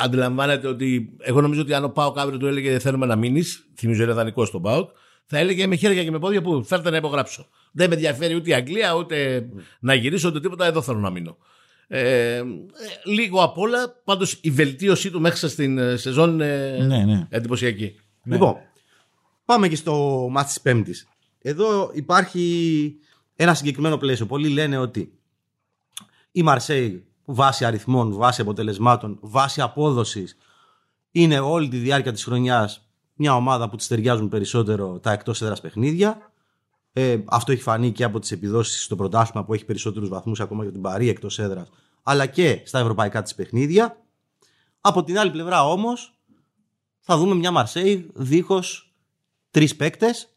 αντιλαμβάνεται 0.04 0.68
ότι. 0.68 1.16
Εγώ 1.20 1.42
νομίζω 1.42 1.62
ότι 1.62 1.74
αν 1.74 1.84
ο 1.84 1.90
Πάοκ 1.90 2.20
αύριο 2.20 2.40
του 2.40 2.48
έλεγε 2.48 2.80
Θέλουμε 2.80 3.06
να 3.06 3.16
μείνεις, 3.16 3.68
θυμίζω 3.76 4.04
είναι 4.04 4.14
δανεικό 4.14 4.46
στον 4.46 4.62
Πάοκ, 4.62 4.90
θα 5.26 5.38
έλεγε 5.38 5.68
με 5.68 5.76
χέρια 5.76 6.04
και 6.04 6.12
με 6.12 6.20
πόδια 6.20 6.42
που 6.42 6.64
φέρτε 6.64 6.90
να 6.90 6.98
υπογράψω. 6.98 7.48
Δεν 7.72 7.90
με 7.90 7.96
ενδιαφέρει 7.96 8.36
ούτε 8.36 8.50
η 8.50 8.54
Αγγλία, 8.54 8.94
ούτε 8.94 9.48
να 9.80 9.94
γυρίσω, 9.94 10.28
ούτε 10.30 10.40
τίποτα. 10.40 10.66
Εδώ 10.66 10.82
θέλω 10.82 11.00
να 11.00 11.10
μείνω. 11.10 11.38
Ε, 11.88 12.36
ε, 12.36 12.44
λίγο 13.06 13.44
απ' 13.44 13.58
όλα, 13.58 14.02
πάντως 14.04 14.38
η 14.42 14.52
βελτίωσή 14.52 15.12
του 15.12 15.22
μέχρι 15.22 15.50
στην 15.50 15.78
ε, 15.78 15.96
σεζόν 15.96 16.34
είναι 16.34 16.78
Ναι, 16.88 17.06
ναι. 17.06 17.28
εντυπωσιακή. 17.30 17.96
Λοιπόν, 18.24 18.56
πάμε 19.46 19.68
και 19.68 19.76
στο 19.76 20.28
μάτι 20.32 20.48
της 20.48 20.62
Πέμπτης. 20.62 21.08
Εδώ 21.42 21.92
υπάρχει 21.94 22.96
ένα 23.36 23.54
συγκεκριμένο 23.54 23.98
πλαίσιο. 23.98 24.26
Πολλοί 24.26 24.50
λένε 24.50 24.78
ότι 24.78 25.12
η 26.32 26.44
Μαρσέη 26.44 27.06
βάσει 27.30 27.66
αριθμών, 27.66 28.14
βάσει 28.14 28.42
αποτελεσμάτων, 28.42 29.18
βάσει 29.22 29.62
απόδοσης 29.62 30.38
είναι 31.12 31.40
όλη 31.40 31.68
τη 31.68 31.78
διάρκεια 31.78 32.12
της 32.12 32.24
χρονιάς 32.24 32.88
μια 33.14 33.36
ομάδα 33.36 33.70
που 33.70 33.76
τη 33.76 33.88
ταιριάζουν 33.88 34.30
περισσότερο 34.30 35.00
τα 35.00 35.12
εκτός 35.12 35.42
έδρας 35.42 35.62
παιχνίδια. 35.62 36.32
Ε, 36.94 37.18
αυτό 37.26 37.52
έχει 37.52 37.62
φανεί 37.62 37.92
και 37.92 38.04
από 38.04 38.20
τις 38.20 38.32
επιδόσεις 38.32 38.84
στο 38.84 38.96
πρωτάθλημα 38.96 39.46
που 39.46 39.54
έχει 39.54 39.66
περισσότερους 39.66 40.10
βαθμούς 40.10 40.40
ακόμα 40.40 40.66
και 40.66 40.72
την 40.72 40.82
Παρή 40.82 41.10
εκτός 41.10 41.40
έδρας, 41.40 41.70
αλλά 42.04 42.26
και 42.26 42.62
στα 42.66 42.80
ευρωπαϊκά 42.80 43.22
της 43.22 43.36
παιχνίδια. 43.36 44.02
Από 44.82 45.04
την 45.04 45.20
άλλη 45.20 45.32
πλευρά 45.32 45.68
όμως, 45.68 46.20
θα 47.00 47.18
δούμε 47.18 47.36
μια 47.36 47.52
Μαρσέη 47.52 48.10
δίχως 48.14 48.94
τρεις 49.52 49.76
παίκτες, 49.76 50.30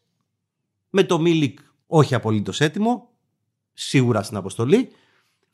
με 0.91 1.05
το 1.05 1.19
Μίλικ 1.19 1.59
όχι 1.87 2.15
απολύτως 2.15 2.61
έτοιμο, 2.61 3.09
σίγουρα 3.73 4.23
στην 4.23 4.37
αποστολή. 4.37 4.93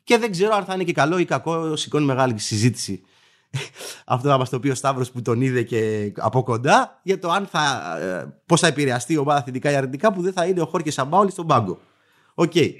Και 0.07 0.19
δεν 0.19 0.31
ξέρω 0.31 0.55
αν 0.55 0.65
θα 0.65 0.75
είναι 0.75 0.85
και 0.85 0.93
καλό 0.93 1.19
ή 1.19 1.25
κακό, 1.25 1.77
σηκώνει 1.77 2.05
μεγάλη 2.05 2.39
συζήτηση 2.39 3.05
αυτό 4.15 4.29
θα 4.29 4.39
μας 4.39 4.51
το 4.51 4.61
πει 4.61 4.69
ο 4.69 4.75
Σταύρος 4.75 5.11
που 5.11 5.23
τον 5.23 5.41
είδε 5.41 5.63
και 5.63 6.13
από 6.17 6.43
κοντά 6.43 7.01
για 7.03 7.19
το 7.19 7.29
αν 7.31 7.47
θα, 7.47 7.63
ε, 8.01 8.41
πώς 8.47 8.61
θα 8.61 8.67
επηρεαστεί 8.67 9.13
η 9.13 9.17
ομάδα 9.17 9.43
θετικά 9.43 9.71
ή 9.71 9.75
αρνητικά 9.75 10.13
που 10.13 10.23
δεν 10.23 10.33
θα 10.33 10.47
είναι 10.47 10.61
ο 10.61 10.67
Χόρχε 10.67 10.91
Σαμπάολι 10.91 11.33
στον 11.33 11.47
πάγκο. 11.47 11.81
Οκ. 12.35 12.55
Η 12.55 12.77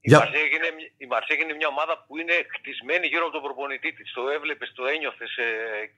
Για- 0.00 0.18
Μαρσέγ 0.18 0.50
είναι, 0.56 0.70
η 0.96 1.06
Μαρσέγ 1.06 1.38
είναι 1.40 1.54
μια 1.60 1.68
ομάδα 1.74 2.04
που 2.06 2.12
είναι 2.20 2.34
χτισμένη 2.56 3.06
γύρω 3.06 3.24
από 3.26 3.32
τον 3.32 3.42
προπονητή 3.42 3.90
της. 3.92 4.12
Το 4.12 4.22
έβλεπες, 4.36 4.72
το 4.78 4.84
ένιωθες 4.94 5.32
ε, 5.36 5.46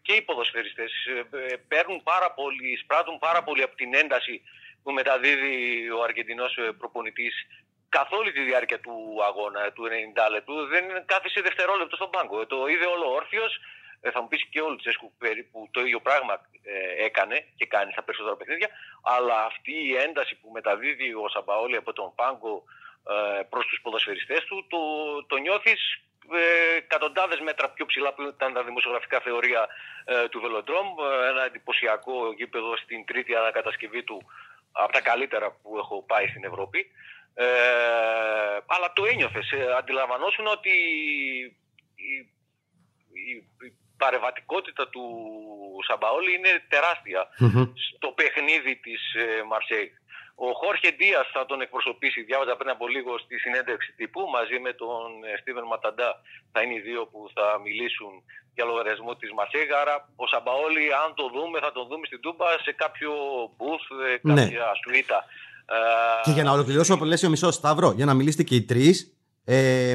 και 0.02 0.12
οι 0.12 0.22
ποδοσφαιριστές 0.22 0.92
ε, 1.06 1.36
ε, 1.52 1.56
παίρνουν 1.68 1.98
πάρα 2.12 2.28
πολύ, 2.40 2.70
εισπράττουν 2.82 3.18
πάρα 3.26 3.40
πολύ 3.46 3.62
από 3.62 3.74
την 3.80 3.90
ένταση 4.02 4.34
που 4.82 4.90
μεταδίδει 4.92 5.54
ο 5.98 6.02
Αργεντινός 6.02 6.52
ε, 6.56 6.62
προπονητής 6.80 7.34
καθ' 7.96 8.12
όλη 8.12 8.30
τη 8.32 8.42
διάρκεια 8.50 8.80
του 8.80 8.94
αγώνα 9.28 9.72
του 9.72 9.84
90 10.26 10.30
λεπτού 10.30 10.54
δεν 10.72 10.84
κάθισε 11.12 11.40
δευτερόλεπτο 11.40 11.96
στον 11.96 12.10
πάγκο. 12.10 12.40
Ε, 12.40 12.46
Το 12.46 12.66
είδε 12.66 12.86
όλο 12.94 13.06
όρθιος. 13.12 13.52
Ε, 14.00 14.10
Θα 14.10 14.20
μου 14.20 14.28
πεις 14.28 14.42
και 14.52 14.60
ο 14.60 14.68
Λουτσέσκου 14.68 15.12
περίπου 15.18 15.68
το 15.70 15.80
ίδιο 15.80 16.00
πράγμα 16.00 16.34
ε, 16.62 17.04
έκανε 17.04 17.36
και 17.56 17.66
κάνει 17.66 17.92
στα 17.92 18.02
περισσότερα 18.02 18.36
παιχνίδια, 18.36 18.68
αλλά 19.02 19.44
αυτή 19.44 19.74
η 19.90 19.96
ένταση 19.96 20.34
που 20.40 20.50
μεταδίδει 20.56 21.14
ο 21.14 21.28
Σαμπαόλη 21.28 21.76
από 21.76 21.92
τον 21.92 22.14
πάγκο 22.14 22.64
ε, 23.38 23.42
προς 23.42 23.66
τους 23.66 23.80
ποδοσφαιριστές 23.82 24.44
του, 24.44 24.66
το, 24.68 24.78
το 25.26 25.36
νιώθεις 25.36 25.80
ε, 26.32 26.76
εκατοντάδες 26.76 27.40
μέτρα 27.40 27.68
πιο 27.70 27.86
ψηλά 27.86 28.12
που 28.14 28.22
ήταν 28.22 28.52
τα 28.52 28.62
δημοσιογραφικά 28.64 29.20
θεωρία 29.20 29.68
ε, 30.04 30.28
του 30.28 30.40
Βελοντρόμ. 30.40 30.86
Ε, 30.86 31.28
ένα 31.28 31.44
εντυπωσιακό 31.44 32.32
γήπεδο 32.36 32.76
στην 32.76 33.04
τρίτη 33.04 33.34
ανακατασκευή 33.34 34.02
του 34.02 34.18
από 34.72 34.92
τα 34.92 35.00
καλύτερα 35.00 35.50
που 35.50 35.78
έχω 35.78 36.02
πάει 36.02 36.26
στην 36.26 36.44
Ευρώπη. 36.44 36.90
Ε, 37.34 37.46
αλλά 38.66 38.92
το 38.94 39.04
ένιωθες. 39.04 39.50
Ε, 39.52 39.72
αντιλαμβανόσουν 39.78 40.46
ότι 40.46 40.70
η, 41.94 42.12
η, 42.12 43.34
η 43.66 43.74
παρεμβατικότητα 43.96 44.88
του 44.88 45.04
Σαμπαόλη 45.86 46.34
είναι 46.34 46.52
τεράστια 46.68 47.28
στο 47.96 48.08
παιχνίδι 48.08 48.76
της 48.76 49.14
ε, 49.14 49.42
Μαρσέη. 49.50 49.92
Ο 50.34 50.52
Χόρχε 50.52 50.90
Ντίας 50.90 51.26
θα 51.32 51.46
τον 51.46 51.60
εκπροσωπήσει, 51.60 52.22
διάβαζα 52.22 52.56
πριν 52.56 52.70
από 52.70 52.88
λίγο 52.88 53.18
στη 53.18 53.38
συνέντευξη 53.38 53.92
τύπου, 53.92 54.20
μαζί 54.36 54.58
με 54.58 54.72
τον 54.72 55.24
ε, 55.24 55.36
Στίβεν 55.40 55.64
Ματαντά 55.64 56.20
θα 56.52 56.62
είναι 56.62 56.74
οι 56.74 56.80
δύο 56.80 57.06
που 57.06 57.30
θα 57.34 57.58
μιλήσουν 57.64 58.12
για 58.54 58.64
λογαριασμό 58.64 59.16
της 59.16 59.32
Μαρσέη. 59.32 59.66
Άρα 59.80 60.08
ο 60.16 60.26
Σαμπαόλη, 60.26 60.86
αν 61.04 61.14
το 61.14 61.28
δούμε, 61.34 61.58
θα 61.60 61.72
τον 61.72 61.86
δούμε 61.86 62.06
στην 62.06 62.20
Τούμπα 62.20 62.46
σε 62.66 62.72
κάποιο 62.72 63.12
booth, 63.58 63.86
ε, 64.06 64.18
Ναι. 64.22 64.34
κάποια 64.34 64.72
σουίτα. 64.82 65.24
Ε, 65.70 66.22
Και 66.24 66.30
για 66.30 66.42
να 66.42 66.52
ολοκληρώσω 66.52 66.96
το 66.96 67.04
πλαίσιο 67.04 67.28
μισός 67.28 67.54
Σταύρο, 67.54 67.92
για 67.92 68.04
να 68.04 68.14
μιλήσετε 68.14 68.42
και 68.42 68.54
οι 68.54 68.62
τρεις. 68.62 69.14
Ε, 69.44 69.94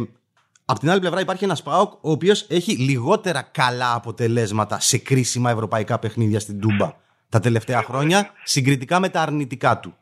Απ' 0.68 0.80
την 0.80 0.90
άλλη 0.90 1.00
πλευρά 1.00 1.20
υπάρχει 1.20 1.44
ένας 1.44 1.64
ΠΑΟΚ 1.64 1.92
ο 1.94 2.12
οποίος 2.12 2.48
έχει 2.50 2.72
λιγότερα 2.90 3.42
καλά 3.42 3.94
αποτελέσματα 3.96 4.80
σε 4.80 4.98
κρίσιμα 4.98 5.50
ευρωπαϊκά 5.52 6.00
παιχνίδια 6.00 6.40
στην 6.40 6.60
Τούμπα 6.62 6.88
τα 7.30 7.40
τελευταία 7.40 7.82
χρόνια 7.84 8.32
συγκριτικά 8.44 9.00
με 9.00 9.10
τα 9.10 9.22
αρνητικά 9.22 9.80
του. 9.80 9.98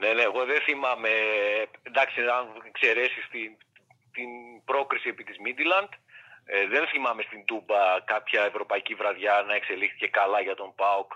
Ναι, 0.00 0.10
ναι, 0.12 0.22
εγώ 0.22 0.44
δεν 0.44 0.60
θυμάμαι, 0.68 1.08
εντάξει, 1.82 2.20
αν 2.20 2.44
εξαιρέσεις 2.70 3.24
την, 3.30 3.50
την 4.16 4.28
πρόκριση 4.64 5.08
επί 5.08 5.24
της 5.24 5.38
Μίντιλαντ, 5.38 5.90
ε, 6.44 6.66
δεν 6.74 6.84
θυμάμαι 6.92 7.22
στην 7.28 7.44
Τούμπα 7.44 7.82
κάποια 8.04 8.42
ευρωπαϊκή 8.50 8.94
βραδιά 8.94 9.44
να 9.48 9.54
εξελίχθηκε 9.54 10.08
καλά 10.20 10.40
για 10.40 10.56
τον 10.60 10.70
ΠΑΟΚ 10.80 11.10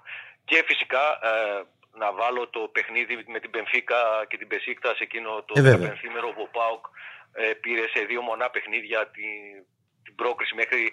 και 0.45 0.65
φυσικά 0.67 1.05
ε, 1.31 1.63
να 1.93 2.13
βάλω 2.13 2.49
το 2.49 2.61
παιχνίδι 2.61 3.25
με 3.27 3.41
την 3.41 3.51
Πενφίκα 3.51 4.25
και 4.29 4.37
την 4.37 4.49
Πεσίκτα 4.49 4.89
σε 4.95 5.03
εκείνο 5.03 5.43
το 5.47 5.55
Ε, 5.57 5.61
βέβαια. 5.63 5.89
πενθήμερο 5.89 6.29
που 6.29 6.43
ο 6.43 6.49
ΠΑΟΚ 6.59 6.85
ε, 7.33 7.53
πήρε 7.53 7.89
σε 7.89 8.01
δύο 8.05 8.23
μονά 8.23 8.51
παιχνίδια 8.51 9.07
την, 9.07 9.65
την 10.05 10.15
πρόκριση 10.15 10.55
μέχρι 10.55 10.93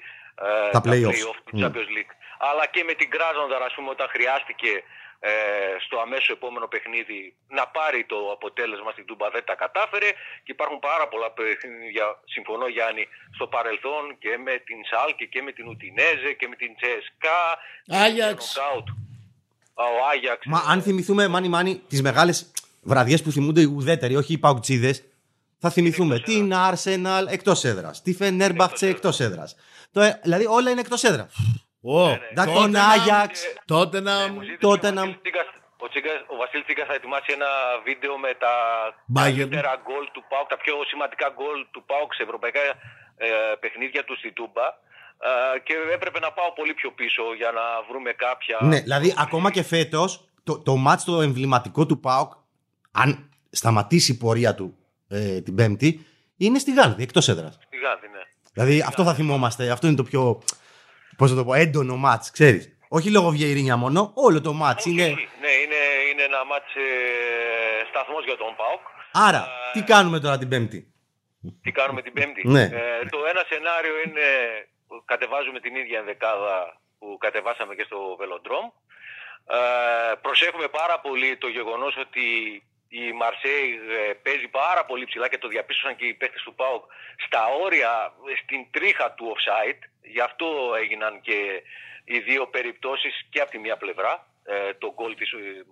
ε, 0.67 0.69
Τα 0.71 0.81
play-offs. 0.85 1.19
του 1.45 1.51
Mm. 1.53 1.59
Champions 1.61 1.89
League. 1.97 2.13
Αλλά 2.37 2.65
και 2.67 2.83
με 2.83 2.93
την 2.93 3.09
Κράζοντα, 3.09 3.57
ας 3.65 3.73
πούμε, 3.73 3.89
όταν 3.89 4.07
χρειάστηκε 4.09 4.83
ε, 5.19 5.31
στο 5.85 5.99
αμέσως 5.99 6.29
επόμενο 6.29 6.67
παιχνίδι 6.67 7.35
να 7.47 7.67
πάρει 7.67 8.05
το 8.05 8.31
αποτέλεσμα 8.31 8.91
στην 8.91 9.05
Τούμπα 9.05 9.29
δεν 9.29 9.43
τα 9.45 9.55
κατάφερε 9.55 10.09
και 10.43 10.51
υπάρχουν 10.51 10.79
πάρα 10.79 11.07
πολλά 11.07 11.31
παιχνίδια, 11.31 12.19
συμφωνώ 12.25 12.67
Γιάννη, 12.67 13.07
στο 13.35 13.47
παρελθόν 13.47 14.17
και 14.19 14.37
με 14.37 14.57
την 14.57 14.85
Σάλκη 14.85 15.27
και 15.27 15.41
με 15.41 15.51
την 15.51 15.67
Ουτινέζε 15.67 16.33
και 16.33 16.47
με 16.47 16.55
την 16.55 16.75
Τσέσκα. 16.75 17.37
Άγιαξ. 18.05 18.57
Ο 19.83 20.05
Άγιαξ. 20.13 20.45
Μα 20.45 20.63
αν 20.67 20.81
θυμηθούμε, 20.81 21.27
μάνι 21.27 21.47
μάνι, 21.47 21.81
τις 21.87 22.01
μεγάλες 22.01 22.51
βραδιές 22.81 23.21
που 23.23 23.31
θυμούνται 23.31 23.61
οι 23.61 23.65
ουδέτεροι, 23.75 24.15
όχι 24.15 24.33
οι 24.33 24.37
παουτσίδες, 24.37 25.03
θα 25.59 25.69
θυμηθούμε 25.69 26.15
Εκτός 26.15 26.33
την 26.33 26.53
Arsenal 26.55 27.25
εκτός 27.29 27.63
έδρας, 27.63 28.01
τη 28.01 28.13
Φενέρμπαχτσε 28.13 28.87
εκτός 28.87 29.19
έδρας. 29.19 29.55
Δηλαδή 30.23 30.45
όλα 30.45 30.69
είναι 30.71 30.79
εκτός 30.85 31.03
έδρας. 31.03 31.33
Ω, 31.81 32.09
Εντάξει, 32.09 32.53
τότε 32.53 32.59
τον 32.61 32.71
να- 32.71 32.87
Άγιαξ. 32.95 33.31
Τότε 33.65 33.97
να. 34.07 34.13
Μου 34.27 34.41
ζήτησε 34.41 34.57
τότε 34.69 34.87
ο 34.87 34.91
να- 34.91 35.01
Βασίλης 35.01 35.21
Τσίκας- 35.21 35.53
Ο, 35.85 35.87
Τσίκας- 35.91 36.23
ο 36.33 36.35
Βασίλης 36.41 36.65
Τσίκας 36.67 36.87
θα 36.91 36.95
ετοιμάσει 36.99 37.29
ένα 37.37 37.49
βίντεο 37.87 38.13
με 38.25 38.31
τα 38.43 38.53
Bayern. 39.15 39.37
καλύτερα 39.37 39.71
γκολ 39.85 40.05
του 40.15 40.23
ΠΑΟΚ, 40.29 40.47
τα 40.53 40.57
πιο 40.63 40.73
σημαντικά 40.91 41.27
γκολ 41.37 41.59
του 41.73 41.81
ΠΑΟΚ 41.89 42.09
σε 42.17 42.23
ευρωπαϊκά 42.27 42.61
ε, 43.25 43.29
παιχνίδια 43.61 44.01
του 44.07 44.15
στην 44.21 44.33
Τούμπα. 44.37 44.65
Ε, 45.21 45.59
και 45.59 45.73
έπρεπε 45.93 46.19
να 46.19 46.31
πάω 46.31 46.53
πολύ 46.53 46.73
πιο 46.73 46.91
πίσω 46.91 47.21
για 47.37 47.51
να 47.51 47.61
βρούμε 47.89 48.11
κάποια... 48.11 48.57
Ναι, 48.61 48.79
δηλαδή 48.79 49.13
ακόμα 49.17 49.51
και 49.51 49.63
φέτος 49.63 50.29
το, 50.43 50.59
το 50.59 50.75
μάτς 50.75 51.03
το 51.03 51.21
εμβληματικό 51.21 51.85
του 51.85 51.99
ΠΑΟΚ, 51.99 52.33
αν 52.91 53.29
σταματήσει 53.49 54.11
η 54.11 54.17
πορεία 54.17 54.55
του 54.55 54.77
ε, 55.09 55.41
την 55.41 55.55
Πέμπτη, 55.55 56.05
είναι 56.37 56.59
στη 56.59 56.73
Γάνδη, 56.73 57.03
εκτός 57.03 57.27
έδρας. 57.27 57.53
Στη 57.65 57.77
Γάνδη, 57.77 58.07
ναι. 58.07 58.21
Δηλαδή 58.53 58.81
αυτό 58.87 59.03
θα 59.03 59.13
θυμόμαστε, 59.13 59.69
αυτό 59.71 59.87
είναι 59.87 59.95
το 59.95 60.03
πιο. 60.03 60.41
Πώς 61.17 61.29
θα 61.29 61.35
το 61.35 61.45
πω, 61.45 61.53
έντονο 61.53 61.95
μάτς, 61.95 62.31
ξέρεις. 62.31 62.77
Όχι 62.89 63.09
λόγω 63.11 63.29
Βιερίνια 63.29 63.75
μόνο, 63.75 64.11
όλο 64.13 64.41
το 64.41 64.53
μάτς 64.53 64.85
Όχι, 64.85 64.89
είναι. 64.89 65.03
όχι. 65.03 65.27
Ναι, 65.41 65.51
είναι, 65.63 65.81
είναι 66.11 66.23
ένα 66.23 66.45
μάτς 66.45 66.75
ε, 66.75 66.81
σταθμός 67.89 68.23
για 68.25 68.37
τον 68.37 68.55
ΠΑΟΚ. 68.57 68.81
Άρα, 69.11 69.47
τι 69.73 69.81
κάνουμε 69.81 70.19
τώρα 70.19 70.37
την 70.37 70.49
Πέμπτη; 70.49 70.93
Τι 71.61 71.71
κάνουμε 71.71 72.01
την 72.01 72.13
Πέμπτη; 72.13 72.47
Ναι. 72.47 72.61
Ε, 72.61 73.05
το 73.09 73.17
ένα 73.31 73.43
σενάριο 73.49 73.95
είναι 74.05 74.27
κατεβάζουμε 75.05 75.59
την 75.59 75.75
ίδια 75.75 75.99
ενδεκάδα 75.99 76.81
που 76.99 77.17
κατεβάσαμε 77.19 77.75
και 77.75 77.83
στο 77.83 78.15
Βελοντρόμ. 78.19 78.65
Ε, 79.47 80.15
προσέχουμε 80.21 80.67
πάρα 80.67 80.99
πολύ 80.99 81.37
το 81.37 81.47
γεγονός 81.47 81.97
ότι 81.97 82.27
η 82.89 83.11
Μαρσέη 83.11 83.79
ε, 84.09 84.13
παίζει 84.13 84.47
πάρα 84.47 84.85
πολύ 84.85 85.05
ψηλά 85.05 85.29
και 85.29 85.37
το 85.37 85.47
διαπίστωσαν 85.47 85.95
και 85.95 86.05
οι 86.05 86.13
παίχτες 86.13 86.41
του 86.41 86.55
ΠΑΟΚ 86.55 86.83
στα 87.25 87.45
όρια, 87.45 88.13
ε, 88.31 88.35
στην 88.43 88.71
τρίχα 88.71 89.11
του 89.11 89.35
offside. 89.35 89.79
Γι' 90.01 90.21
αυτό 90.21 90.73
έγιναν 90.79 91.21
και 91.21 91.63
οι 92.03 92.19
δύο 92.19 92.47
περιπτώσεις 92.47 93.27
και 93.29 93.41
από 93.41 93.51
τη 93.51 93.59
μία 93.59 93.77
πλευρά. 93.77 94.27
Ε, 94.43 94.73
το 94.73 94.93
γκολ 94.93 95.15
της 95.15 95.31
ε, 95.31 95.65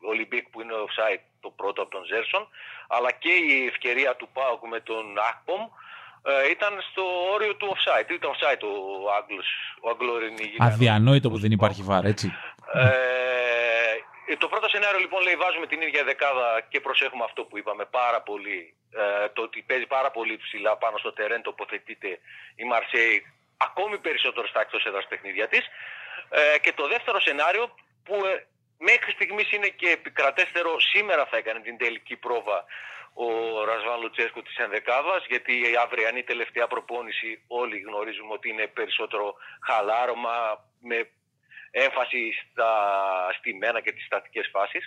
Ολυμπίκ 0.00 0.48
που 0.48 0.60
είναι 0.60 0.74
offside 0.86 1.20
το 1.40 1.50
πρώτο 1.50 1.82
από 1.82 1.90
τον 1.90 2.04
Ζέρσον, 2.04 2.48
αλλά 2.88 3.10
και 3.12 3.32
η 3.32 3.66
ευκαιρία 3.66 4.16
του 4.16 4.28
ΠΑΟΚ 4.32 4.66
με 4.66 4.80
τον 4.80 5.18
Άκπομ 5.18 5.68
ε, 6.22 6.50
ήταν 6.50 6.72
στο 6.90 7.02
όριο 7.32 7.54
του 7.54 7.68
offside. 7.74 8.10
Ήταν 8.10 8.30
offside 8.34 8.62
ο 8.62 8.74
Άγγλος, 9.18 9.48
ο 9.80 9.90
Αγγλόρινη 9.90 10.54
Αδιανόητο 10.58 11.30
που 11.30 11.38
δεν 11.38 11.52
υπάρχει 11.52 11.82
VAR, 11.82 12.04
έτσι. 12.04 12.32
Ε, 12.72 14.36
το 14.42 14.48
πρώτο 14.48 14.68
σενάριο 14.68 14.98
λοιπόν 14.98 15.22
λέει 15.22 15.36
βάζουμε 15.36 15.66
την 15.66 15.80
ίδια 15.80 16.04
ενδεκάδα 16.04 16.48
και 16.68 16.80
προσέχουμε 16.80 17.24
αυτό 17.24 17.44
που 17.44 17.58
είπαμε 17.58 17.84
πάρα 17.84 18.20
πολύ. 18.20 18.74
Ε, 19.24 19.28
το 19.28 19.42
ότι 19.42 19.62
παίζει 19.68 19.86
πάρα 19.86 20.10
πολύ 20.10 20.36
ψηλά 20.36 20.76
πάνω 20.76 20.96
στο 20.98 21.12
τερέν 21.12 21.42
τοποθετείται 21.42 22.10
η 22.54 22.64
Μαρσέη 22.64 23.26
ακόμη 23.56 23.98
περισσότερο 23.98 24.46
στα 24.46 24.60
εκτός 24.60 24.84
έδρας 24.84 25.06
παιχνίδια 25.06 25.48
της. 25.48 25.64
Ε, 26.28 26.58
και 26.58 26.72
το 26.72 26.88
δεύτερο 26.88 27.20
σενάριο 27.20 27.64
που 28.04 28.14
ε, 28.14 28.46
μέχρι 28.88 29.10
στιγμής 29.12 29.52
είναι 29.52 29.68
και 29.68 29.88
επικρατέστερο 29.90 30.80
σήμερα 30.80 31.26
θα 31.26 31.36
έκανε 31.36 31.60
την 31.60 31.76
τελική 31.76 32.16
πρόβα 32.16 32.64
ο 33.14 33.28
Ρασβάν 33.64 34.00
Λουτσέσκου 34.00 34.42
της 34.42 34.56
ενδεκάδας 34.56 35.26
γιατί 35.28 35.52
η 35.52 35.76
αυριανή 35.84 36.22
τελευταία 36.22 36.66
προπόνηση 36.66 37.42
όλοι 37.46 37.78
γνωρίζουμε 37.78 38.32
ότι 38.32 38.48
είναι 38.48 38.66
περισσότερο 38.66 39.34
χαλάρωμα 39.60 40.64
με 40.80 41.10
έμφαση 41.70 42.32
στα 42.42 42.70
στημένα 43.38 43.80
και 43.80 43.92
τις 43.92 44.04
στατικές 44.04 44.48
φάσεις. 44.52 44.84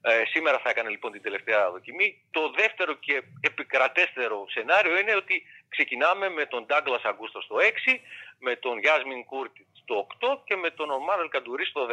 Ε, 0.00 0.22
σήμερα 0.32 0.58
θα 0.58 0.70
έκανε 0.70 0.88
λοιπόν 0.88 1.12
την 1.12 1.22
τελευταία 1.22 1.70
δοκιμή. 1.70 2.24
Το 2.30 2.50
δεύτερο 2.50 2.94
και 2.94 3.22
επικρατέστερο 3.40 4.44
σενάριο 4.48 4.98
είναι 4.98 5.14
ότι 5.14 5.42
ξεκινάμε 5.68 6.28
με 6.28 6.46
τον 6.46 6.66
Ντάγκλας 6.66 7.02
Αγκούστο 7.02 7.40
στο 7.40 7.56
6, 7.60 8.00
με 8.38 8.56
τον 8.56 8.78
Γιάσμιν 8.78 9.24
Κούρτιτς 9.24 9.66
στο 9.82 10.06
8 10.20 10.38
και 10.44 10.56
με 10.56 10.70
τον 10.70 10.90
Ομάρ 10.90 11.15
Ελ 11.15 11.28
Καντουρί 11.28 11.64
στο 11.64 11.86
10. 11.86 11.92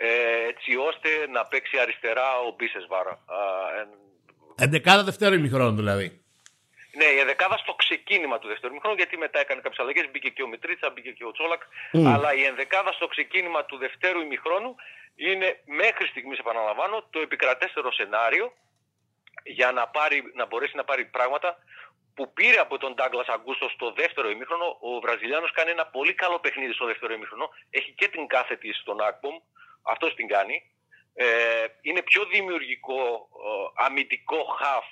Ε, 0.00 0.48
έτσι 0.48 0.76
ώστε 0.76 1.08
να 1.30 1.44
παίξει 1.44 1.78
αριστερά 1.78 2.38
ο 2.38 2.54
Μπίσεσβαρ. 2.56 3.18
Εντεκάδα 4.56 5.04
δεύτερο 5.04 5.34
ημιχρόνο 5.34 5.72
δηλαδή. 5.72 6.22
Ναι, 6.98 7.04
η 7.04 7.18
ενδεκάδα 7.18 7.56
στο 7.56 7.74
ξεκίνημα 7.74 8.38
του 8.38 8.48
δεύτερου 8.48 8.72
ημιχρόνου, 8.72 8.96
γιατί 8.96 9.16
μετά 9.16 9.38
έκανε 9.40 9.60
κάποιες 9.60 9.80
αλλαγές. 9.82 10.10
Μπήκε 10.10 10.28
και 10.28 10.42
ο 10.42 10.48
Μητρίτσα, 10.48 10.90
μπήκε 10.90 11.10
και 11.10 11.24
ο 11.24 11.32
Τσόλακ. 11.32 11.62
Αλλά 12.14 12.34
η 12.34 12.42
ενδεκάδα 12.44 12.92
στο 12.92 13.06
ξεκίνημα 13.06 13.64
του 13.64 13.76
δευτέρου 13.76 14.20
ημιχρόνου 14.20 14.76
είναι 15.16 15.60
μέχρι 15.64 16.06
στιγμής, 16.06 16.38
επαναλαμβάνω, 16.38 17.06
το 17.10 17.20
επικρατέστερο 17.20 17.92
σενάριο 17.92 18.52
για 19.42 19.72
να, 19.72 19.86
πάρει, 19.86 20.32
να 20.34 20.46
μπορέσει 20.46 20.76
να 20.76 20.84
πάρει 20.84 21.04
πράγματα 21.04 21.58
που 22.14 22.32
πήρε 22.32 22.58
από 22.58 22.78
τον 22.78 22.94
Ντάγκλα 22.94 23.24
Αγκούστο 23.26 23.68
στο 23.68 23.92
δεύτερο 23.92 24.30
ημίχρονο. 24.30 24.76
Ο 24.80 25.00
Βραζιλιάνος 25.00 25.52
κάνει 25.52 25.70
ένα 25.70 25.86
πολύ 25.86 26.14
καλό 26.14 26.38
παιχνίδι 26.38 26.72
στο 26.72 26.86
δεύτερο 26.86 27.12
ημίχρονο. 27.12 27.50
Έχει 27.70 27.92
και 27.92 28.08
την 28.08 28.26
κάθετη 28.26 28.72
στον 28.72 29.00
Ακπομ. 29.00 29.36
Αυτός 29.88 30.14
την 30.14 30.26
κάνει. 30.28 30.62
Ε, 31.14 31.26
είναι 31.80 32.02
πιο 32.02 32.24
δημιουργικό 32.24 33.00
ε, 33.02 33.84
αμυντικό 33.84 34.44
χαφ 34.44 34.86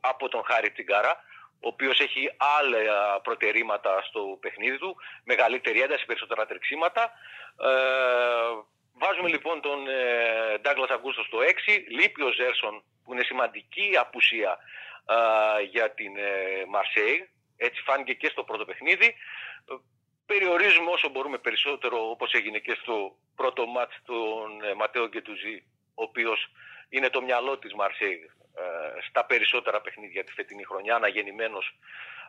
από 0.00 0.28
τον 0.28 0.42
Χάρη 0.44 0.70
Τσιγκάρα, 0.70 1.24
ο 1.60 1.68
οποίος 1.68 2.00
έχει 2.00 2.30
άλλα 2.58 3.20
προτερήματα 3.20 4.02
στο 4.02 4.38
παιχνίδι 4.40 4.78
του, 4.78 4.96
μεγαλύτερη 5.24 5.80
ένταση, 5.80 6.04
περισσότερα 6.04 6.46
τρεξίματα. 6.46 7.02
Ε, 7.62 7.70
βάζουμε 8.92 9.28
λοιπόν 9.28 9.60
τον 9.60 9.88
ε, 9.88 10.58
Ντάγκλας 10.60 10.90
Αγκούστο 10.90 11.22
στο 11.22 11.38
6, 11.38 11.42
λείπει 11.88 12.22
ο 12.22 12.32
Ζέρσον 12.32 12.82
που 13.04 13.12
είναι 13.12 13.22
σημαντική 13.22 13.96
απουσία 13.98 14.58
ε, 15.06 15.62
για 15.62 15.90
την 15.90 16.16
ε, 16.16 16.64
Μαρσέη, 16.68 17.30
έτσι 17.56 17.82
φάνηκε 17.82 18.12
και 18.12 18.28
στο 18.28 18.44
πρώτο 18.44 18.64
παιχνίδι. 18.64 19.14
Ε, 20.30 20.34
περιορίζουμε 20.34 20.90
όσο 20.90 21.08
μπορούμε 21.08 21.38
περισσότερο 21.38 22.10
όπως 22.10 22.32
έγινε 22.32 22.58
και 22.58 22.76
στο 22.80 22.94
πρώτο 23.34 23.66
μάτς 23.66 23.94
τον 24.04 24.48
ε, 24.70 24.74
Ματέο 24.74 25.06
Γκετουζή, 25.08 25.56
ο 26.00 26.02
οποίος 26.08 26.38
είναι 26.88 27.08
το 27.10 27.20
μυαλό 27.22 27.58
της 27.58 27.72
Μαρσέη 27.74 28.30
ε, 28.60 28.62
στα 29.08 29.24
περισσότερα 29.24 29.80
παιχνίδια 29.80 30.24
τη 30.24 30.32
φετινή 30.32 30.64
χρονιά, 30.64 30.94
αναγεννημένος 30.94 31.66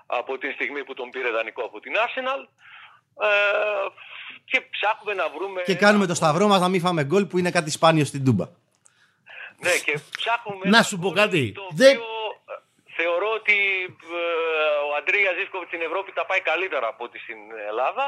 από 0.05 0.37
τη 0.37 0.51
στιγμή 0.51 0.83
που 0.83 0.93
τον 0.93 1.09
πήρε 1.09 1.29
δανεικό 1.29 1.63
από 1.63 1.79
την 1.79 1.93
Arsenal. 2.05 2.41
Ε, 3.21 3.29
και 4.45 4.61
ψάχνουμε 4.61 5.13
να 5.13 5.29
βρούμε... 5.29 5.61
Και 5.61 5.75
κάνουμε 5.75 6.05
το 6.05 6.13
σταυρό 6.13 6.47
μας 6.47 6.59
να 6.59 6.69
μην 6.69 6.81
φάμε 6.81 7.03
γκολ 7.03 7.25
που 7.25 7.37
είναι 7.37 7.51
κάτι 7.51 7.71
σπάνιο 7.71 8.05
στην 8.05 8.25
Τούμπα. 8.25 8.45
Ναι, 9.57 9.71
και 9.85 9.99
ψάχνουμε... 10.17 10.69
να 10.69 10.83
σου 10.83 10.99
πω 10.99 11.09
κάτι. 11.11 11.51
Το 11.51 11.67
οποίο 11.71 11.89
ε, 11.89 11.97
θεωρώ 13.01 13.29
ότι 13.39 13.57
ο 14.89 14.95
Αντρία 14.95 15.31
Ζήσκοβιτ 15.37 15.67
στην 15.67 15.81
Ευρώπη 15.81 16.11
τα 16.11 16.25
πάει 16.25 16.41
καλύτερα 16.41 16.87
από 16.87 17.03
ό,τι 17.03 17.19
στην 17.19 17.39
Ελλάδα. 17.69 18.05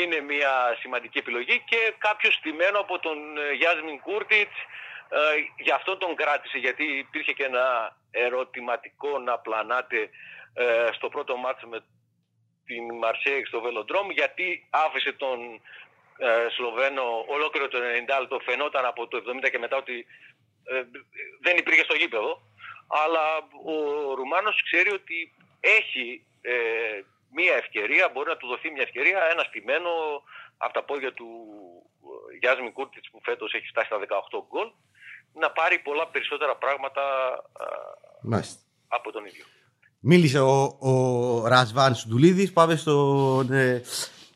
είναι 0.00 0.20
μια 0.20 0.76
σημαντική 0.80 1.18
επιλογή 1.18 1.56
και 1.70 1.80
κάποιος 1.98 2.34
στημένο 2.34 2.78
από 2.78 2.98
τον 2.98 3.18
Γιάσμιν 3.58 4.00
Κούρτιτς 4.00 4.58
ε, 5.14 5.62
γι' 5.62 5.70
αυτό 5.70 5.96
τον 5.96 6.14
κράτησε, 6.14 6.58
γιατί 6.58 6.84
υπήρχε 6.84 7.32
και 7.32 7.44
ένα 7.44 7.96
ερωτηματικό 8.10 9.18
να 9.18 9.38
πλανάτε 9.38 10.10
ε, 10.54 10.88
στο 10.92 11.08
πρώτο 11.08 11.36
μάτσο 11.36 11.66
με 11.66 11.84
την 12.64 12.94
Μαρσέη 12.98 13.44
στο 13.44 13.60
Βελοντρόμ, 13.60 14.10
γιατί 14.10 14.66
άφησε 14.70 15.12
τον 15.12 15.38
ε, 16.16 16.46
Σλοβαίνο 16.50 17.24
ολόκληρο 17.28 17.68
το 17.68 17.78
90 18.22 18.26
το 18.28 18.38
φαινόταν 18.38 18.84
από 18.84 19.08
το 19.08 19.22
70 19.44 19.50
και 19.50 19.58
μετά 19.58 19.76
ότι 19.76 20.06
ε, 20.64 20.82
δεν 21.40 21.56
υπήρχε 21.56 21.84
στο 21.84 21.94
γήπεδο. 21.94 22.42
Αλλά 23.04 23.24
ο 23.72 23.76
Ρουμάνος 24.14 24.62
ξέρει 24.68 24.90
ότι 25.00 25.18
έχει 25.78 26.06
μία 27.38 27.54
ευκαιρία, 27.62 28.10
μπορεί 28.12 28.28
να 28.28 28.36
του 28.36 28.46
δοθεί 28.46 28.70
μια 28.70 28.82
ευκαιρία, 28.82 29.18
ένα 29.32 29.42
στημένο 29.48 29.90
από 30.56 30.72
τα 30.72 30.82
πόδια 30.84 31.12
του 31.12 31.28
Γιάσμι 32.40 32.70
Κούρτιτς 32.72 33.10
που 33.10 33.20
φέτος 33.22 33.52
έχει 33.52 33.66
φτάσει 33.72 33.86
στα 33.86 33.98
18 33.98 34.44
γκολ 34.48 34.68
να 35.32 35.50
πάρει 35.50 35.78
πολλά 35.78 36.06
περισσότερα 36.08 36.56
πράγματα 36.56 37.02
Μάλιστα. 38.22 38.60
από 38.88 39.12
τον 39.12 39.24
ίδιο. 39.24 39.44
Μίλησε 40.00 40.40
ο, 40.40 40.76
ο 40.78 41.46
Ρασβάν 41.46 41.94
Σουντουλίδης, 41.94 42.52
πάμε 42.52 42.76
στον 42.76 43.52
ε, 43.52 43.82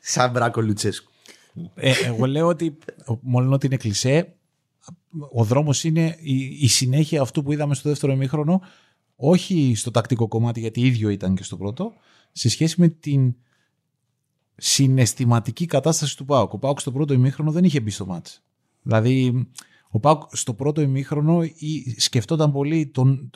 Σαμπράκο 0.01 0.61
Λουτσέσκου. 0.61 1.11
Ε, 1.75 1.93
εγώ 2.05 2.27
λέω 2.27 2.47
ότι 2.47 2.79
μόνο 3.21 3.55
ότι 3.55 3.67
είναι 3.67 3.77
κλισέ, 3.77 4.37
ο 5.33 5.45
δρόμος 5.45 5.85
είναι 5.85 6.17
η, 6.21 6.45
η, 6.61 6.69
συνέχεια 6.69 7.21
αυτού 7.21 7.43
που 7.43 7.53
είδαμε 7.53 7.75
στο 7.75 7.89
δεύτερο 7.89 8.12
ημίχρονο, 8.12 8.61
όχι 9.17 9.73
στο 9.77 9.91
τακτικό 9.91 10.29
κομμάτι 10.29 10.61
γιατί 10.61 10.81
ίδιο 10.81 11.09
ήταν 11.09 11.35
και 11.35 11.43
στο 11.43 11.57
πρώτο, 11.57 11.93
σε 12.33 12.49
σχέση 12.49 12.81
με 12.81 12.89
την 12.89 13.35
συναισθηματική 14.57 15.67
κατάσταση 15.67 16.17
του 16.17 16.25
Πάουκ. 16.25 16.53
Ο 16.53 16.59
Πάουκ 16.59 16.81
στο 16.81 16.93
πρώτο 16.93 17.12
ημίχρονο 17.12 17.51
δεν 17.51 17.64
είχε 17.64 17.81
μπει 17.81 17.91
στο 17.91 18.07
μάτς. 18.07 18.43
Δηλαδή 18.83 19.47
ο 19.91 19.99
Πάουκ 20.01 20.23
στο 20.33 20.55
πρώτο 20.55 20.81
ημίχρονο 20.81 21.41
σκεφτόταν 21.97 22.53
πολύ, 22.53 22.87
τον, 22.87 23.31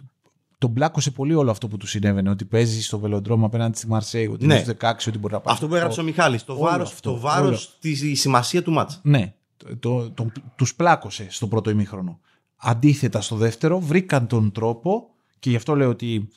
τον 0.58 0.72
πλάκωσε 0.72 1.10
πολύ 1.10 1.34
όλο 1.34 1.50
αυτό 1.50 1.68
που 1.68 1.76
του 1.76 1.86
συνέβαινε. 1.86 2.30
Ότι 2.30 2.44
παίζει 2.44 2.82
στο 2.82 2.98
βελοντρόμο 2.98 3.46
απέναντι 3.46 3.76
στη 3.76 3.86
Μαρσέη, 3.86 4.26
ότι 4.26 4.46
ναι. 4.46 4.54
είναι 4.54 4.76
16, 4.80 4.92
ότι 5.08 5.18
μπορεί 5.18 5.32
να 5.32 5.40
πάει. 5.40 5.54
Αυτό 5.54 5.68
που 5.68 5.74
έγραψε 5.74 6.00
ο 6.00 6.04
Μιχάλης, 6.04 6.44
το 6.44 6.56
βάρο 6.56 6.90
το 7.00 7.18
βάρος 7.18 7.76
τη 7.80 8.14
σημασία 8.14 8.62
του 8.62 8.72
μάτσα. 8.72 9.00
Ναι, 9.02 9.34
το, 9.80 10.10
το, 10.10 10.32
τους 10.56 10.74
πλάκωσε 10.74 11.26
στο 11.30 11.46
πρώτο 11.48 11.70
ημίχρονο. 11.70 12.20
Αντίθετα 12.56 13.20
στο 13.20 13.36
δεύτερο, 13.36 13.80
βρήκαν 13.80 14.26
τον 14.26 14.52
τρόπο 14.52 15.10
και 15.38 15.50
γι' 15.50 15.56
αυτό 15.56 15.74
λέω 15.74 15.88
ότι 15.88 16.28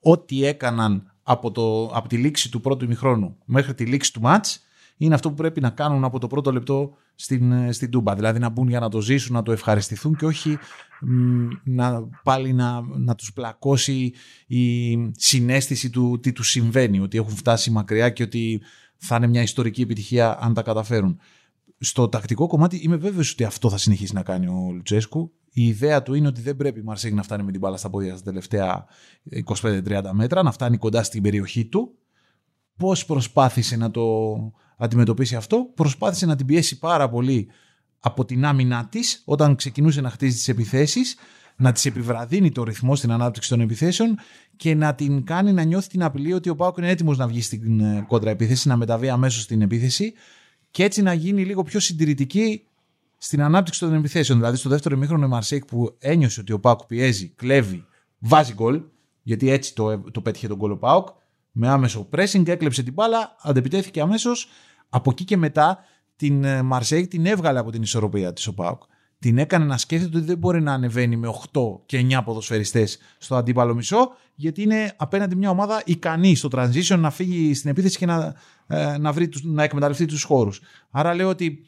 ό,τι 0.00 0.44
έκαναν 0.44 1.12
από, 1.22 1.50
το, 1.50 1.84
από 1.86 2.08
τη 2.08 2.16
λήξη 2.16 2.50
του 2.50 2.60
πρώτου 2.60 2.84
ημιχρόνου 2.84 3.36
μέχρι 3.44 3.74
τη 3.74 3.84
λήξη 3.84 4.12
του 4.12 4.20
μάτς 4.20 4.64
είναι 4.96 5.14
αυτό 5.14 5.28
που 5.28 5.34
πρέπει 5.34 5.60
να 5.60 5.70
κάνουν 5.70 6.04
από 6.04 6.18
το 6.18 6.26
πρώτο 6.26 6.52
λεπτό 6.52 6.96
στην, 7.14 7.52
ε, 7.52 7.72
στην 7.72 7.90
Τούμπα. 7.90 8.14
Δηλαδή 8.14 8.38
να 8.38 8.48
μπουν 8.48 8.68
για 8.68 8.80
να 8.80 8.88
το 8.88 9.00
ζήσουν, 9.00 9.34
να 9.34 9.42
το 9.42 9.52
ευχαριστηθούν 9.52 10.16
και 10.16 10.24
όχι 10.24 10.58
να, 11.64 12.08
πάλι 12.22 12.52
να, 12.52 12.80
να 12.80 13.14
τους 13.14 13.32
πλακώσει 13.32 14.12
η 14.46 14.96
συνέστηση 15.16 15.90
του 15.90 16.20
τι 16.20 16.32
τους 16.32 16.50
συμβαίνει, 16.50 17.00
ότι 17.00 17.18
έχουν 17.18 17.36
φτάσει 17.36 17.70
μακριά 17.70 18.10
και 18.10 18.22
ότι 18.22 18.62
θα 18.96 19.16
είναι 19.16 19.26
μια 19.26 19.42
ιστορική 19.42 19.82
επιτυχία 19.82 20.38
αν 20.40 20.54
τα 20.54 20.62
καταφέρουν. 20.62 21.18
Στο 21.82 22.08
τακτικό 22.08 22.46
κομμάτι 22.46 22.76
είμαι 22.76 22.96
βέβαιος 22.96 23.32
ότι 23.32 23.44
αυτό 23.44 23.70
θα 23.70 23.76
συνεχίσει 23.76 24.14
να 24.14 24.22
κάνει 24.22 24.46
ο 24.46 24.70
Λουτσέσκου. 24.72 25.32
Η 25.52 25.66
ιδέα 25.66 26.02
του 26.02 26.14
είναι 26.14 26.26
ότι 26.26 26.40
δεν 26.40 26.56
πρέπει 26.56 26.80
η 26.80 26.82
Μαρσέγ 26.82 27.12
να 27.12 27.22
φτάνει 27.22 27.42
με 27.42 27.50
την 27.50 27.60
μπάλα 27.60 27.76
στα 27.76 27.90
πόδια 27.90 28.14
στα 28.14 28.24
τελευταία 28.24 28.86
25-30 29.62 30.10
μέτρα, 30.12 30.42
να 30.42 30.52
φτάνει 30.52 30.76
κοντά 30.76 31.02
στην 31.02 31.22
περιοχή 31.22 31.64
του. 31.64 31.94
Πώς 32.76 33.04
προσπάθησε 33.04 33.76
να 33.76 33.90
το 33.90 34.02
αντιμετωπίσει 34.76 35.36
αυτό, 35.36 35.70
προσπάθησε 35.74 36.26
να 36.26 36.36
την 36.36 36.46
πιέσει 36.46 36.78
πάρα 36.78 37.08
πολύ 37.08 37.48
από 38.00 38.24
την 38.24 38.44
άμυνά 38.44 38.88
της 38.88 39.22
όταν 39.24 39.56
ξεκινούσε 39.56 40.00
να 40.00 40.10
χτίζει 40.10 40.34
τις 40.34 40.48
επιθέσεις, 40.48 41.16
να 41.56 41.72
τη 41.72 41.88
επιβραδύνει 41.88 42.52
το 42.52 42.62
ρυθμό 42.62 42.96
στην 42.96 43.12
ανάπτυξη 43.12 43.48
των 43.48 43.60
επιθέσεων 43.60 44.18
και 44.56 44.74
να 44.74 44.94
την 44.94 45.24
κάνει 45.24 45.52
να 45.52 45.62
νιώθει 45.62 45.88
την 45.88 46.02
απειλή 46.02 46.32
ότι 46.32 46.48
ο 46.48 46.56
Πάουκ 46.56 46.76
είναι 46.76 46.88
έτοιμος 46.88 47.18
να 47.18 47.26
βγει 47.26 47.42
στην 47.42 47.80
ε, 47.80 48.04
κόντρα 48.08 48.30
επίθεση, 48.30 48.68
να 48.68 48.76
μεταβεί 48.76 49.08
αμέσως 49.08 49.42
στην 49.42 49.62
επίθεση 49.62 50.12
και 50.70 50.84
έτσι 50.84 51.02
να 51.02 51.12
γίνει 51.12 51.44
λίγο 51.44 51.62
πιο 51.62 51.80
συντηρητική 51.80 52.64
στην 53.18 53.42
ανάπτυξη 53.42 53.80
των 53.80 53.94
επιθέσεων. 53.94 54.38
Δηλαδή, 54.38 54.56
στο 54.56 54.68
δεύτερο 54.68 54.96
ημίχρονο 54.96 55.26
η 55.26 55.28
Μαρσέικ 55.28 55.64
που 55.64 55.96
ένιωσε 55.98 56.40
ότι 56.40 56.52
ο 56.52 56.60
Πάουκ 56.60 56.84
πιέζει, 56.86 57.28
κλέβει, 57.28 57.84
βάζει 58.18 58.52
γκολ, 58.52 58.82
γιατί 59.22 59.50
έτσι 59.50 59.74
το, 59.74 59.98
το 59.98 60.20
πέτυχε 60.20 60.48
τον 60.48 60.56
γκολ 60.56 60.70
ο 60.70 60.76
Πάουκ, 60.76 61.08
με 61.52 61.68
άμεσο 61.68 62.08
pressing, 62.12 62.48
έκλεψε 62.48 62.82
την 62.82 62.92
μπάλα, 62.92 63.36
αντεπιτέθηκε 63.42 64.00
αμέσως 64.00 64.48
από 64.88 65.10
εκεί 65.10 65.24
και 65.24 65.36
μετά 65.36 65.78
την 66.16 66.44
ε, 66.44 66.62
Μαρσέη 66.62 67.08
την 67.08 67.26
έβγαλε 67.26 67.58
από 67.58 67.70
την 67.70 67.82
ισορροπία 67.82 68.32
της 68.32 68.46
ο 68.46 68.54
Πάουκ. 68.54 68.82
Την 69.18 69.38
έκανε 69.38 69.64
να 69.64 69.78
σκέφτεται 69.78 70.16
ότι 70.16 70.26
δεν 70.26 70.38
μπορεί 70.38 70.62
να 70.62 70.72
ανεβαίνει 70.72 71.16
με 71.16 71.34
8 71.52 71.60
και 71.86 72.06
9 72.10 72.20
ποδοσφαιριστές 72.24 72.98
στο 73.18 73.34
αντίπαλο 73.34 73.74
μισό, 73.74 74.12
γιατί 74.40 74.62
είναι 74.62 74.92
απέναντι 74.96 75.36
μια 75.36 75.50
ομάδα 75.50 75.82
ικανή 75.86 76.34
στο 76.34 76.48
transition 76.52 76.98
να 76.98 77.10
φύγει 77.10 77.54
στην 77.54 77.70
επίθεση 77.70 77.98
και 77.98 78.06
να, 78.06 78.34
ε, 78.66 78.98
να, 78.98 79.12
βρει, 79.12 79.28
τους- 79.28 79.44
να 79.44 79.62
εκμεταλλευτεί 79.62 80.04
τους 80.06 80.22
χώρους. 80.22 80.60
Άρα 80.90 81.14
λέω 81.14 81.28
ότι 81.28 81.58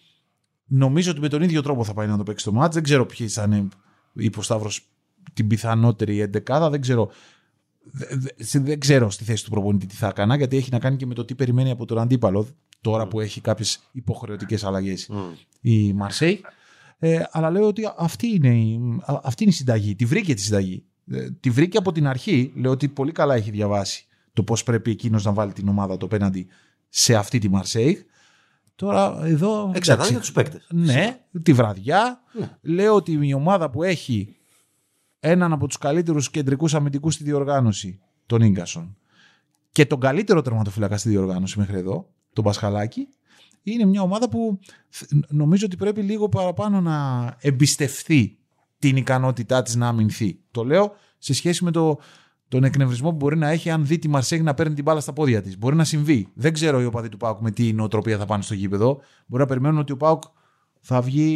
νομίζω 0.67 1.11
ότι 1.11 1.21
με 1.21 1.29
τον 1.29 1.43
ίδιο 1.43 1.63
τρόπο 1.63 1.85
θα 1.85 1.93
πάει 1.95 2.07
να 2.07 2.17
το 2.17 2.23
παίξει 2.23 2.45
το 2.45 2.53
μάτς. 2.53 2.75
Δεν 2.75 2.83
ξέρω 2.83 3.07
ποιοι 3.07 3.29
θα 3.29 3.43
είναι 3.43 3.69
είπε 4.15 4.39
ο 4.39 4.43
Σταύρος 4.43 4.89
την 5.33 5.47
πιθανότερη 5.47 6.21
εντεκάδα. 6.21 6.71
Δεν 6.71 6.81
ξέρω. 6.81 7.11
δε- 7.91 8.07
δε- 8.17 8.59
Δεν 8.61 8.79
ξέρω 8.81 9.11
στη 9.11 9.25
θέση 9.25 9.45
του 9.45 9.51
προπονητή 9.51 9.87
τι 9.87 9.95
θα 9.95 10.07
έκανα, 10.09 10.37
γιατί 10.37 10.57
έχει 10.57 10.71
να 10.71 10.79
κάνει 10.79 10.97
και 10.97 11.07
με 11.07 11.15
το 11.15 11.25
τι 11.25 11.35
περιμένει 11.35 11.71
από 11.71 11.85
τον 11.85 11.99
αντίπαλο 11.99 12.47
τώρα 12.81 13.07
που 13.09 13.21
έχει 13.21 13.41
κάποιες 13.41 13.89
υποχρεωτικές 13.93 14.65
αλλαγές 14.65 15.09
η 15.61 15.93
Μαρσέη. 15.93 16.41
Ε, 16.99 17.23
αλλά 17.31 17.51
λέω 17.51 17.67
ότι 17.67 17.83
αυτή 17.97 18.27
είναι, 18.27 18.49
η, 18.59 18.81
α- 19.05 19.21
αυτή 19.23 19.43
είναι 19.43 19.53
η 19.53 19.55
συνταγή. 19.57 19.95
Τη 19.95 20.05
βρήκε 20.05 20.35
τη 20.35 20.41
συνταγή. 20.41 20.85
Ε, 21.13 21.31
τη 21.41 21.51
βρήκε 21.51 21.79
από 21.79 21.93
την 21.93 22.07
αρχή. 22.07 22.53
Λέω 22.57 22.71
ότι 22.71 22.89
πολύ 22.89 23.13
καλά 23.13 23.35
έχει 23.35 23.51
διαβάσει 23.51 24.07
το 24.33 24.43
πώς 24.43 24.63
πρέπει 24.63 24.91
εκείνος 24.91 25.25
να 25.25 25.33
βάλει 25.33 25.53
την 25.53 25.69
ομάδα 25.69 25.97
το 25.97 26.07
απέναντι 26.07 26.47
σε 26.89 27.15
αυτή 27.15 27.39
τη 27.39 27.49
Μαρσέη. 27.49 28.07
Τώρα 28.75 29.21
εδώ. 29.25 29.73
Εξαρτάται 29.75 29.93
εντάξει, 29.93 30.11
για 30.11 30.21
τους 30.21 30.33
παίκτες. 30.33 30.67
ναι, 30.71 31.21
τη 31.43 31.53
βραδιά. 31.53 32.21
Ναι. 32.33 32.51
Λέω 32.61 32.95
ότι 32.95 33.19
η 33.23 33.35
ομάδα 33.35 33.71
που 33.71 33.83
έχει 33.83 34.37
έναν 35.21 35.53
από 35.53 35.67
τους 35.67 35.79
καλύτερους 35.79 36.31
κεντρικούς 36.31 36.75
αμυντικούς 36.75 37.15
στη 37.15 37.25
διοργάνωση, 37.25 38.01
τον 38.27 38.43
Ίγκασον, 38.43 38.97
και 39.73 39.87
τον 39.87 40.01
καλύτερο 40.01 40.43
τερματοφύλακα 40.43 40.97
στη 40.97 41.09
διοργάνωση 41.09 41.59
μέχρι 41.59 41.79
εδώ, 41.79 42.09
τον 42.33 42.45
Πασχαλάκη, 42.45 43.09
είναι 43.63 43.85
μια 43.85 44.03
ομάδα 44.03 44.29
που 44.29 44.59
θ- 44.89 45.13
νομίζω 45.29 45.67
ότι 45.67 45.77
πρέπει 45.77 46.01
λίγο 46.03 46.29
παραπάνω 46.29 46.81
να 46.81 47.27
εμπιστευτεί 47.41 48.39
την 48.83 48.97
ικανότητά 48.97 49.63
της 49.63 49.75
να 49.77 49.89
αμυνθεί. 49.89 50.39
Το 50.51 50.65
λέω 50.65 50.97
σε 51.19 51.35
σχέση 51.35 51.65
με 51.65 51.71
το, 51.71 51.99
τον 52.49 52.65
εκνευρισμό 52.65 53.11
που 53.11 53.17
μπορεί 53.17 53.37
να 53.37 53.49
έχει 53.49 53.71
αν 53.71 53.87
δει 53.87 53.99
τη 53.99 54.09
Μαρσέγ 54.09 54.41
να 54.43 54.55
παίρνει 54.55 54.75
την 54.75 54.85
μπάλα 54.85 55.01
στα 55.01 55.13
πόδια 55.13 55.43
της. 55.43 55.59
Μπορεί 55.59 55.77
να 55.77 55.85
συμβεί. 55.85 56.29
Δεν 56.35 56.53
ξέρω 56.53 56.81
οι 56.81 56.85
οπαδοί 56.85 57.09
του 57.09 57.17
Πάουκ 57.17 57.41
με 57.41 57.51
τι 57.51 57.73
νοοτροπία 57.73 58.19
θα 58.19 58.27
πάνε 58.27 58.43
στο 58.43 58.55
γήπεδο. 58.55 59.01
Μπορεί 59.27 59.43
να 59.43 59.49
περιμένουν 59.49 59.79
ότι 59.79 59.93
ο 59.93 59.97
Πάουκ 59.97 60.23
θα 60.81 61.01
βγει 61.01 61.33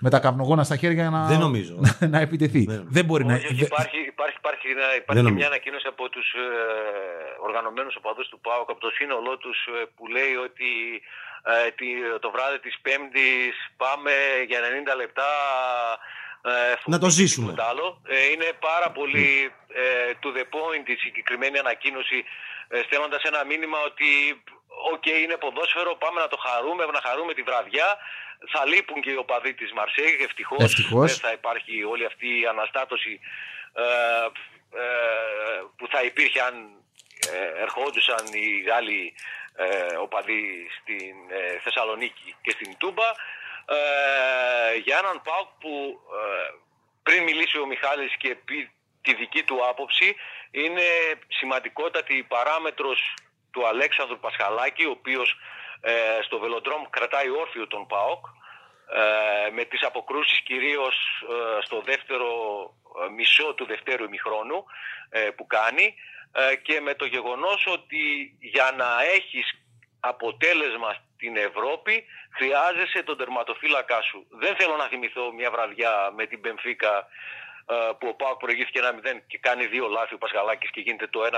με 0.00 0.10
τα 0.10 0.18
καπνογόνα 0.24 0.64
στα 0.64 0.76
χέρια 0.76 1.00
για 1.02 1.10
να, 1.10 1.26
Δεν 1.32 1.38
νομίζω. 1.46 1.74
να 2.14 2.18
επιτεθεί. 2.26 2.62
Δεν 2.64 2.74
νομίζω. 2.76 2.92
Δεν 2.96 3.04
μπορεί 3.08 3.24
να. 3.24 3.34
Όχι, 3.34 3.44
όχι, 3.46 3.54
δεν- 3.54 3.70
υπάρχει, 3.72 3.98
υπάρχει, 4.14 4.36
υπάρχει, 4.42 4.66
ένα- 4.74 4.80
Δεν 4.92 4.96
υπάρχει 5.00 5.04
και 5.06 5.26
νομίζω. 5.28 5.34
μια 5.42 5.46
ανακοίνωση 5.52 5.86
από 5.94 6.04
τους 6.14 6.26
ε, 6.44 6.46
οργανωμένους 7.46 7.94
οπαδούς 8.00 8.26
του 8.32 8.38
ΠΑΟΚ, 8.46 8.68
από 8.72 8.80
το 8.86 8.90
σύνολό 8.98 9.34
τους 9.42 9.58
ε, 9.66 9.72
που 9.96 10.04
λέει 10.16 10.34
ότι 10.48 10.70
ε, 11.52 11.70
τη- 11.78 12.04
το 12.24 12.28
βράδυ 12.34 12.58
της 12.66 12.74
Πέμπτης 12.86 13.54
πάμε 13.82 14.12
για 14.50 14.60
90 14.92 15.02
λεπτά 15.02 15.30
ε, 15.94 16.25
Να 16.92 16.98
το 16.98 17.06
φούρνη 17.06 17.08
και 17.08 17.10
ζήσουμε. 17.10 17.46
τίποτα 17.46 17.68
άλλο. 17.68 17.86
Ε, 18.08 18.26
είναι 18.32 18.48
πάρα 18.68 18.88
πολύ 18.98 19.52
ε, 19.82 20.12
to 20.22 20.28
the 20.36 20.44
point 20.56 20.86
η 20.94 20.96
συγκεκριμένη 21.04 21.58
ανακοίνωση 21.58 22.24
ε, 22.68 22.82
στέλνοντας 22.86 23.22
ένα 23.22 23.44
μήνυμα 23.44 23.78
ότι 23.90 24.10
οκ 24.92 25.06
είναι 25.06 25.36
ποδόσφαιρο, 25.36 25.94
πάμε 25.94 26.20
να 26.20 26.28
το 26.28 26.36
χαρούμε, 26.46 26.84
να 26.98 27.00
χαρούμε 27.06 27.32
τη 27.34 27.42
βραδιά. 27.42 27.88
Θα 28.52 28.66
λείπουν 28.66 29.00
και 29.02 29.10
οι 29.10 29.16
οπαδοί 29.16 29.54
της 29.54 29.72
Μαρσέη, 29.72 30.18
ευτυχώς. 30.28 30.62
Ευτυχώς. 30.64 31.10
Δεν 31.10 31.20
θα 31.24 31.32
υπάρχει 31.32 31.84
όλη 31.84 32.04
αυτή 32.04 32.28
η 32.40 32.46
αναστάτωση 32.46 33.20
ε, 33.72 33.84
ε, 34.82 35.60
που 35.76 35.86
θα 35.92 36.02
υπήρχε 36.02 36.40
αν 36.40 36.54
ε, 37.34 37.62
ερχόντουσαν 37.62 38.24
οι 38.32 38.60
Γάλλοι 38.68 39.14
ε, 39.56 39.96
οπαδοί 39.96 40.42
στην 40.80 41.14
ε, 41.38 41.58
Θεσσαλονίκη 41.64 42.34
και 42.42 42.50
στην 42.50 42.76
Τούμπα 42.78 43.08
ε, 43.66 44.76
για 44.84 44.98
έναν 44.98 45.22
ΠΑΟΚ 45.22 45.48
που 45.60 46.00
ε, 46.20 46.54
πριν 47.02 47.22
μιλήσει 47.22 47.58
ο 47.58 47.66
Μιχάλης 47.66 48.16
και 48.16 48.34
πει 48.34 48.70
τη 49.02 49.14
δική 49.14 49.42
του 49.42 49.66
άποψη 49.68 50.16
είναι 50.50 50.86
σημαντικότατη 51.28 52.14
η 52.16 52.22
παράμετρος 52.22 53.14
του 53.50 53.66
Αλέξανδρου 53.66 54.18
Πασχαλάκη 54.18 54.84
ο 54.84 54.90
οποίος 54.90 55.36
ε, 55.80 56.18
στο 56.22 56.38
Βελοντρόμ 56.38 56.82
κρατάει 56.90 57.30
όρθιο 57.30 57.66
τον 57.66 57.86
ΠΑΟΚ 57.86 58.24
ε, 58.88 59.50
με 59.50 59.64
τις 59.64 59.82
αποκρούσεις 59.82 60.40
κυρίως 60.40 61.24
ε, 61.30 61.64
στο 61.64 61.82
δεύτερο 61.84 62.28
ε, 63.04 63.08
μισό 63.08 63.54
του 63.54 63.66
δευτέρου 63.66 64.04
ημιχρόνου 64.04 64.64
ε, 65.08 65.20
που 65.20 65.46
κάνει 65.46 65.94
ε, 66.32 66.56
και 66.56 66.80
με 66.80 66.94
το 66.94 67.04
γεγονός 67.04 67.66
ότι 67.66 68.36
για 68.40 68.74
να 68.76 69.02
έχεις 69.14 69.65
αποτέλεσμα 70.08 70.96
στην 71.14 71.36
Ευρώπη 71.36 72.04
χρειάζεσαι 72.36 73.02
τον 73.02 73.16
τερματοφύλακά 73.16 74.02
σου. 74.02 74.26
Δεν 74.30 74.56
θέλω 74.56 74.76
να 74.76 74.86
θυμηθώ 74.88 75.32
μια 75.32 75.50
βραδιά 75.50 76.10
με 76.16 76.26
την 76.26 76.40
Πενφύκα 76.40 77.06
ε, 77.68 77.74
που 77.98 78.08
ο 78.08 78.14
Πάοκ 78.14 78.38
προηγήθηκε 78.38 78.80
1-0 78.82 79.20
και 79.26 79.38
κάνει 79.38 79.66
δύο 79.66 79.86
λάθη 79.88 80.14
ο 80.14 80.18
Πασχαλάκης 80.18 80.70
και 80.70 80.80
γίνεται 80.80 81.06
το 81.06 81.20
1-0-1-4 81.24 81.32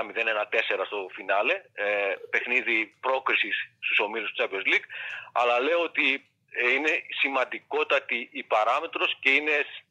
στο 0.85 1.07
φινάλε, 1.13 1.53
ε, 1.73 1.85
παιχνίδι 2.29 2.95
πρόκρισης 2.99 3.57
στους 3.79 3.99
ομίλους 3.99 4.31
του 4.31 4.43
Champions 4.43 4.67
League, 4.73 4.87
αλλά 5.31 5.59
λέω 5.59 5.81
ότι 5.81 6.29
ε, 6.51 6.69
είναι 6.73 6.91
σημαντικότατη 7.19 8.29
η 8.31 8.43
παράμετρος 8.43 9.17
και 9.21 9.29
είναι 9.29 9.51
σ- 9.51 9.83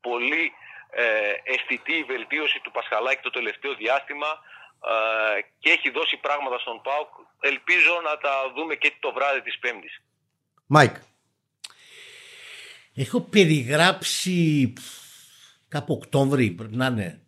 πολύ 0.00 0.52
ε, 0.90 1.32
αισθητή 1.44 1.92
η 1.96 2.02
βελτίωση 2.02 2.60
του 2.62 2.70
Πασχαλάκη 2.70 3.22
το 3.22 3.30
τελευταίο 3.30 3.74
διάστημα. 3.74 4.26
ε, 4.26 4.65
και 5.58 5.70
έχει 5.70 5.90
δώσει 5.90 6.16
πράγματα 6.16 6.58
στον 6.58 6.80
ΠΑΟΚ. 6.82 7.12
Ελπίζω 7.40 8.00
να 8.04 8.18
τα 8.18 8.52
δούμε 8.54 8.74
και 8.74 8.92
το 9.00 9.12
βράδυ 9.12 9.42
της 9.42 9.58
Πέμπτης. 9.58 10.02
Μάικ. 10.66 10.96
Έχω 12.94 13.20
περιγράψει 13.20 14.72
πφ, 14.74 14.84
κάπου 15.68 15.94
Οκτώβρη, 15.94 16.50
πρέπει 16.50 16.76
να 16.76 16.86
είναι 16.86 17.26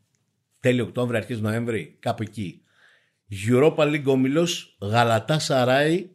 τέλειο 0.61 0.85
Οκτώβρη, 0.85 1.17
αρχές 1.17 1.41
Νοέμβρη, 1.41 1.97
κάπου 2.01 2.23
εκεί. 2.23 2.63
Europa 3.49 3.83
League 3.83 4.05
όμιλος, 4.05 4.77
Γαλατά 4.81 5.39
Σαράι, 5.39 6.11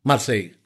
Μαρσέη. 0.00 0.56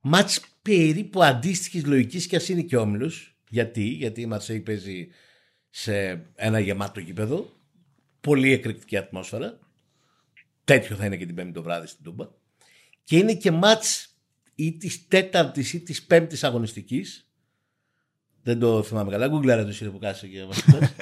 Μάτς 0.00 0.40
περίπου 0.62 1.22
αντίστοιχης 1.22 1.86
λογικής 1.86 2.26
και 2.26 2.36
ας 2.36 2.48
είναι 2.48 2.62
και 2.62 2.76
όμιλος. 2.76 3.36
Γιατί, 3.48 3.82
γιατί 3.82 4.20
η 4.20 4.26
Μαρσέη 4.26 4.60
παίζει 4.60 5.08
σε 5.74 6.26
ένα 6.34 6.58
γεμάτο 6.58 7.00
γήπεδο. 7.00 7.52
Πολύ 8.20 8.52
εκρηκτική 8.52 8.96
ατμόσφαιρα. 8.96 9.58
Τέτοιο 10.64 10.96
θα 10.96 11.04
είναι 11.04 11.16
και 11.16 11.26
την 11.26 11.34
Πέμπτη 11.34 11.52
το 11.52 11.62
βράδυ 11.62 11.86
στην 11.86 12.04
Τούμπα. 12.04 12.28
Και 13.04 13.16
είναι 13.16 13.34
και 13.34 13.50
μάτς 13.50 14.16
ή 14.54 14.72
της 14.72 15.08
τέταρτης 15.08 15.72
ή 15.72 15.80
της 15.80 16.02
πέμπτης 16.02 16.44
αγωνιστικής. 16.44 17.26
Δεν 18.42 18.58
το 18.58 18.82
θυμάμαι 18.82 19.10
καλά. 19.10 19.28
Γκουγκλάρε 19.28 19.62
το 19.62 19.68
εσύ 19.68 19.90
που 19.90 19.98
κάθεσαι 19.98 20.26
και 20.26 20.44
βασιλιάς. 20.44 20.94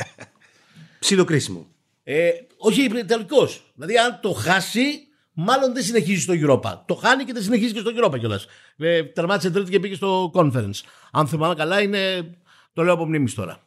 Ψιλοκρίσιμο. 1.00 1.66
ε, 2.02 2.30
όχι, 2.56 2.88
τελικός. 2.88 3.72
Δηλαδή, 3.74 3.98
αν 3.98 4.18
το 4.22 4.32
χάσει, 4.32 5.08
μάλλον 5.32 5.72
δεν 5.72 5.82
συνεχίζει 5.82 6.20
στο 6.20 6.34
Europa. 6.36 6.82
Το 6.86 6.94
χάνει 6.94 7.24
και 7.24 7.32
δεν 7.32 7.42
συνεχίζει 7.42 7.72
και 7.72 7.80
στο 7.80 7.90
Europa 7.96 8.18
κιόλας. 8.18 8.46
Ε, 8.76 9.04
τερμάτισε 9.04 9.50
τρίτη 9.50 9.70
και 9.70 9.80
πήγε 9.80 9.94
στο 9.94 10.30
conference. 10.34 10.80
Αν 11.12 11.28
θυμάμαι 11.28 11.54
καλά, 11.54 11.80
είναι. 11.80 12.30
Το 12.72 12.82
λέω 12.82 12.94
από 12.94 13.06
μνήμης 13.06 13.34
τώρα. 13.34 13.64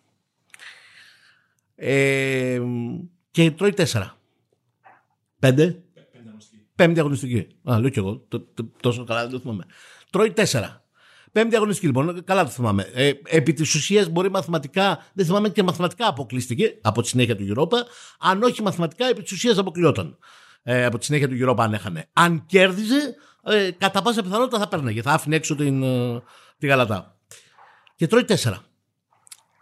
Ε, 1.86 2.62
και 3.32 3.52
τρώει 3.52 3.74
τέσσερα. 3.74 4.18
Πέντε; 5.40 5.84
Πέμπτη 6.76 7.00
αγωνιστική. 7.00 7.48
Α, 7.64 7.80
λέω 7.80 7.90
κι 7.90 8.00
εγώ. 8.00 8.26
Το- 8.28 8.40
το- 8.40 8.72
τόσο 8.82 9.04
καλά 9.04 9.22
δεν 9.22 9.32
το 9.32 9.40
θυμάμαι. 9.40 9.66
Τρώει 10.10 10.32
τέσσερα. 10.32 10.84
Πέμπτη 11.32 11.56
αγωνιστική 11.56 11.86
λοιπόν. 11.88 12.24
Καλά 12.24 12.44
το 12.44 12.50
θυμάμαι. 12.50 12.84
Ε, 12.94 13.12
επί 13.24 13.54
της 13.54 13.76
ουσίας 13.76 14.08
μπορεί 14.10 14.30
μαθηματικά. 14.30 15.06
Δεν 15.14 15.26
θυμάμαι 15.26 15.50
και 15.50 15.64
μαθηματικά 15.64 16.08
αποκλείστηκε 16.08 16.78
από 16.82 17.02
τη 17.02 17.08
συνέχεια 17.08 17.36
του 17.36 17.54
Europa. 17.56 17.78
Αν 18.20 18.44
όχι 18.44 18.62
μαθηματικά, 18.62 19.06
επί 19.06 19.22
της 19.22 19.32
ουσίας 19.32 19.58
αποκλειόταν. 19.58 20.18
Ε, 20.64 20.86
από 20.86 20.98
τη 20.98 21.06
συνέχεια 21.06 21.28
του 21.30 21.36
Europa 21.42 21.60
αν 21.60 21.74
έχανε. 21.74 22.10
Αν 22.14 22.46
κέρδιζε, 22.46 23.16
ε, 23.44 23.72
κατά 23.72 24.02
πάσα 24.02 24.24
πιθανότητα 24.24 24.60
θα 24.60 24.68
παίρναγε. 24.68 25.02
Θα 25.02 25.12
άφηνε 25.12 25.36
έξω 25.36 25.56
την, 25.56 25.84
ε, 25.84 26.22
τη 26.58 26.68
γαλατά. 26.68 27.18
Και 27.96 28.08
τρώει 28.08 28.24
τέσσερα. 28.24 28.62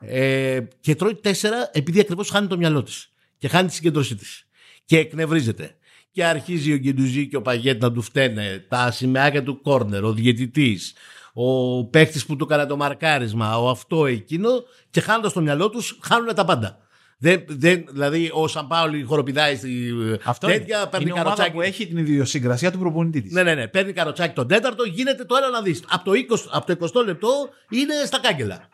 Ε, 0.01 0.59
και 0.79 0.95
τρώει 0.95 1.15
τέσσερα 1.15 1.69
επειδή 1.71 1.99
ακριβώς 1.99 2.29
χάνει 2.29 2.47
το 2.47 2.57
μυαλό 2.57 2.83
της. 2.83 3.11
Και 3.37 3.47
χάνει 3.47 3.67
τη 3.67 3.73
συγκέντρωσή 3.73 4.15
της. 4.15 4.47
Και 4.85 4.97
εκνευρίζεται. 4.97 5.75
Και 6.11 6.25
αρχίζει 6.25 6.73
ο 6.73 6.77
Γκεντουζή 6.77 7.27
και 7.27 7.35
ο 7.35 7.41
Παγέτ 7.41 7.81
να 7.81 7.91
του 7.91 8.01
φταίνε 8.01 8.65
τα 8.67 8.91
σημαίακια 8.91 9.43
του 9.43 9.61
κόρνερ, 9.61 10.03
ο 10.03 10.13
διαιτητής, 10.13 10.93
ο 11.33 11.85
παίχτης 11.85 12.25
που 12.25 12.35
του 12.35 12.43
έκανε 12.49 12.65
το 12.65 12.77
μαρκάρισμα, 12.77 13.57
ο 13.57 13.69
αυτό 13.69 14.05
εκείνο. 14.05 14.49
Και 14.89 15.01
χάνοντας 15.01 15.33
το 15.33 15.41
μυαλό 15.41 15.69
τους, 15.69 15.99
χάνουν 16.01 16.35
τα 16.35 16.45
πάντα. 16.45 16.77
Δεν, 17.23 17.43
δεν, 17.47 17.85
δηλαδή, 17.91 18.29
ο 18.33 18.47
Σαμπάουλη 18.47 19.03
χοροπηδάει 19.03 19.55
στη 19.55 19.93
Αυτό 20.23 20.47
τέτοια, 20.47 20.77
είναι. 20.77 20.87
παίρνει 20.89 21.09
είναι 21.09 21.13
ομάδα 21.13 21.29
καροτσάκι. 21.29 21.51
που 21.51 21.61
έχει 21.61 21.87
την 21.87 21.97
ιδιοσυγκρασία 21.97 22.71
του 22.71 22.79
προπονητή 22.79 23.21
της. 23.21 23.31
Ναι, 23.31 23.43
ναι, 23.43 23.55
ναι. 23.55 23.67
Παίρνει 23.67 23.93
καροτσάκι 23.93 24.33
τον 24.33 24.47
τέταρτο, 24.47 24.83
γίνεται 24.83 25.25
το 25.25 25.35
ένα 25.35 25.49
να 25.49 25.61
δεις. 25.61 25.83
Από 25.89 26.03
το, 26.03 26.11
20, 26.11 26.37
από 26.51 26.75
το 26.75 27.01
20 27.01 27.05
λεπτό 27.05 27.29
είναι 27.69 27.93
στα 28.05 28.19
κάγκελα. 28.19 28.69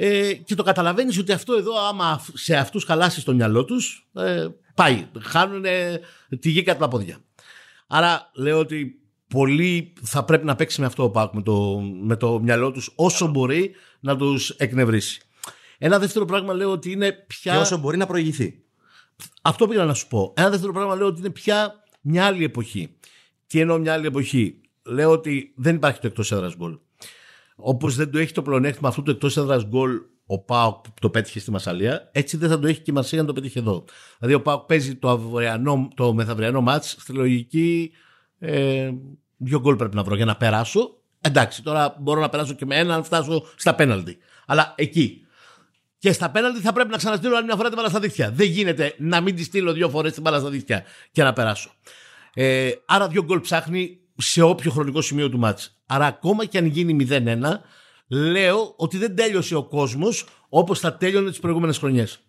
Ε, 0.00 0.32
και 0.32 0.54
το 0.54 0.62
καταλαβαίνεις 0.62 1.18
ότι 1.18 1.32
αυτό 1.32 1.54
εδώ, 1.54 1.72
άμα 1.88 2.24
σε 2.34 2.56
αυτούς 2.56 2.84
χαλάσει 2.84 3.24
το 3.24 3.34
μυαλό 3.34 3.64
τους, 3.64 4.08
ε, 4.14 4.46
πάει. 4.74 5.08
Χάνουν 5.20 5.64
τη 6.40 6.50
γη 6.50 6.62
κατά 6.62 6.78
τα 6.78 6.88
πόδια. 6.88 7.18
Άρα 7.86 8.30
λέω 8.34 8.58
ότι 8.58 9.00
πολύ 9.28 9.92
θα 10.02 10.24
πρέπει 10.24 10.44
να 10.44 10.54
παίξει 10.54 10.80
με 10.80 10.86
αυτό 10.86 11.02
ο 11.02 11.10
Πάκ, 11.10 11.34
με 11.34 11.42
το, 11.42 11.80
με 11.80 12.16
το 12.16 12.40
μυαλό 12.40 12.70
τους 12.70 12.92
όσο 12.94 13.26
μπορεί 13.26 13.74
να 14.00 14.16
τους 14.16 14.50
εκνευρίσει. 14.50 15.20
Ένα 15.78 15.98
δεύτερο 15.98 16.24
πράγμα 16.24 16.52
λέω 16.52 16.70
ότι 16.70 16.90
είναι 16.90 17.12
πια. 17.12 17.52
Και 17.52 17.58
όσο 17.58 17.78
μπορεί 17.78 17.96
να 17.96 18.06
προηγηθεί. 18.06 18.62
Αυτό 19.42 19.68
πήγα 19.68 19.84
να 19.84 19.94
σου 19.94 20.08
πω. 20.08 20.32
Ένα 20.36 20.50
δεύτερο 20.50 20.72
πράγμα 20.72 20.94
λέω 20.94 21.06
ότι 21.06 21.20
είναι 21.20 21.30
πια 21.30 21.74
μια 22.00 22.26
άλλη 22.26 22.44
εποχή. 22.44 22.96
Τι 23.46 23.60
εννοώ 23.60 23.78
μια 23.78 23.92
άλλη 23.92 24.06
εποχή. 24.06 24.60
Λέω 24.82 25.10
ότι 25.10 25.52
δεν 25.56 25.74
υπάρχει 25.74 26.00
το 26.00 26.06
εκτός 26.06 26.32
έδρας 26.32 26.56
γκολ. 26.56 26.78
Όπως 27.60 27.94
δεν 27.94 28.10
το 28.10 28.18
έχει 28.18 28.32
το 28.32 28.42
πλεονέκτημα 28.42 28.88
αυτού 28.88 29.02
του 29.02 29.10
εκτός 29.10 29.36
έδρας 29.36 29.66
γκολ 29.66 30.00
ο 30.26 30.38
Πάοκ 30.38 30.82
που 30.82 30.90
το 31.00 31.10
πέτυχε 31.10 31.40
στη 31.40 31.50
Μασαλία, 31.50 32.08
έτσι 32.12 32.36
δεν 32.36 32.48
θα 32.48 32.58
το 32.58 32.66
έχει 32.66 32.80
και 32.80 32.90
η 32.90 32.94
Μαρσία 32.94 33.20
να 33.20 33.26
το 33.26 33.32
πετύχει 33.32 33.58
εδώ. 33.58 33.84
Δηλαδή 34.18 34.36
ο 34.36 34.42
Πάοκ 34.42 34.66
παίζει 34.66 34.94
το, 34.94 35.08
αυριανό, 35.08 35.88
το 35.94 36.14
μεθαυριανό 36.14 36.60
μάτς 36.60 36.96
στη 36.98 37.12
λογική 37.12 37.92
ε, 38.38 38.90
δύο 39.36 39.60
γκολ 39.60 39.76
πρέπει 39.76 39.96
να 39.96 40.02
βρω 40.02 40.16
για 40.16 40.24
να 40.24 40.36
περάσω. 40.36 40.96
Εντάξει, 41.20 41.62
τώρα 41.62 41.96
μπορώ 42.00 42.20
να 42.20 42.28
περάσω 42.28 42.54
και 42.54 42.66
με 42.66 42.76
ένα 42.76 42.94
αν 42.94 43.04
φτάσω 43.04 43.46
στα 43.56 43.74
πέναλτι. 43.74 44.18
Αλλά 44.46 44.74
εκεί. 44.76 45.26
Και 45.98 46.12
στα 46.12 46.30
πέναλτι 46.30 46.60
θα 46.60 46.72
πρέπει 46.72 46.90
να 46.90 46.96
ξαναστείλω 46.96 47.36
άλλη 47.36 47.44
μια 47.44 47.56
φορά 47.56 47.68
την 47.68 47.76
μπάλα 47.76 47.88
στα 47.88 48.00
δίχτυα. 48.00 48.30
Δεν 48.30 48.46
γίνεται 48.46 48.94
να 48.98 49.20
μην 49.20 49.36
τη 49.36 49.42
στείλω 49.42 49.72
δύο 49.72 49.88
φορές 49.88 50.12
την 50.12 50.22
μπάλα 50.22 50.38
στα 50.38 50.48
δίχτυα 50.48 50.84
και 51.12 51.22
να 51.22 51.32
περάσω. 51.32 51.70
Ε, 52.34 52.70
άρα 52.86 53.08
δύο 53.08 53.24
γκολ 53.24 53.40
ψάχνει 53.40 53.98
σε 54.18 54.42
όποιο 54.42 54.70
χρονικό 54.70 55.00
σημείο 55.00 55.28
του 55.28 55.38
μάτς. 55.38 55.80
Άρα 55.86 56.06
ακόμα 56.06 56.44
και 56.44 56.58
αν 56.58 56.66
γίνει 56.66 57.06
0-1, 57.10 57.38
λέω 58.08 58.74
ότι 58.76 58.98
δεν 58.98 59.16
τέλειωσε 59.16 59.54
ο 59.54 59.64
κόσμος 59.64 60.26
όπως 60.48 60.80
θα 60.80 60.96
τέλειωνε 60.96 61.30
τις 61.30 61.38
προηγούμενες 61.38 61.78
χρονιές. 61.78 62.20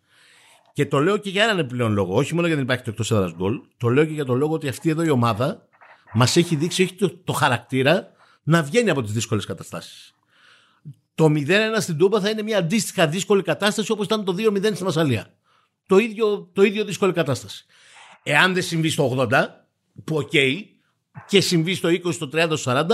Και 0.74 0.86
το 0.86 1.00
λέω 1.00 1.18
και 1.18 1.30
για 1.30 1.44
έναν 1.44 1.60
επιπλέον 1.60 1.94
λόγο. 1.94 2.16
Όχι 2.16 2.34
μόνο 2.34 2.48
γιατί 2.48 2.62
δεν 2.62 2.64
υπάρχει 2.64 2.84
το 2.84 2.90
εκτός 2.90 3.12
έδρας 3.12 3.34
γκολ. 3.36 3.60
Το 3.78 3.90
λέω 3.90 4.06
και 4.06 4.14
για 4.14 4.26
τον 4.26 4.38
λόγο 4.38 4.54
ότι 4.54 4.68
αυτή 4.68 4.90
εδώ 4.90 5.04
η 5.04 5.10
ομάδα 5.10 5.68
μας 6.14 6.36
έχει 6.36 6.56
δείξει, 6.56 6.84
έχει 6.84 6.94
το, 6.94 7.10
το 7.24 7.34
χαρακτήρα 7.34 8.12
να 8.44 8.64
βγαίνει 8.64 8.90
από 8.90 9.02
τις 9.02 9.12
δύσκολες 9.12 9.46
καταστάσεις. 9.46 10.14
Το 11.16 11.26
0-1 11.26 11.50
στην 11.80 11.98
Τούμπα 11.98 12.20
θα 12.20 12.30
είναι 12.30 12.42
μια 12.42 12.58
αντίστοιχα 12.58 13.08
δύσκολη 13.08 13.42
κατάσταση 13.42 13.92
όπως 13.92 14.06
ήταν 14.06 14.24
το 14.24 14.36
2-0 14.38 14.74
στη 14.74 14.84
Μασαλία. 14.84 15.34
Το 15.88 15.98
ίδιο, 15.98 16.50
το 16.54 16.64
ίδιο 16.64 16.86
δύσκολη 16.86 17.14
κατάσταση. 17.14 17.66
Εάν 18.24 18.54
δεν 18.54 18.64
συμβεί 18.64 18.90
στο 18.90 19.28
80, 19.32 19.48
που 20.04 20.16
OK, 20.16 20.30
okay, 20.34 20.62
και 21.28 21.42
συμβεί 21.42 21.74
στο 21.74 21.90
20, 21.90 22.14
στο 22.14 22.30
30, 22.34 22.54
στο 22.58 22.72
40, 22.72 22.86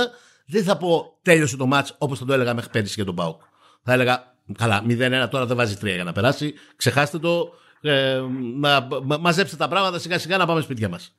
δεν 0.45 0.63
θα 0.63 0.77
πω 0.77 1.17
τέλειωσε 1.21 1.57
το 1.57 1.65
ματς 1.65 1.95
όπως 1.97 2.19
θα 2.19 2.25
το 2.25 2.33
έλεγα 2.33 2.53
μέχρι 2.53 2.69
πέρυσι 2.69 2.93
για 2.93 3.05
τον 3.05 3.15
ΠΑΟΚ. 3.15 3.41
Θα 3.83 3.93
έλεγα, 3.93 4.35
καλά, 4.57 4.83
0-1 4.87 5.27
τώρα 5.29 5.45
δεν 5.45 5.57
βάζει 5.57 5.77
3 5.81 5.85
για 5.85 6.03
να 6.03 6.11
περάσει. 6.11 6.53
Ξεχάστε 6.75 7.19
το, 7.19 7.49
ε, 7.81 8.21
μα, 8.55 8.87
μα, 9.03 9.17
μαζέψτε 9.17 9.55
τα 9.55 9.67
πράγματα 9.67 9.99
σιγά 9.99 10.19
σιγά 10.19 10.37
να 10.37 10.45
πάμε 10.45 10.61
σπίτια 10.61 10.89
μας. 10.89 11.15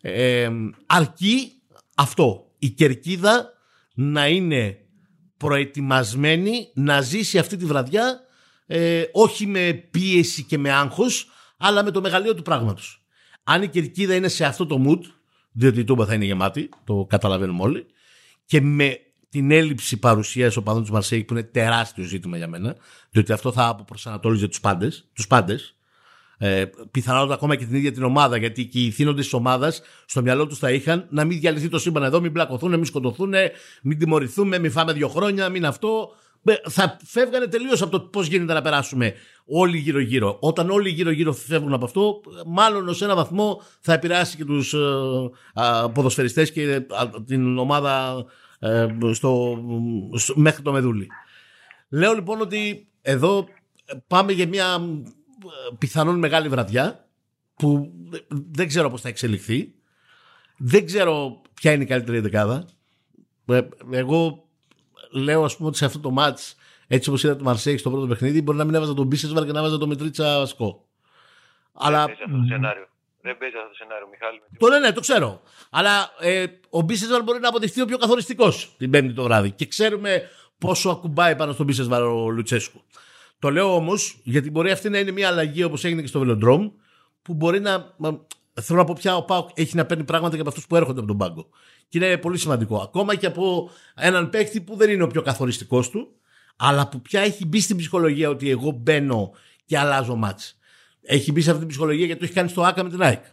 Ε, 0.00 0.50
αρκεί 0.86 1.52
αυτό, 1.94 2.50
η 2.58 2.68
κερκίδα 2.68 3.52
να 3.94 4.28
είναι 4.28 4.78
προετοιμασμένη 5.36 6.70
να 6.74 7.00
ζήσει 7.00 7.38
αυτή 7.38 7.56
τη 7.56 7.64
βραδιά 7.64 8.20
ε, 8.66 9.04
όχι 9.12 9.46
με 9.46 9.72
πίεση 9.90 10.42
και 10.42 10.58
με 10.58 10.72
άγχος 10.72 11.30
αλλά 11.56 11.84
με 11.84 11.90
το 11.90 12.00
μεγαλείο 12.00 12.34
του 12.34 12.42
πράγματος. 12.42 13.02
Αν 13.44 13.62
η 13.62 13.68
κερκίδα 13.68 14.14
είναι 14.14 14.28
σε 14.28 14.44
αυτό 14.44 14.66
το 14.66 14.84
mood 14.86 15.00
διότι 15.58 15.80
η 15.80 15.84
Τούμπα 15.84 16.06
θα 16.06 16.14
είναι 16.14 16.24
γεμάτη, 16.24 16.68
το 16.84 17.06
καταλαβαίνουμε 17.08 17.62
όλοι, 17.62 17.86
και 18.44 18.60
με 18.60 18.98
την 19.28 19.50
έλλειψη 19.50 19.96
παρουσίας 19.96 20.56
οπαδών 20.56 20.84
του 20.84 20.92
Μαρσέη 20.92 21.24
που 21.24 21.32
είναι 21.32 21.42
τεράστιο 21.42 22.04
ζήτημα 22.04 22.36
για 22.36 22.48
μένα, 22.48 22.76
διότι 23.10 23.32
αυτό 23.32 23.52
θα 23.52 23.66
αποπροσανατόλιζε 23.66 24.48
τους 24.48 24.60
πάντες. 24.60 25.08
Τους 25.12 25.26
πάντες. 25.26 25.76
Ε, 26.38 26.64
πιθανότατα 26.90 27.34
ακόμα 27.34 27.56
και 27.56 27.64
την 27.64 27.76
ίδια 27.76 27.92
την 27.92 28.02
ομάδα, 28.02 28.36
γιατί 28.36 28.66
και 28.66 28.84
οι 28.84 28.90
θύνοντε 28.90 29.20
της 29.20 29.32
ομάδας 29.32 29.82
στο 30.06 30.22
μυαλό 30.22 30.46
τους 30.46 30.58
θα 30.58 30.70
είχαν 30.70 31.06
να 31.10 31.24
μην 31.24 31.40
διαλυθεί 31.40 31.68
το 31.68 31.78
σύμπαν 31.78 32.02
εδώ, 32.02 32.20
μην 32.20 32.30
μπλακωθούν, 32.30 32.70
μην 32.70 32.84
σκοτωθούν, 32.84 33.34
μην 33.82 33.98
τιμωρηθούμε, 33.98 34.58
μην 34.58 34.70
φάμε 34.70 34.92
δύο 34.92 35.08
χρόνια, 35.08 35.48
μην 35.48 35.66
αυτό. 35.66 36.10
Θα 36.68 36.96
φεύγανε 37.04 37.46
τελείως 37.46 37.82
από 37.82 37.90
το 37.90 38.00
πώς 38.00 38.26
γίνεται 38.26 38.52
να 38.52 38.62
περάσουμε 38.62 39.14
όλοι 39.44 39.78
γύρω-γύρω. 39.78 40.36
Όταν 40.40 40.70
όλοι 40.70 40.88
γύρω-γύρω 40.88 41.32
φεύγουν 41.32 41.72
από 41.72 41.84
αυτό, 41.84 42.20
μάλλον 42.46 42.88
ως 42.88 43.02
ένα 43.02 43.14
βαθμό 43.14 43.62
θα 43.80 43.92
επηρεάσει 43.92 44.36
και 44.36 44.44
τους 44.44 44.74
ε, 44.74 44.78
ποδοσφαιριστές 45.94 46.52
και 46.52 46.86
την 47.26 47.58
ομάδα 47.58 48.24
ε, 48.58 48.86
στο, 49.12 49.62
μέχρι 50.34 50.62
το 50.62 50.72
Μεδούλη. 50.72 51.08
Λέω 51.88 52.12
λοιπόν 52.12 52.40
ότι 52.40 52.88
εδώ 53.02 53.48
πάμε 54.06 54.32
για 54.32 54.48
μια 54.48 54.80
ε, 55.44 55.74
πιθανόν 55.78 56.18
μεγάλη 56.18 56.48
βραδιά 56.48 57.08
που 57.54 57.92
δεν 58.28 58.68
ξέρω 58.68 58.90
πώς 58.90 59.00
θα 59.00 59.08
εξελιχθεί. 59.08 59.74
Δεν 60.58 60.86
ξέρω 60.86 61.40
ποια 61.54 61.72
είναι 61.72 61.82
η 61.82 61.86
καλύτερη 61.86 62.20
δεκάδα. 62.20 62.68
Εγώ 63.90 64.47
λέω 65.10 65.44
ας 65.44 65.56
πούμε 65.56 65.68
ότι 65.68 65.76
σε 65.76 65.84
αυτό 65.84 65.98
το 65.98 66.10
μάτς 66.10 66.56
έτσι 66.88 67.08
όπως 67.08 67.24
είδα 67.24 67.36
το 67.36 67.44
Μαρσέη 67.44 67.76
στο 67.76 67.90
πρώτο 67.90 68.06
παιχνίδι, 68.06 68.42
μπορεί 68.42 68.58
να 68.58 68.64
μην 68.64 68.74
έβαζα 68.74 68.94
τον 68.94 69.06
Μπίσεσβαρ 69.06 69.44
και 69.44 69.52
να 69.52 69.58
έβαζα 69.58 69.78
τον 69.78 69.88
Μητρίτσα 69.88 70.40
Ασκό. 70.40 70.84
Αλλά... 71.72 72.06
Δεν 72.06 72.16
παίζει 72.16 72.22
αυτό 72.24 72.36
το 72.36 72.46
σενάριο. 72.48 72.86
Δεν 73.20 73.38
παίζει 73.38 73.56
αυτό 73.56 73.68
το 73.68 73.74
σενάριο, 73.74 74.08
Μιχάλη. 74.10 74.40
Το 74.58 74.68
ναι, 74.68 74.78
ναι, 74.78 74.92
το 74.92 75.00
ξέρω. 75.00 75.40
Αλλά 75.70 76.10
ε, 76.20 76.46
ο 76.68 76.80
Μπίσεσβαρ 76.80 77.22
μπορεί 77.22 77.40
να 77.40 77.48
αποδειχθεί 77.48 77.80
ο 77.80 77.84
πιο 77.86 77.98
καθοριστικός 77.98 78.74
την 78.78 78.90
Πέμπτη 78.90 79.12
το 79.12 79.22
βράδυ. 79.22 79.50
Και 79.50 79.66
ξέρουμε 79.66 80.22
πόσο 80.58 80.90
ακουμπάει 80.90 81.36
πάνω 81.36 81.52
στον 81.52 81.66
Μπίσεσβαρ 81.66 82.02
ο 82.02 82.30
Λουτσέσκου. 82.30 82.82
Το 83.38 83.50
λέω 83.50 83.74
όμως 83.74 84.20
γιατί 84.22 84.50
μπορεί 84.50 84.70
αυτή 84.70 84.88
να 84.88 84.98
είναι 84.98 85.10
μια 85.10 85.28
αλλαγή 85.28 85.62
όπως 85.62 85.84
έγινε 85.84 86.00
και 86.00 86.06
στο 86.06 86.18
Βελοντρόμ 86.18 86.70
που 87.22 87.34
μπορεί 87.34 87.60
να. 87.60 87.94
Θέλω 88.60 88.78
να 88.78 88.84
πω 88.84 88.94
πια 88.98 89.16
ο 89.16 89.22
Πάοκ 89.22 89.48
έχει 89.54 89.76
να 89.76 89.86
παίρνει 89.86 90.04
πράγματα 90.04 90.34
και 90.34 90.40
από 90.40 90.48
αυτούς 90.50 90.66
που 90.66 90.76
έρχονται 90.76 90.98
από 90.98 91.08
τον 91.08 91.16
πάγκο. 91.16 91.48
Και 91.88 91.98
είναι 91.98 92.16
πολύ 92.16 92.38
σημαντικό. 92.38 92.76
Ακόμα 92.76 93.14
και 93.14 93.26
από 93.26 93.70
έναν 93.94 94.30
παίκτη 94.30 94.60
που 94.60 94.76
δεν 94.76 94.90
είναι 94.90 95.02
ο 95.02 95.06
πιο 95.06 95.22
καθοριστικός 95.22 95.90
του, 95.90 96.08
αλλά 96.56 96.88
που 96.88 97.02
πια 97.02 97.20
έχει 97.20 97.46
μπει 97.46 97.60
στην 97.60 97.76
ψυχολογία 97.76 98.28
ότι 98.28 98.50
εγώ 98.50 98.70
μπαίνω 98.70 99.32
και 99.64 99.78
αλλάζω 99.78 100.16
μάτς. 100.16 100.58
Έχει 101.02 101.32
μπει 101.32 101.40
σε 101.40 101.48
αυτή 101.48 101.60
την 101.60 101.68
ψυχολογία 101.68 102.06
γιατί 102.06 102.20
το 102.20 102.24
έχει 102.24 102.34
κάνει 102.34 102.48
στο 102.48 102.62
ΆΚΑ 102.62 102.82
με 102.82 102.90
την 102.90 103.02
ΑΕΚ. 103.02 103.24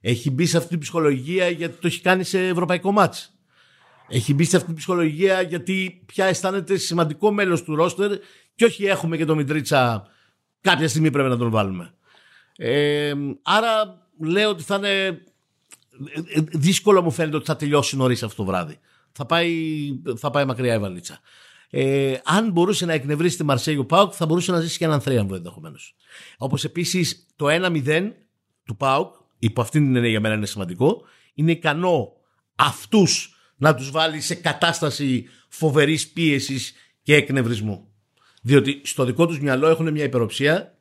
Έχει 0.00 0.30
μπει 0.30 0.46
σε 0.46 0.56
αυτή 0.56 0.68
την 0.68 0.78
ψυχολογία 0.78 1.50
γιατί 1.50 1.80
το 1.80 1.86
έχει 1.86 2.00
κάνει 2.00 2.24
σε 2.24 2.46
ευρωπαϊκό 2.46 2.92
μάτς. 2.92 3.34
Έχει 4.08 4.34
μπει 4.34 4.44
σε 4.44 4.56
αυτή 4.56 4.68
την 4.68 4.76
ψυχολογία 4.76 5.40
γιατί 5.40 6.02
πια 6.06 6.24
αισθάνεται 6.24 6.76
σημαντικό 6.76 7.32
μέλος 7.32 7.62
του 7.62 7.74
ρόστερ 7.74 8.18
και 8.54 8.64
όχι 8.64 8.84
έχουμε 8.84 9.16
και 9.16 9.24
τον 9.24 9.36
Μιτρίτσα 9.36 10.06
κάποια 10.60 10.88
στιγμή 10.88 11.10
πρέπει 11.10 11.28
να 11.28 11.36
τον 11.36 11.50
βάλουμε. 11.50 11.94
Ε, 12.56 13.12
άρα 13.42 14.05
λέω 14.18 14.50
ότι 14.50 14.62
θα 14.62 14.76
είναι 14.76 15.22
δύσκολο 16.52 17.02
μου 17.02 17.10
φαίνεται 17.10 17.36
ότι 17.36 17.46
θα 17.46 17.56
τελειώσει 17.56 17.96
νωρίς 17.96 18.22
αυτό 18.22 18.36
το 18.36 18.44
βράδυ. 18.44 18.78
Θα 19.12 19.26
πάει, 19.26 19.54
θα 20.16 20.30
πάει 20.30 20.44
μακριά 20.44 20.74
η 20.74 20.78
βαλίτσα 20.78 21.20
ε, 21.70 22.20
αν 22.24 22.50
μπορούσε 22.50 22.86
να 22.86 22.92
εκνευρίσει 22.92 23.36
τη 23.36 23.44
Μαρσέγιο 23.44 23.84
Πάουκ, 23.84 24.12
θα 24.16 24.26
μπορούσε 24.26 24.52
να 24.52 24.60
ζήσει 24.60 24.78
και 24.78 24.84
έναν 24.84 25.00
θρίαμβο 25.00 25.34
ενδεχομένως. 25.34 25.94
Όπως 26.38 26.64
επίσης 26.64 27.26
το 27.36 27.46
1-0 27.48 28.10
του 28.64 28.76
Πάουκ, 28.76 29.14
υπό 29.38 29.60
αυτήν 29.60 29.80
την 29.80 29.90
ενέργεια 29.90 30.10
για 30.10 30.20
μένα 30.20 30.34
είναι 30.34 30.46
σημαντικό, 30.46 31.02
είναι 31.34 31.50
ικανό 31.50 32.12
αυτούς 32.54 33.36
να 33.56 33.74
τους 33.74 33.90
βάλει 33.90 34.20
σε 34.20 34.34
κατάσταση 34.34 35.28
φοβερής 35.48 36.08
πίεσης 36.08 36.74
και 37.02 37.14
εκνευρισμού. 37.14 37.88
Διότι 38.42 38.80
στο 38.84 39.04
δικό 39.04 39.26
τους 39.26 39.40
μυαλό 39.40 39.68
έχουν 39.68 39.92
μια 39.92 40.04
υπεροψία 40.04 40.75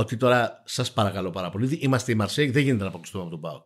ότι 0.00 0.16
τώρα 0.16 0.62
σας 0.64 0.92
παρακαλώ 0.92 1.30
πάρα 1.30 1.50
πολύ, 1.50 1.78
είμαστε 1.80 2.12
η 2.12 2.14
Μαρσέγ, 2.14 2.52
δεν 2.52 2.62
γίνεται 2.62 2.82
να 2.82 2.88
αποκλειστούμε 2.88 3.22
από 3.22 3.32
τον 3.32 3.40
Πάουκ. 3.40 3.62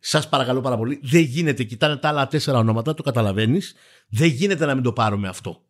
Σας 0.00 0.28
παρακαλώ 0.28 0.60
πάρα 0.60 0.76
πολύ, 0.76 1.00
δεν 1.02 1.20
γίνεται. 1.20 1.62
Κοιτάνε 1.62 1.96
τα 1.96 2.08
άλλα 2.08 2.26
τέσσερα 2.26 2.58
ονόματα, 2.58 2.94
το 2.94 3.02
καταλαβαίνεις. 3.02 3.74
Δεν 4.08 4.28
γίνεται 4.28 4.66
να 4.66 4.74
μην 4.74 4.82
το 4.82 4.92
πάρουμε 4.92 5.28
αυτό. 5.28 5.62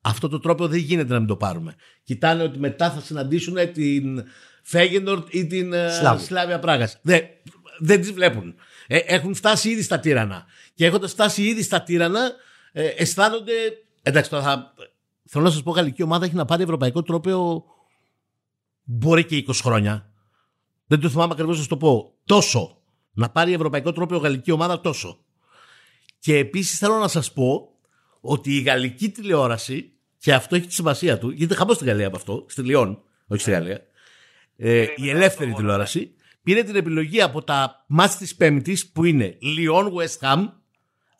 Αυτό 0.00 0.28
το 0.28 0.38
τρόπο 0.38 0.68
δεν 0.68 0.78
γίνεται 0.78 1.12
να 1.12 1.18
μην 1.18 1.28
το 1.28 1.36
πάρουμε. 1.36 1.74
Κοιτάνε 2.02 2.42
ότι 2.42 2.58
μετά 2.58 2.90
θα 2.90 3.00
συναντήσουν 3.00 3.72
την 3.72 4.24
Φέγενορτ 4.62 5.34
ή 5.34 5.46
την 5.46 5.72
ε, 5.72 5.88
Σλάβια 6.18 6.58
Πράγας. 6.58 6.98
Δεν, 7.02 7.20
δεν 7.78 8.00
τις 8.00 8.12
βλέπουν. 8.12 8.54
Ε, 8.86 8.96
έχουν 8.96 9.34
φτάσει 9.34 9.70
ήδη 9.70 9.82
στα 9.82 10.00
τύρανα. 10.00 10.44
Και 10.74 10.86
έχοντας 10.86 11.10
φτάσει 11.10 11.42
ήδη 11.42 11.62
στα 11.62 11.82
τύρανα, 11.82 12.32
ε, 12.72 12.86
αισθάνονται. 12.86 13.52
Εντάξει, 14.02 14.30
τώρα 14.30 14.42
θα. 14.42 14.74
Θέλω 15.24 15.44
να 15.44 15.50
σας 15.50 15.62
πω, 15.62 15.70
γαλλική 15.70 16.02
ομάδα 16.02 16.24
έχει 16.24 16.34
να 16.34 16.44
πάρει 16.44 16.62
ευρωπαϊκό 16.62 17.02
τρόπαιο. 17.02 17.64
Μπορεί 18.90 19.24
και 19.24 19.44
20 19.48 19.54
χρόνια. 19.62 20.10
Δεν 20.86 21.00
το 21.00 21.08
θυμάμαι 21.08 21.32
ακριβώς 21.32 21.60
να 21.60 21.66
το 21.66 21.76
πω. 21.76 22.14
Τόσο 22.24 22.82
να 23.12 23.30
πάρει 23.30 23.52
ευρωπαϊκό 23.52 23.92
τρόπο 23.92 24.14
η 24.14 24.18
γαλλική 24.18 24.50
ομάδα 24.50 24.80
τόσο. 24.80 25.18
Και 26.18 26.36
επίσης 26.36 26.78
θέλω 26.78 26.98
να 26.98 27.08
σας 27.08 27.32
πω 27.32 27.68
ότι 28.20 28.56
η 28.56 28.60
γαλλική 28.60 29.08
τηλεόραση, 29.08 29.92
και 30.18 30.34
αυτό 30.34 30.56
έχει 30.56 30.66
τη 30.66 30.74
σημασία 30.74 31.18
του, 31.18 31.30
γιατί 31.30 31.54
χαμό 31.54 31.72
στην 31.72 31.86
Γαλλία 31.86 32.06
από 32.06 32.16
αυτό, 32.16 32.44
στη 32.48 32.62
Λιόν, 32.62 33.02
όχι 33.26 33.40
στη 33.40 33.50
Γαλλία, 33.50 33.80
ε, 34.56 34.86
η 34.96 35.10
ελεύθερη 35.10 35.52
τηλεόραση, 35.52 36.14
πήρε 36.42 36.62
την 36.62 36.76
επιλογή 36.76 37.22
από 37.22 37.42
τα 37.42 37.84
μάτς 37.86 38.16
της 38.16 38.34
Πέμπτης 38.36 38.88
που 38.88 39.04
είναι 39.04 39.38
Lyon 39.42 39.92
West 39.92 40.18
Ham, 40.20 40.48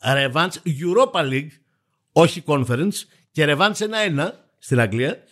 Revanche 0.03 0.57
Europa 0.65 1.29
League, 1.29 1.51
όχι 2.11 2.43
Conference, 2.45 2.95
και 3.31 3.45
Revanche 3.47 3.73
1-1 3.73 4.29
στην 4.57 4.79
Αγγλία 4.79 5.23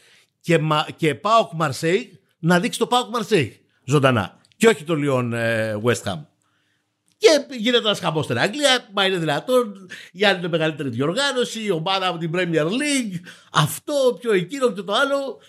και, 0.42 0.60
και 0.96 1.20
PAOK 1.24 1.62
Marseille 1.62 2.06
να 2.40 2.60
δείξει 2.60 2.80
το 2.80 2.88
PAOK 2.92 3.20
Marseille 3.20 3.52
ζωντανά 3.84 4.40
και 4.58 4.68
όχι 4.68 4.84
το 4.84 4.94
Lyon 4.98 5.32
ε, 5.34 5.76
West 5.84 6.04
Ham. 6.04 6.26
Και 7.18 7.56
γίνεται 7.56 7.78
ένας 7.78 8.00
χαμός 8.00 8.26
στην 8.26 8.38
Αγγλία, 8.40 8.88
μα 8.94 9.06
είναι 9.06 9.18
δυνατόν. 9.18 9.90
Η 10.12 10.26
άλλη 10.26 10.38
είναι 10.40 10.48
μεγαλύτερη 10.48 10.90
διοργάνωση, 10.90 11.64
η 11.64 11.72
ομάδα 11.72 12.08
από 12.08 12.18
την 12.18 12.32
Premier 12.36 12.66
League, 12.68 13.20
αυτό, 13.54 14.18
πιο 14.20 14.32
εκείνο, 14.34 14.68
πιο 14.72 14.84
το 14.84 14.94
άλλο. 14.94 15.40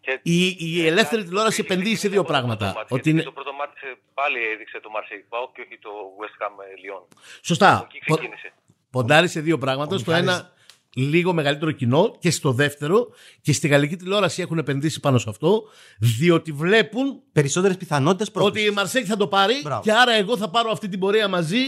Και- 0.00 0.20
Η, 0.22 0.56
η 0.58 0.86
ελεύθερη 0.86 1.24
τηλεόραση 1.24 1.60
Είχε 1.60 1.72
επενδύει 1.72 1.94
σε 1.96 2.08
δείξει 2.08 2.08
δύο 2.08 2.22
το 2.22 2.26
πρώτο 2.26 2.40
πράγματα. 2.40 2.66
μάτι, 2.66 2.78
Ότι 2.80 2.92
γιατί 2.94 3.10
είναι... 3.10 3.22
Το 3.22 3.32
πρώτο 3.32 3.52
μάτι 3.52 3.78
σε- 3.78 3.98
πάλι 4.14 4.38
έδειξε 4.54 4.80
το 4.80 4.88
Marseille 4.96 5.24
Πάο 5.28 5.52
και 5.54 5.60
όχι 5.60 5.78
το 5.78 5.90
West 6.20 6.36
Ham 6.46 6.50
ε, 6.64 6.74
Lyon. 6.82 7.16
Σωστά. 7.42 7.86
Εκεί 7.88 7.98
Πο- 8.06 8.14
ξεκίνησε. 8.16 8.52
Ποντάρει 8.90 9.28
σε 9.28 9.40
δύο 9.40 9.58
πράγματα. 9.58 9.98
Στο 9.98 10.10
Μιχάλης- 10.10 10.30
ένα, 10.32 10.52
λίγο 10.94 11.32
μεγαλύτερο 11.32 11.70
κοινό 11.70 12.16
και 12.18 12.30
στο 12.30 12.52
δεύτερο, 12.52 13.08
και 13.40 13.52
στη 13.52 13.68
γαλλική 13.68 13.96
τηλεόραση 13.96 14.42
έχουν 14.42 14.58
επενδύσει 14.58 15.00
πάνω 15.00 15.18
σε 15.18 15.28
αυτό, 15.28 15.62
διότι 15.98 16.52
βλέπουν 16.52 17.22
Περισσότερες 17.32 17.76
πιθανότητες 17.76 18.30
ότι 18.34 18.60
η 18.60 18.70
Μαρσέκ 18.70 19.04
θα 19.08 19.16
το 19.16 19.26
πάρει 19.26 19.54
Μπράβο. 19.62 19.82
και 19.82 19.92
άρα 19.92 20.12
εγώ 20.12 20.36
θα 20.36 20.50
πάρω 20.50 20.70
αυτή 20.70 20.88
την 20.88 20.98
πορεία 20.98 21.28
μαζί 21.28 21.58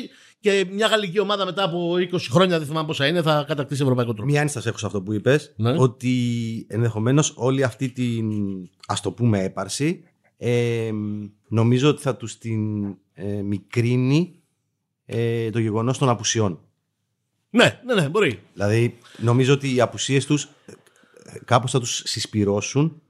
και 0.41 0.67
μια 0.73 0.87
γαλλική 0.87 1.21
ομάδα 1.21 1.45
μετά 1.45 1.65
από 1.65 1.95
20 1.95 2.19
χρόνια, 2.31 2.59
δεν 2.59 2.67
θυμάμαι 2.67 2.87
πόσα 2.87 3.07
είναι, 3.07 3.23
θα 3.23 3.45
κατακτήσει 3.49 3.83
ευρωπαϊκό 3.83 4.15
τρόπο. 4.15 4.31
Μία 4.31 4.41
ένσταση 4.41 4.69
έχω 4.69 4.79
σε 4.79 4.87
αυτό 4.87 5.03
που 5.03 5.13
είπες. 5.13 5.53
Ναι. 5.57 5.75
Ότι 5.79 6.13
ενδεχομένως 6.69 7.33
όλη 7.37 7.63
αυτή 7.63 7.89
την 7.89 8.31
ας 8.87 9.01
το 9.01 9.13
πούμε 9.13 9.43
έπαρση 9.43 10.05
ε, 10.37 10.91
νομίζω 11.49 11.89
ότι 11.89 12.03
θα 12.03 12.17
τους 12.17 12.39
την 12.39 12.85
ε, 13.15 13.43
μικρύνει 13.43 14.43
ε, 15.05 15.51
το 15.51 15.59
γεγονός 15.59 15.99
των 15.99 16.09
απουσιών. 16.09 16.61
Ναι, 17.55 17.81
ναι, 17.85 17.95
ναι, 17.95 18.09
μπορεί. 18.09 18.43
Δηλαδή, 18.53 18.99
νομίζω 19.17 19.53
ότι 19.53 19.75
οι 19.75 19.81
απουσίες 19.81 20.27
τους 20.27 20.45
ε, 20.45 21.39
κάπως 21.45 21.71
θα 21.71 21.79
τους 21.79 22.03
συσπυρώσουν 22.05 23.03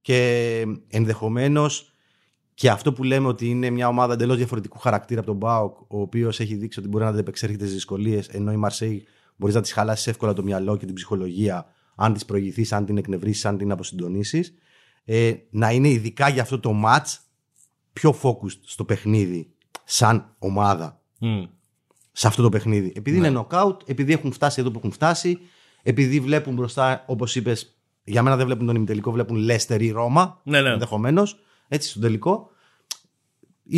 και 0.00 0.64
ενδεχομένως 0.88 1.92
και 2.54 2.70
αυτό 2.70 2.92
που 2.92 3.04
λέμε 3.04 3.28
ότι 3.28 3.48
είναι 3.48 3.70
μια 3.70 3.88
ομάδα 3.88 4.12
εντελώς 4.12 4.36
διαφορετικού 4.36 4.78
χαρακτήρα 4.78 5.20
από 5.20 5.28
τον 5.28 5.38
Μπάουκ, 5.38 5.76
ο 5.80 6.00
οποίος 6.00 6.40
έχει 6.40 6.54
δείξει 6.54 6.78
ότι 6.78 6.88
μπορεί 6.88 7.04
να 7.04 7.10
αντεπεξέρχεται 7.10 7.62
στις 7.62 7.74
δυσκολίες, 7.74 8.28
ενώ 8.28 8.52
η 8.52 8.56
Μαρσέη 8.56 9.06
μπορείς 9.36 9.54
να 9.54 9.60
τις 9.60 9.72
χαλάσεις 9.72 10.06
εύκολα 10.06 10.32
το 10.32 10.42
μυαλό 10.42 10.76
και 10.76 10.86
την 10.86 10.94
ψυχολογία, 10.94 11.66
αν 11.94 12.12
τις 12.12 12.24
προηγηθείς, 12.24 12.72
αν 12.72 12.86
την 12.86 12.96
εκνευρίσεις, 12.96 13.44
αν 13.44 13.58
την 13.58 13.72
αποσυντονίσεις, 13.72 14.54
ε, 15.04 15.34
να 15.50 15.70
είναι 15.70 15.88
ειδικά 15.88 16.28
για 16.28 16.42
αυτό 16.42 16.60
το 16.60 16.82
match 16.84 17.18
πιο 17.92 18.18
focused 18.22 18.60
στο 18.64 18.84
παιχνίδι, 18.84 19.54
σαν 19.84 20.34
ομάδα 20.38 21.00
Μμ. 21.18 21.42
Σε 22.20 22.26
αυτό 22.26 22.42
το 22.42 22.48
παιχνίδι. 22.48 22.92
Επειδή 22.96 23.16
είναι 23.16 23.32
knockout, 23.36 23.88
επειδή 23.88 24.12
έχουν 24.12 24.32
φτάσει 24.32 24.60
εδώ 24.60 24.70
που 24.70 24.78
έχουν 24.78 24.92
φτάσει, 24.92 25.30
επειδή 25.82 26.20
βλέπουν 26.20 26.54
μπροστά, 26.54 27.04
όπως 27.06 27.36
είπες, 27.36 27.58
για 28.04 28.22
μένα 28.22 28.36
δεν 28.36 28.46
βλέπουν 28.46 28.66
τον 28.66 28.76
ημιτελικό, 28.76 29.10
βλέπουν 29.10 29.36
Λέστερ 29.36 29.80
ή 29.82 29.90
Ρώμα. 29.90 30.40
Ναι, 30.44 30.60
ναι. 30.60 30.70
Ενδεχομένως, 30.70 31.28
έτσι 31.68 31.88
στον 31.88 32.02
τελικό. 32.02 32.50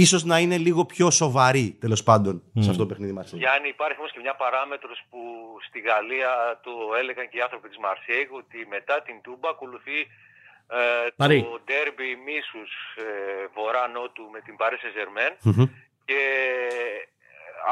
Ίσως 0.04 0.24
να 0.24 0.36
είναι 0.38 0.56
λίγο 0.66 0.84
πιο 0.84 1.10
σοβαρή 1.10 1.76
τέλος 1.80 2.02
πάντων 2.02 2.42
σε 2.58 2.68
αυτό 2.70 2.82
το 2.82 2.88
παιχνίδι 2.90 3.12
Μαρσέη. 3.12 3.38
Γιάννη, 3.38 3.68
υπάρχει 3.68 3.98
όμως 3.98 4.12
και 4.12 4.20
μια 4.26 4.36
παράμετρος 4.44 4.98
που 5.10 5.20
στη 5.68 5.78
Γαλλία 5.88 6.32
το 6.66 6.72
έλεγαν 7.00 7.28
και 7.30 7.36
οι 7.38 7.40
άνθρωποι 7.46 7.68
της 7.68 7.78
Μαρσέιγ 7.84 8.26
ότι 8.40 8.58
μετά 8.76 8.96
την 9.06 9.16
Τούμπα 9.24 9.48
ακολουθεί 9.56 9.98
ε, 10.78 11.08
Παρί. 11.16 11.38
το 11.42 11.60
ντέρμπι 11.64 12.08
μίσους 12.26 12.70
ε, 13.04 13.06
βορρά-νότου 13.54 14.24
με 14.34 14.40
την 14.46 14.54
Paris 14.60 14.80
Saint-Germain 14.82 15.32
Μμμ. 15.48 15.64
και 16.08 16.20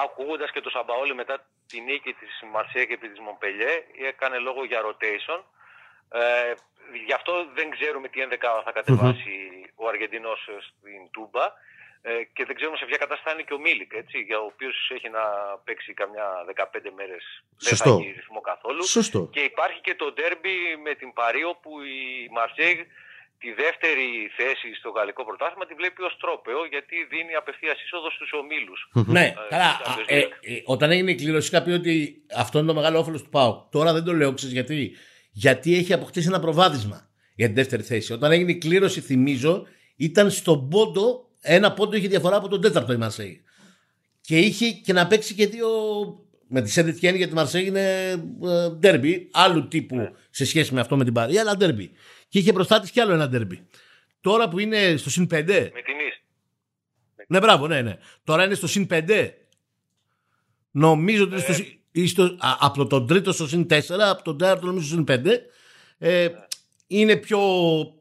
ακούγοντας 0.05 0.51
και 0.51 0.61
το 0.61 0.70
Σαμπαόλη 0.70 1.14
μετά 1.14 1.47
τη 1.66 1.80
νίκη 1.80 2.12
της 2.12 2.43
Μαρσέιγ 2.53 2.91
επί 2.91 3.09
της 3.09 3.20
Μομπελιέ 3.20 3.84
έκανε 4.09 4.38
λόγο 4.38 4.64
για 4.64 4.80
rotation. 4.86 5.41
Ε, 6.09 6.55
γι' 7.07 7.12
αυτό 7.12 7.47
δεν 7.55 7.70
ξέρουμε 7.70 8.09
τι 8.09 8.20
ενδεκάδα 8.20 8.62
θα 8.62 8.72
κατεβάσει 8.72 9.34
ο 9.74 9.88
Αργεντινός 9.88 10.49
ε, 10.49 10.57
στην 10.61 11.11
Τούμπα 11.11 11.45
ε, 12.03 12.24
και 12.24 12.45
δεν 12.45 12.57
ξέρουμε 12.57 12.76
σε 12.76 12.84
ποια 12.84 12.97
κατάσταση 12.97 13.28
θα 13.28 13.32
είναι 13.34 13.43
και 13.43 13.55
ο 13.55 13.59
Μίλικ, 13.59 13.93
έτσι, 13.93 14.18
για 14.18 14.38
ο 14.41 14.45
οποίος 14.45 14.91
έχει 14.95 15.09
να 15.09 15.24
παίξει 15.64 15.95
καμιά 15.95 16.26
15 16.55 16.64
μέρες 16.97 17.45
δεν 17.59 17.68
Σωστό. 17.68 17.91
θα 17.91 17.97
έχει 17.97 18.12
ρυθμό 18.12 18.41
καθόλου. 18.41 18.84
Σωστό. 18.84 19.28
Και 19.32 19.41
υπάρχει 19.41 19.80
και 19.80 19.95
το 19.95 20.12
ντέρμπι 20.12 20.76
με 20.82 20.95
την 20.95 21.12
Παρί 21.12 21.45
όπου 21.45 21.82
η 21.82 22.28
Μαρσέιγ 22.30 22.78
τη 23.43 23.51
δεύτερη 23.62 24.09
θέση 24.38 24.68
στο 24.80 24.88
γαλλικό 24.97 25.22
πρωτάθλημα 25.28 25.66
τη 25.66 25.74
βλέπει 25.80 26.03
ως 26.09 26.14
τρόπεο 26.22 26.59
γιατί 26.74 26.97
δίνει 27.12 27.34
απευθείας 27.43 27.76
είσοδο 27.84 28.09
στους 28.16 28.30
ομίλους. 28.41 28.80
Ναι, 29.16 29.24
Ε, 29.26 29.34
καλά. 29.53 29.70
Champions 29.84 30.05
Ε, 30.07 30.20
League. 30.20 30.36
ε, 30.41 30.55
όταν 30.74 30.88
έγινε 30.95 31.11
η 31.11 31.14
κλήρωση, 31.22 31.49
είχα 31.51 31.62
πει 31.64 31.70
ότι 31.80 32.22
αυτό 32.36 32.59
είναι 32.59 32.66
το 32.66 32.74
μεγάλο 32.74 32.99
όφελος 32.99 33.22
του 33.22 33.28
ΠΑΟΚ. 33.28 33.70
Τώρα 33.70 33.93
δεν 33.93 34.05
το 34.05 34.12
λέω, 34.12 34.32
ξέρεις 34.34 34.55
γιατί. 34.55 34.97
Γιατί 35.32 35.74
έχει 35.76 35.93
αποκτήσει 35.93 36.26
ένα 36.28 36.41
προβάδισμα 36.41 37.09
για 37.34 37.47
την 37.47 37.55
δεύτερη 37.55 37.82
θέση. 37.82 38.12
Όταν 38.12 38.32
έγινε 38.32 38.51
η 38.51 38.59
κλήρωση, 38.59 39.01
θυμίζω, 39.01 39.66
ήταν 39.97 40.30
στον 40.30 40.68
πόντο, 40.68 41.28
ένα 41.41 41.72
πόντο 41.72 41.97
είχε 41.97 42.09
διαφορά 42.09 42.36
από 42.36 42.49
τον 42.49 42.61
τέταρτο 42.61 42.93
η 42.93 42.97
Μαρσέη. 42.97 43.43
Και 44.20 44.38
είχε 44.38 44.70
και 44.70 44.93
να 44.93 45.07
παίξει 45.07 45.34
και 45.34 45.47
δύο. 45.47 45.68
Με 46.53 46.62
τη 46.62 46.70
Σέντετ 46.70 46.97
για 46.99 47.28
τη 47.28 47.34
Μαρσέη 47.34 47.66
είναι 47.66 48.11
ε, 48.45 48.70
ντέρμπι, 48.78 49.28
άλλου 49.32 49.68
τύπου 49.68 50.16
σε 50.30 50.45
σχέση 50.45 50.74
με 50.74 50.80
αυτό 50.80 50.97
με 50.97 51.05
την 51.05 51.12
Παρή, 51.12 51.38
αλλά 51.38 51.57
ντέρμπι. 51.57 51.91
Και 52.31 52.39
είχε 52.39 52.53
μπροστά 52.53 52.81
της 52.81 52.91
κι 52.91 53.01
άλλο 53.01 53.12
ένα 53.12 53.28
ντέρμπι. 53.28 53.66
Τώρα 54.20 54.49
που 54.49 54.59
είναι 54.59 54.97
στο 54.97 55.11
συν 55.11 55.24
5, 55.24 55.28
Με 55.31 55.43
την 55.45 55.95
Ις. 56.09 56.22
ναι, 57.28 57.39
μπράβο, 57.39 57.66
ναι, 57.66 57.83
ναι. 57.83 57.99
Τώρα 58.24 58.45
είναι 58.45 58.55
στο 58.55 58.66
συν 58.66 58.87
5. 58.91 59.31
Νομίζω 60.70 61.22
ότι 61.22 61.33
είναι 61.33 61.41
στο, 61.43 61.53
συν- 61.53 61.78
ή 61.93 62.07
στο, 62.07 62.22
α, 62.24 62.57
από 62.59 62.87
τον 62.87 63.07
τρίτο 63.07 63.33
στο 63.33 63.49
συν 63.49 63.66
4, 63.70 63.81
από 64.11 64.22
τον 64.22 64.39
τέταρτο 64.39 64.66
νομίζω 64.66 64.87
στο 64.87 64.95
συν 64.95 65.05
5. 65.09 65.26
Ε, 65.99 66.28
είναι 66.87 67.16
πιο, 67.16 67.39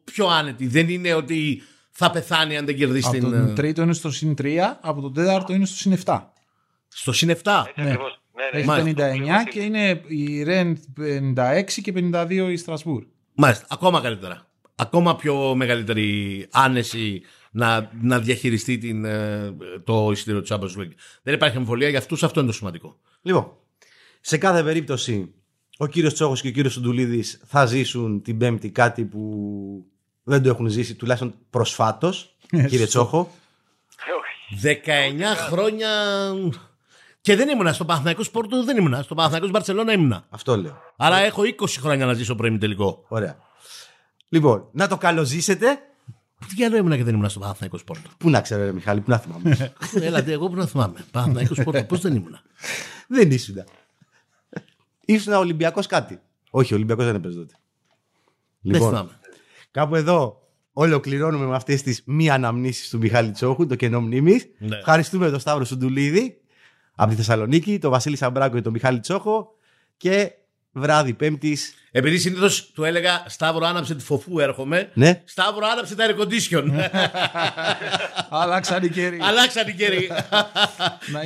πιο 0.03 0.27
άνετη. 0.27 0.67
Δεν 0.67 0.89
είναι 0.89 1.13
ότι 1.13 1.61
θα 1.91 2.11
πεθάνει 2.11 2.57
αν 2.57 2.65
δεν 2.65 2.75
κερδίσει 2.77 3.07
Από 3.07 3.17
την. 3.17 3.29
τον 3.29 3.47
ε, 3.49 3.53
τρίτο 3.53 3.81
είναι 3.81 3.93
στο 3.93 4.11
συν 4.11 4.33
3, 4.41 4.57
από 4.81 5.01
τον 5.01 5.13
τέταρτο 5.13 5.53
είναι 5.53 5.65
στο 5.65 5.75
συν 5.75 5.97
7. 6.05 6.19
Στο 6.87 7.11
συν 7.11 7.29
7. 7.29 7.33
Έτσι 7.33 7.43
Ναι. 7.75 7.83
ακριβώς. 7.89 8.21
Ναι, 8.35 8.43
ναι, 8.53 8.57
Έχει 8.57 8.67
Μάλιστα. 8.67 9.43
59 9.45 9.49
και 9.49 9.59
είναι 9.61 10.01
η 10.07 10.43
Ρεν 10.43 10.79
56 10.97 11.81
και 11.81 11.91
52 11.95 12.47
η 12.51 12.57
Στρασβούρ. 12.57 13.03
Μάλιστα, 13.41 13.65
ακόμα 13.69 14.01
καλύτερα. 14.01 14.47
Ακόμα 14.75 15.15
πιο 15.15 15.55
μεγαλύτερη 15.55 16.47
άνεση 16.51 17.21
να, 17.51 17.91
να 18.01 18.19
διαχειριστεί 18.19 18.77
την, 18.77 19.05
ε, 19.05 19.55
το 19.83 20.11
εισιτήριο 20.11 20.41
του 20.41 20.47
Champions 20.49 20.81
League. 20.81 20.93
Δεν 21.23 21.33
υπάρχει 21.33 21.57
αμφιβολία 21.57 21.89
για 21.89 21.99
αυτούς, 21.99 22.23
αυτό 22.23 22.39
είναι 22.39 22.49
το 22.49 22.55
σημαντικό. 22.55 22.99
Λοιπόν, 23.21 23.51
σε 24.21 24.37
κάθε 24.37 24.63
περίπτωση, 24.63 25.33
ο 25.77 25.87
κύριος 25.87 26.13
Τσόχος 26.13 26.41
και 26.41 26.47
ο 26.47 26.51
κύριος 26.51 26.73
Σουντουλίδης 26.73 27.41
θα 27.45 27.65
ζήσουν 27.65 28.21
την 28.21 28.37
Πέμπτη 28.37 28.69
κάτι 28.69 29.05
που 29.05 29.85
δεν 30.23 30.43
το 30.43 30.49
έχουν 30.49 30.67
ζήσει, 30.67 30.95
τουλάχιστον 30.95 31.33
προσφάτως, 31.49 32.35
κύριε 32.67 32.85
Τσόχο. 32.85 33.31
Ε, 34.05 34.11
όχι. 34.11 34.61
19 34.61 35.35
χρόνια. 35.35 35.89
Και 37.29 37.35
δεν 37.35 37.49
ήμουνα 37.49 37.73
στο 37.73 37.85
Παναθηναϊκό 37.85 38.23
Σπόρτο, 38.23 38.63
δεν 38.63 38.77
ήμουνα. 38.77 39.01
Στο 39.01 39.15
Παναθηναϊκό 39.15 39.49
Μπαρσελόνα 39.49 39.93
ήμουνα. 39.93 40.25
Αυτό 40.29 40.57
λέω. 40.57 40.81
Άρα 40.97 41.17
έχω 41.17 41.41
20 41.41 41.65
χρόνια 41.79 42.05
να 42.05 42.13
ζήσω 42.13 42.35
πρώην 42.35 42.59
τελικό. 42.59 43.05
Ωραία. 43.07 43.37
Λοιπόν, 44.29 44.69
να 44.71 44.87
το 44.87 44.97
καλοζήσετε. 44.97 45.79
Τι 46.55 46.63
άλλο 46.63 46.77
ήμουνα 46.77 46.97
και 46.97 47.03
δεν 47.03 47.13
ήμουνα 47.13 47.29
στο 47.29 47.39
Παναθηναϊκό 47.39 47.77
Σπόρτο. 47.77 48.09
Πού 48.17 48.29
να 48.29 48.41
ξέρω, 48.41 48.63
ρε 48.63 48.71
Μιχάλη, 48.71 49.01
πού 49.01 49.09
να 49.09 49.17
θυμάμαι. 49.17 49.73
Έλατε, 50.07 50.31
εγώ 50.31 50.49
που 50.49 50.55
να 50.55 50.65
θυμάμαι; 50.65 51.05
Παναθηναϊκό 51.11 51.55
Σπόρτο, 51.55 51.83
πώς 51.83 52.01
δεν 52.01 52.15
ήμουνα; 52.15 52.41
δεν 53.07 53.31
ήσουν. 53.31 53.55
Ήσουν 55.05 55.33
Ολυμπιακός 55.33 55.87
κάτι. 55.87 56.19
Όχι, 56.49 56.73
Ολυμπιακός 56.73 57.05
δεν 57.05 57.15
έπαιζε 57.15 57.37
τότε. 57.37 57.53
Δεν 58.61 58.81
θυμάμαι. 58.81 59.19
Κάπου 59.71 59.95
εδώ 59.95 60.47
ολοκληρώνουμε 60.73 61.45
με 61.45 61.55
αυτές 61.55 61.81
τις 61.81 62.03
μη 62.05 62.29
αναμνήσεις 62.29 62.89
του 62.89 62.97
Μιχάλη 62.97 63.31
Τσόχου, 63.31 63.65
το 63.65 63.75
κενό 63.75 64.01
μνήμης. 64.01 64.47
Ναι. 64.59 64.75
Ευχαριστούμε 64.75 65.29
τον 65.29 65.39
Σταύρο 65.39 65.65
Σουντουλίδη 65.65 66.38
από 67.01 67.09
τη 67.09 67.15
Θεσσαλονίκη, 67.15 67.79
τον 67.79 67.91
Βασίλη 67.91 68.15
Σαμπράκο 68.15 68.55
και 68.55 68.61
τον 68.61 68.71
Μιχάλη 68.71 68.99
Τσόχο 68.99 69.55
και 69.97 70.31
βράδυ 70.71 71.13
Πέμπτης. 71.13 71.61
Επειδή 71.91 72.17
συνήθως 72.17 72.71
του 72.71 72.83
έλεγα 72.83 73.23
Σταύρο, 73.27 73.65
άναψε 73.65 73.95
τη 73.95 74.03
φοφού, 74.03 74.39
έρχομαι. 74.39 74.91
Ναι. 74.93 75.21
Σταύρο, 75.25 75.65
άναψε 75.71 75.95
τα 75.95 76.03
air 76.07 76.15
condition. 76.21 76.65
Αλλάξαν 78.43 78.83
οι 78.83 78.89
καιροί. 78.89 79.19
Αλλάξαν 79.29 79.67
οι 79.67 79.73
καιροί. 79.81 80.05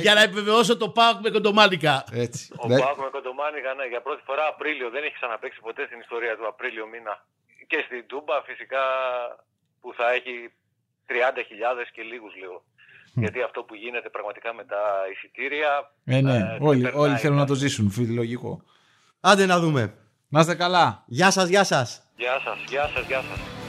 Για 0.04 0.14
να 0.14 0.22
επιβεβαιώσω 0.22 0.76
το 0.76 0.88
πάω 0.88 1.12
με 1.22 1.30
κοντομάλικα. 1.30 2.04
Έτσι. 2.12 2.42
Ο 2.64 2.66
Δε- 2.68 2.78
Πάοκ 2.82 2.98
με 3.06 3.10
κοντομάνικα, 3.16 3.70
ναι, 3.78 3.84
για 3.92 4.00
πρώτη 4.06 4.22
φορά 4.28 4.44
Απρίλιο. 4.52 4.88
Δεν 4.94 5.02
έχει 5.06 5.14
ξαναπέξει 5.20 5.58
ποτέ 5.66 5.82
στην 5.88 5.98
ιστορία 6.04 6.32
του 6.38 6.46
Απρίλιο 6.52 6.86
μήνα. 6.92 7.14
Και 7.70 7.78
στην 7.86 8.00
Τούμπα 8.10 8.36
φυσικά 8.48 8.84
που 9.80 9.88
θα 9.98 10.06
έχει 10.18 10.34
30.000 11.10 11.90
και 11.94 12.02
λίγους 12.10 12.32
λίγο. 12.42 12.56
Γιατί 13.14 13.42
αυτό 13.42 13.62
που 13.62 13.74
γίνεται 13.74 14.08
πραγματικά 14.08 14.54
με 14.54 14.64
τα 14.64 14.76
εισιτήρια... 15.12 15.92
Ε, 16.04 16.20
ναι, 16.20 16.36
ε, 16.36 16.58
όλοι, 16.60 16.82
περνάει 16.82 17.02
όλοι 17.02 17.16
θέλουν 17.16 17.36
να 17.36 17.46
το 17.46 17.52
κάτι. 17.52 17.64
ζήσουν. 17.64 17.90
Φιλολογικό. 17.90 18.62
Άντε 19.20 19.46
να 19.46 19.58
δούμε. 19.58 19.94
Να 20.28 20.40
είστε 20.40 20.54
καλά. 20.54 21.04
Γεια 21.06 21.30
σας, 21.30 21.48
γεια 21.48 21.64
σας. 21.64 22.02
Γεια 22.16 22.40
σας, 22.44 22.64
γεια 22.68 22.90
σας, 22.94 23.06
γεια 23.06 23.20
σας. 23.20 23.63